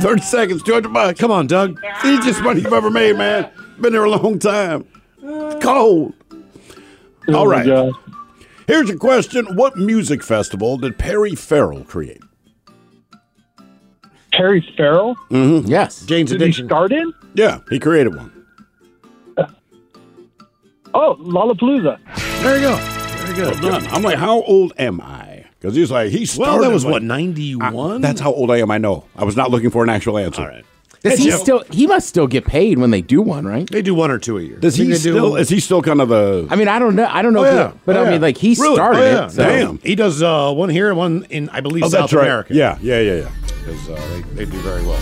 Thirty 0.00 0.22
seconds, 0.22 0.62
two 0.62 0.72
hundred 0.72 0.92
bucks. 0.94 1.20
come 1.20 1.30
on, 1.30 1.46
Doug. 1.46 1.78
Easiest 2.04 2.40
money 2.42 2.62
you've 2.62 2.72
ever 2.72 2.90
made, 2.90 3.16
man. 3.16 3.50
Been 3.80 3.92
there 3.92 4.04
a 4.04 4.10
long 4.10 4.38
time. 4.38 4.86
It's 5.22 5.62
cold. 5.64 6.14
All 7.28 7.36
Oh, 7.36 7.44
my 7.44 7.50
right. 7.50 7.66
God. 7.66 7.92
Here's 8.66 8.88
a 8.88 8.96
question: 8.96 9.44
What 9.56 9.76
music 9.76 10.22
festival 10.22 10.78
did 10.78 10.96
Perry 10.98 11.34
Farrell 11.34 11.84
create? 11.84 12.22
Perry 14.32 14.66
Farrell. 14.78 15.14
Mm-hmm. 15.30 15.68
Yes. 15.70 16.06
Jane's 16.06 16.30
Did 16.30 16.40
he 16.40 16.52
start 16.52 16.90
in? 16.92 17.12
Yeah, 17.34 17.58
he 17.68 17.78
created 17.78 18.14
one. 18.16 18.32
Oh, 20.94 21.16
Lollapalooza. 21.20 21.98
There 22.42 22.56
you 22.56 22.62
go. 22.62 23.01
Very 23.34 23.50
good. 23.52 23.60
Done. 23.62 23.86
I'm 23.88 24.02
like, 24.02 24.18
how 24.18 24.42
old 24.42 24.72
am 24.78 25.00
I? 25.00 25.44
Because 25.60 25.74
he's 25.76 25.90
like, 25.90 26.10
he 26.10 26.26
started. 26.26 26.50
Well, 26.52 26.60
that 26.62 26.70
was 26.72 26.84
like- 26.84 26.92
what 26.92 27.02
ninety 27.02 27.54
one. 27.54 28.00
That's 28.00 28.20
how 28.20 28.32
old 28.32 28.50
I 28.50 28.58
am. 28.58 28.70
I 28.70 28.78
know. 28.78 29.04
I 29.16 29.24
was 29.24 29.36
not 29.36 29.50
looking 29.50 29.70
for 29.70 29.82
an 29.84 29.90
actual 29.90 30.18
answer. 30.18 30.42
All 30.42 30.48
right. 30.48 30.64
Does 31.02 31.18
he 31.18 31.30
Joe. 31.30 31.36
still? 31.38 31.64
He 31.70 31.88
must 31.88 32.08
still 32.08 32.28
get 32.28 32.44
paid 32.44 32.78
when 32.78 32.92
they 32.92 33.00
do 33.00 33.20
one, 33.22 33.44
right? 33.44 33.68
They 33.68 33.82
do 33.82 33.92
one 33.92 34.12
or 34.12 34.18
two 34.20 34.38
a 34.38 34.42
year. 34.42 34.56
Does 34.58 34.76
he 34.76 34.84
they 34.84 34.90
do- 34.92 34.96
still? 34.98 35.36
Is 35.36 35.48
he 35.48 35.58
still 35.58 35.82
kind 35.82 36.00
of 36.00 36.08
the? 36.08 36.46
I 36.50 36.54
mean, 36.56 36.68
I 36.68 36.78
don't 36.78 36.94
know. 36.94 37.06
I 37.10 37.22
don't 37.22 37.32
know. 37.32 37.40
Oh, 37.40 37.44
if 37.44 37.50
he- 37.50 37.56
yeah. 37.56 37.72
but 37.84 37.96
Oh, 37.96 38.04
I 38.04 38.10
mean, 38.10 38.20
like 38.20 38.36
he 38.36 38.54
Really? 38.58 38.76
started 38.76 38.98
Oh, 39.00 39.04
yeah. 39.04 39.26
it. 39.26 39.30
So. 39.30 39.42
Damn. 39.44 39.78
He 39.78 39.94
does 39.96 40.22
uh, 40.22 40.52
one 40.52 40.68
here 40.68 40.88
and 40.88 40.96
one 40.96 41.26
in, 41.30 41.48
I 41.48 41.60
believe, 41.60 41.82
Oh, 41.84 41.88
South 41.88 42.02
that's 42.02 42.12
right. 42.12 42.22
America. 42.24 42.54
Yeah, 42.54 42.78
yeah, 42.80 43.00
yeah, 43.00 43.14
yeah. 43.22 43.30
Because 43.64 43.88
uh, 43.88 44.22
they, 44.34 44.44
they 44.44 44.50
do 44.50 44.58
very 44.60 44.82
well. 44.82 45.00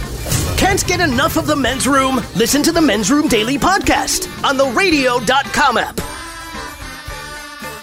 Can't 0.57 0.87
get 0.87 1.01
enough 1.01 1.37
of 1.37 1.47
the 1.47 1.57
men's 1.57 1.87
room? 1.87 2.17
Listen 2.35 2.63
to 2.63 2.73
the 2.73 2.81
Men's 2.83 3.11
Room 3.11 3.29
Daily 3.29 3.59
Podcast 3.59 4.27
on 4.45 4.57
the 4.57 4.67
radio.com 4.67 5.77
app. 5.79 6.01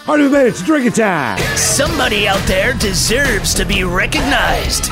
All 0.08 0.16
right, 0.16 0.22
we 0.22 0.30
made 0.30 0.46
it 0.46 0.54
to 0.54 0.64
drinking 0.64 0.92
time. 0.92 1.38
Somebody 1.54 2.26
out 2.26 2.40
there 2.46 2.72
deserves 2.72 3.52
to 3.52 3.66
be 3.66 3.84
recognized. 3.84 4.90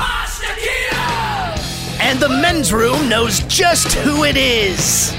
And 1.99 2.19
the 2.19 2.29
men's 2.29 2.71
room 2.71 3.09
knows 3.09 3.39
just 3.47 3.93
who 3.93 4.25
it 4.25 4.37
is. 4.37 5.09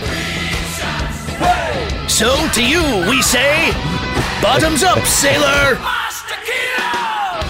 So 2.06 2.32
to 2.52 2.64
you, 2.64 2.80
we 3.11 3.22
say, 3.22 3.72
bottoms 4.40 4.84
up, 4.84 5.04
sailor. 5.04 5.76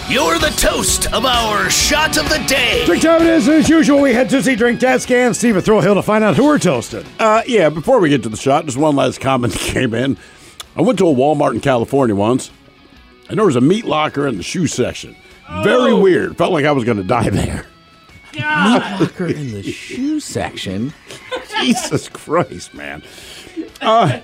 You're 0.08 0.38
the 0.38 0.54
toast 0.56 1.12
of 1.12 1.26
our 1.26 1.68
shot 1.68 2.16
of 2.16 2.30
the 2.30 2.42
day. 2.48 2.86
Drink 2.86 3.02
time 3.02 3.20
it 3.20 3.28
is. 3.28 3.46
As 3.46 3.68
usual, 3.68 4.00
we 4.00 4.14
head 4.14 4.30
to 4.30 4.42
see 4.42 4.56
Drink 4.56 4.80
Test 4.80 5.02
Scan. 5.02 5.34
Steve 5.34 5.58
at 5.58 5.64
Thrill 5.64 5.82
Hill 5.82 5.96
to 5.96 6.02
find 6.02 6.24
out 6.24 6.34
who 6.34 6.46
we're 6.46 6.58
toasting. 6.58 7.04
Uh, 7.18 7.42
yeah, 7.46 7.68
before 7.68 8.00
we 8.00 8.08
get 8.08 8.22
to 8.22 8.30
the 8.30 8.38
shot, 8.38 8.64
just 8.64 8.78
one 8.78 8.96
last 8.96 9.20
comment 9.20 9.52
that 9.52 9.60
came 9.74 9.92
in. 9.92 10.16
I 10.78 10.82
went 10.82 10.96
to 11.00 11.08
a 11.08 11.12
Walmart 11.12 11.54
in 11.54 11.60
California 11.60 12.14
once, 12.14 12.52
and 13.28 13.36
there 13.36 13.44
was 13.44 13.56
a 13.56 13.60
meat 13.60 13.84
locker 13.84 14.28
in 14.28 14.36
the 14.36 14.44
shoe 14.44 14.68
section. 14.68 15.16
Very 15.64 15.92
weird. 15.92 16.38
Felt 16.38 16.52
like 16.52 16.64
I 16.64 16.70
was 16.70 16.84
going 16.84 16.98
to 16.98 17.02
die 17.02 17.30
there. 17.30 17.66
Meat 18.32 18.42
locker 18.42 19.26
in 19.26 19.50
the 19.50 19.64
shoe 19.64 20.20
section. 20.20 20.94
Jesus 21.60 22.08
Christ, 22.08 22.74
man. 22.74 23.02
Uh, 23.80 24.20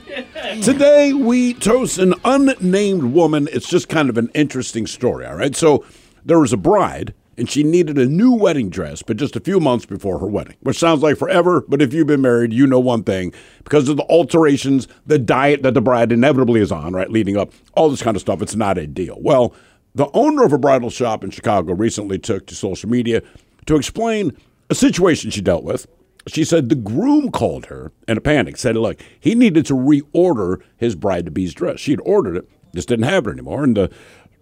today 0.63 1.13
we 1.13 1.55
toast 1.55 1.99
an 1.99 2.15
unnamed 2.25 3.03
woman. 3.03 3.49
It's 3.51 3.69
just 3.69 3.89
kind 3.89 4.09
of 4.09 4.17
an 4.17 4.31
interesting 4.33 4.87
story, 4.87 5.27
all 5.27 5.35
right? 5.35 5.57
So 5.57 5.85
there 6.25 6.39
was 6.39 6.53
a 6.53 6.57
bride, 6.57 7.15
and 7.37 7.49
she 7.49 7.63
needed 7.63 7.99
a 7.99 8.07
new 8.07 8.33
wedding 8.33 8.71
dress, 8.71 9.03
but 9.03 9.17
just 9.17 9.37
a 9.37 9.41
few 9.41 9.61
months 9.61 9.87
before 9.87 10.19
her 10.19 10.27
wedding, 10.27 10.57
which 10.61 10.79
sounds 10.79 11.03
like 11.03 11.17
forever. 11.17 11.65
But 11.69 11.83
if 11.83 11.93
you've 11.93 12.07
been 12.07 12.21
married, 12.21 12.53
you 12.53 12.67
know 12.67 12.81
one 12.81 13.03
thing 13.03 13.33
because 13.63 13.89
of 13.89 13.97
the 13.97 14.05
alterations, 14.05 14.89
the 15.07 15.19
diet 15.19 15.63
that 15.63 15.75
the 15.75 15.81
bride 15.81 16.13
inevitably 16.13 16.61
is 16.61 16.73
on, 16.73 16.93
right, 16.93 17.11
leading 17.11 17.37
up, 17.37 17.53
all 17.75 17.91
this 17.91 18.03
kind 18.03 18.17
of 18.17 18.21
stuff, 18.21 18.43
it's 18.43 18.55
not 18.55 18.79
a 18.79 18.87
deal. 18.87 19.19
Well, 19.21 19.55
the 19.95 20.11
owner 20.13 20.45
of 20.45 20.53
a 20.53 20.59
bridal 20.59 20.91
shop 20.91 21.23
in 21.23 21.31
Chicago 21.31 21.75
recently 21.75 22.19
took 22.19 22.47
to 22.47 22.55
social 22.55 22.89
media 22.89 23.23
to 23.67 23.77
explain 23.77 24.37
a 24.71 24.75
situation 24.75 25.31
she 25.31 25.41
dealt 25.41 25.65
with. 25.65 25.87
She 26.27 26.45
said 26.45 26.69
the 26.69 26.75
groom 26.75 27.31
called 27.31 27.67
her 27.67 27.93
in 28.09 28.17
a 28.17 28.21
panic, 28.21 28.57
said, 28.57 28.77
look, 28.77 28.99
he 29.21 29.35
needed 29.35 29.67
to 29.67 29.75
reorder 29.75 30.63
his 30.77 30.95
bride 30.95 31.27
to 31.27 31.31
be's 31.31 31.53
dress. 31.53 31.81
She 31.81 31.91
had 31.91 32.01
ordered 32.05 32.37
it, 32.37 32.49
just 32.75 32.89
didn't 32.89 33.05
have 33.05 33.27
it 33.27 33.33
anymore. 33.33 33.63
And 33.63 33.77
the 33.77 33.91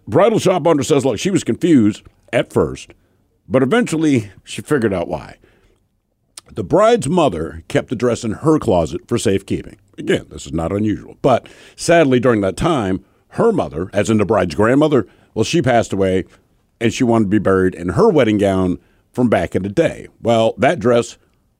bridal 0.07 0.39
shop 0.39 0.65
owner 0.65 0.83
says, 0.83 1.05
look, 1.05 1.19
she 1.19 1.29
was 1.29 1.43
confused 1.43 2.03
at 2.33 2.51
first, 2.51 2.93
but 3.47 3.63
eventually 3.63 4.31
she 4.43 4.61
figured 4.61 4.93
out 4.93 5.07
why. 5.07 5.37
The 6.51 6.63
bride's 6.63 7.07
mother 7.07 7.63
kept 7.67 7.89
the 7.89 7.95
dress 7.95 8.23
in 8.23 8.31
her 8.31 8.59
closet 8.59 9.07
for 9.07 9.17
safekeeping. 9.17 9.77
Again, 9.97 10.27
this 10.29 10.45
is 10.45 10.53
not 10.53 10.71
unusual. 10.71 11.17
But 11.21 11.47
sadly, 11.75 12.19
during 12.19 12.41
that 12.41 12.57
time, 12.57 13.05
her 13.29 13.51
mother, 13.51 13.89
as 13.93 14.09
in 14.09 14.17
the 14.17 14.25
bride's 14.25 14.55
grandmother, 14.55 15.07
well, 15.33 15.45
she 15.45 15.61
passed 15.61 15.93
away 15.93 16.25
and 16.79 16.93
she 16.93 17.03
wanted 17.03 17.25
to 17.25 17.29
be 17.29 17.39
buried 17.39 17.73
in 17.75 17.89
her 17.89 18.09
wedding 18.09 18.37
gown 18.37 18.77
from 19.11 19.29
back 19.29 19.55
in 19.55 19.63
the 19.63 19.69
day. 19.69 20.07
Well, 20.21 20.53
that 20.57 20.79
dress 20.79 21.17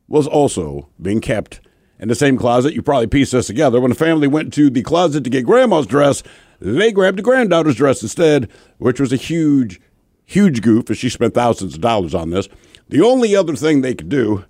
was 0.07 0.27
also 0.27 0.89
being 1.01 1.21
kept 1.21 1.61
in 1.99 2.07
the 2.07 2.15
same 2.15 2.37
closet. 2.37 2.73
You 2.73 2.81
probably 2.81 3.07
pieced 3.07 3.31
this 3.31 3.47
together. 3.47 3.79
When 3.79 3.89
the 3.89 3.95
family 3.95 4.27
went 4.27 4.53
to 4.53 4.69
the 4.69 4.83
closet 4.83 5.23
to 5.23 5.29
get 5.29 5.45
grandma's 5.45 5.87
dress, 5.87 6.21
they 6.59 6.91
grabbed 6.91 7.17
the 7.17 7.23
granddaughter's 7.23 7.75
dress 7.75 8.01
instead, 8.01 8.49
which 8.77 8.99
was 8.99 9.13
a 9.13 9.17
huge, 9.17 9.79
huge 10.25 10.61
goof 10.61 10.89
as 10.89 10.97
she 10.97 11.09
spent 11.09 11.33
thousands 11.33 11.75
of 11.75 11.81
dollars 11.81 12.13
on 12.15 12.29
this. 12.29 12.47
The 12.89 13.01
only 13.01 13.35
other 13.35 13.55
thing 13.55 13.81
they 13.81 13.95
could 13.95 14.09
do 14.09 14.45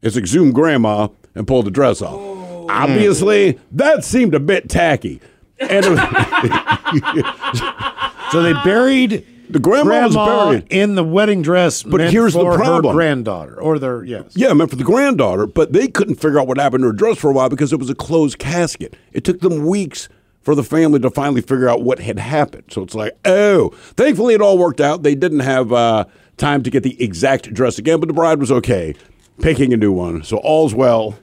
is 0.00 0.16
exhume 0.16 0.52
grandma 0.52 1.08
and 1.34 1.46
pull 1.46 1.62
the 1.62 1.70
dress 1.70 2.02
off. 2.02 2.14
Oh. 2.14 2.66
Obviously, 2.70 3.58
that 3.72 4.04
seemed 4.04 4.34
a 4.34 4.40
bit 4.40 4.68
tacky. 4.68 5.20
And 5.60 5.84
So 8.32 8.42
they 8.42 8.52
buried 8.64 9.26
The 9.50 9.58
grandma 9.58 10.04
was 10.06 10.14
grandma 10.14 10.50
buried. 10.50 10.66
in 10.70 10.94
the 10.94 11.04
wedding 11.04 11.42
dress. 11.42 11.82
But 11.82 12.10
here's 12.10 12.32
the 12.34 12.44
problem. 12.44 12.94
granddaughter 12.94 13.60
or 13.60 13.78
their 13.78 14.02
yes. 14.04 14.32
Yeah, 14.34 14.52
meant 14.54 14.70
for 14.70 14.76
the 14.76 14.84
granddaughter, 14.84 15.46
but 15.46 15.72
they 15.72 15.88
couldn't 15.88 16.14
figure 16.16 16.40
out 16.40 16.46
what 16.46 16.58
happened 16.58 16.82
to 16.82 16.88
her 16.88 16.92
dress 16.94 17.18
for 17.18 17.30
a 17.30 17.34
while 17.34 17.48
because 17.50 17.72
it 17.72 17.78
was 17.78 17.90
a 17.90 17.94
closed 17.94 18.38
casket. 18.38 18.96
It 19.12 19.24
took 19.24 19.40
them 19.40 19.66
weeks 19.66 20.08
for 20.42 20.54
the 20.54 20.62
family 20.64 20.98
to 21.00 21.10
finally 21.10 21.40
figure 21.40 21.68
out 21.68 21.82
what 21.82 21.98
had 21.98 22.18
happened. 22.18 22.64
So 22.70 22.82
it's 22.82 22.94
like, 22.94 23.12
oh, 23.24 23.70
thankfully 23.96 24.34
it 24.34 24.40
all 24.40 24.58
worked 24.58 24.80
out. 24.80 25.02
They 25.02 25.14
didn't 25.14 25.40
have 25.40 25.72
uh, 25.72 26.04
time 26.36 26.62
to 26.62 26.70
get 26.70 26.82
the 26.82 27.00
exact 27.02 27.52
dress 27.54 27.78
again, 27.78 28.00
but 28.00 28.06
the 28.06 28.14
bride 28.14 28.40
was 28.40 28.50
okay 28.52 28.94
picking 29.40 29.72
a 29.72 29.76
new 29.76 29.92
one. 29.92 30.22
So 30.22 30.38
all's 30.38 30.74
well 30.74 31.18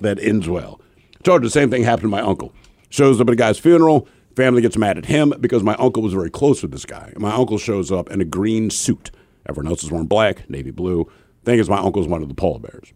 that 0.00 0.18
ends 0.18 0.48
well. 0.48 0.80
You 1.24 1.38
the 1.38 1.50
same 1.50 1.70
thing 1.70 1.84
happened 1.84 2.02
to 2.02 2.08
my 2.08 2.20
uncle. 2.20 2.52
Shows 2.90 3.20
up 3.20 3.28
at 3.28 3.32
a 3.32 3.36
guy's 3.36 3.58
funeral. 3.58 4.08
Family 4.36 4.62
gets 4.62 4.76
mad 4.76 4.98
at 4.98 5.06
him 5.06 5.32
because 5.40 5.62
my 5.62 5.74
uncle 5.76 6.02
was 6.02 6.14
very 6.14 6.30
close 6.30 6.62
with 6.62 6.72
this 6.72 6.84
guy. 6.84 7.12
My 7.16 7.32
uncle 7.32 7.58
shows 7.58 7.92
up 7.92 8.10
in 8.10 8.20
a 8.20 8.24
green 8.24 8.70
suit. 8.70 9.10
Everyone 9.48 9.70
else 9.70 9.84
is 9.84 9.90
wearing 9.90 10.06
black, 10.06 10.48
navy 10.48 10.70
blue. 10.70 11.10
Thing 11.44 11.58
is, 11.58 11.68
my 11.68 11.78
uncle's 11.78 12.08
one 12.08 12.22
of 12.22 12.28
the 12.28 12.34
polar 12.34 12.60
bears. 12.60 12.92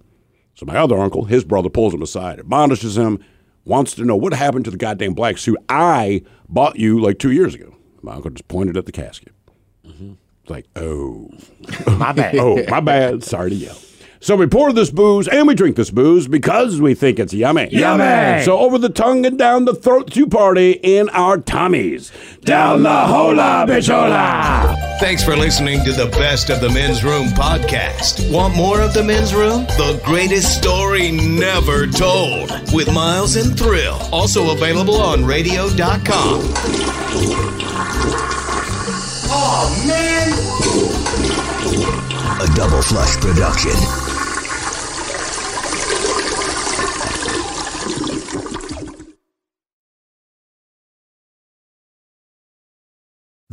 So 0.54 0.64
my 0.66 0.76
other 0.76 0.98
uncle, 0.98 1.24
his 1.24 1.44
brother, 1.44 1.68
pulls 1.68 1.92
him 1.92 2.02
aside, 2.02 2.38
admonishes 2.38 2.96
him, 2.96 3.22
wants 3.66 3.94
to 3.96 4.04
know 4.04 4.16
what 4.16 4.32
happened 4.32 4.64
to 4.64 4.70
the 4.70 4.76
goddamn 4.78 5.12
black 5.12 5.36
suit 5.36 5.58
I 5.68 6.22
bought 6.48 6.76
you 6.78 7.00
like 7.00 7.18
two 7.18 7.32
years 7.32 7.54
ago. 7.54 7.74
My 8.00 8.14
uncle 8.14 8.30
just 8.30 8.48
pointed 8.48 8.76
at 8.78 8.86
the 8.86 8.92
casket. 8.92 9.32
It's 9.84 10.50
like, 10.50 10.66
oh, 10.76 11.28
My 11.98 12.12
bad. 12.12 12.36
oh, 12.38 12.64
my 12.68 12.80
bad. 12.80 13.24
Sorry 13.24 13.50
to 13.50 13.56
yell. 13.56 13.76
So 14.26 14.34
we 14.34 14.48
pour 14.48 14.72
this 14.72 14.90
booze 14.90 15.28
and 15.28 15.46
we 15.46 15.54
drink 15.54 15.76
this 15.76 15.92
booze 15.92 16.26
because 16.26 16.80
we 16.80 16.94
think 16.94 17.20
it's 17.20 17.32
yummy. 17.32 17.68
Yummy. 17.70 18.42
So 18.42 18.58
over 18.58 18.76
the 18.76 18.88
tongue 18.88 19.24
and 19.24 19.38
down 19.38 19.66
the 19.66 19.74
throat 19.76 20.10
to 20.14 20.26
party 20.26 20.72
in 20.82 21.08
our 21.10 21.38
tummies. 21.38 22.10
Down 22.40 22.82
the 22.82 23.06
hola, 23.06 23.66
bichola. 23.68 24.98
Thanks 24.98 25.22
for 25.22 25.36
listening 25.36 25.84
to 25.84 25.92
the 25.92 26.06
Best 26.06 26.50
of 26.50 26.60
the 26.60 26.68
Men's 26.70 27.04
Room 27.04 27.28
podcast. 27.28 28.28
Want 28.32 28.56
more 28.56 28.80
of 28.80 28.94
the 28.94 29.04
Men's 29.04 29.32
Room? 29.32 29.64
The 29.78 30.02
greatest 30.04 30.58
story 30.58 31.12
never 31.12 31.86
told 31.86 32.50
with 32.74 32.92
Miles 32.92 33.36
and 33.36 33.56
Thrill. 33.56 33.94
Also 34.10 34.50
available 34.50 34.96
on 34.96 35.24
radio.com. 35.24 36.40
Oh, 39.30 39.84
man. 39.86 40.32
A 42.42 42.54
double 42.56 42.82
flush 42.82 43.16
production. 43.18 44.05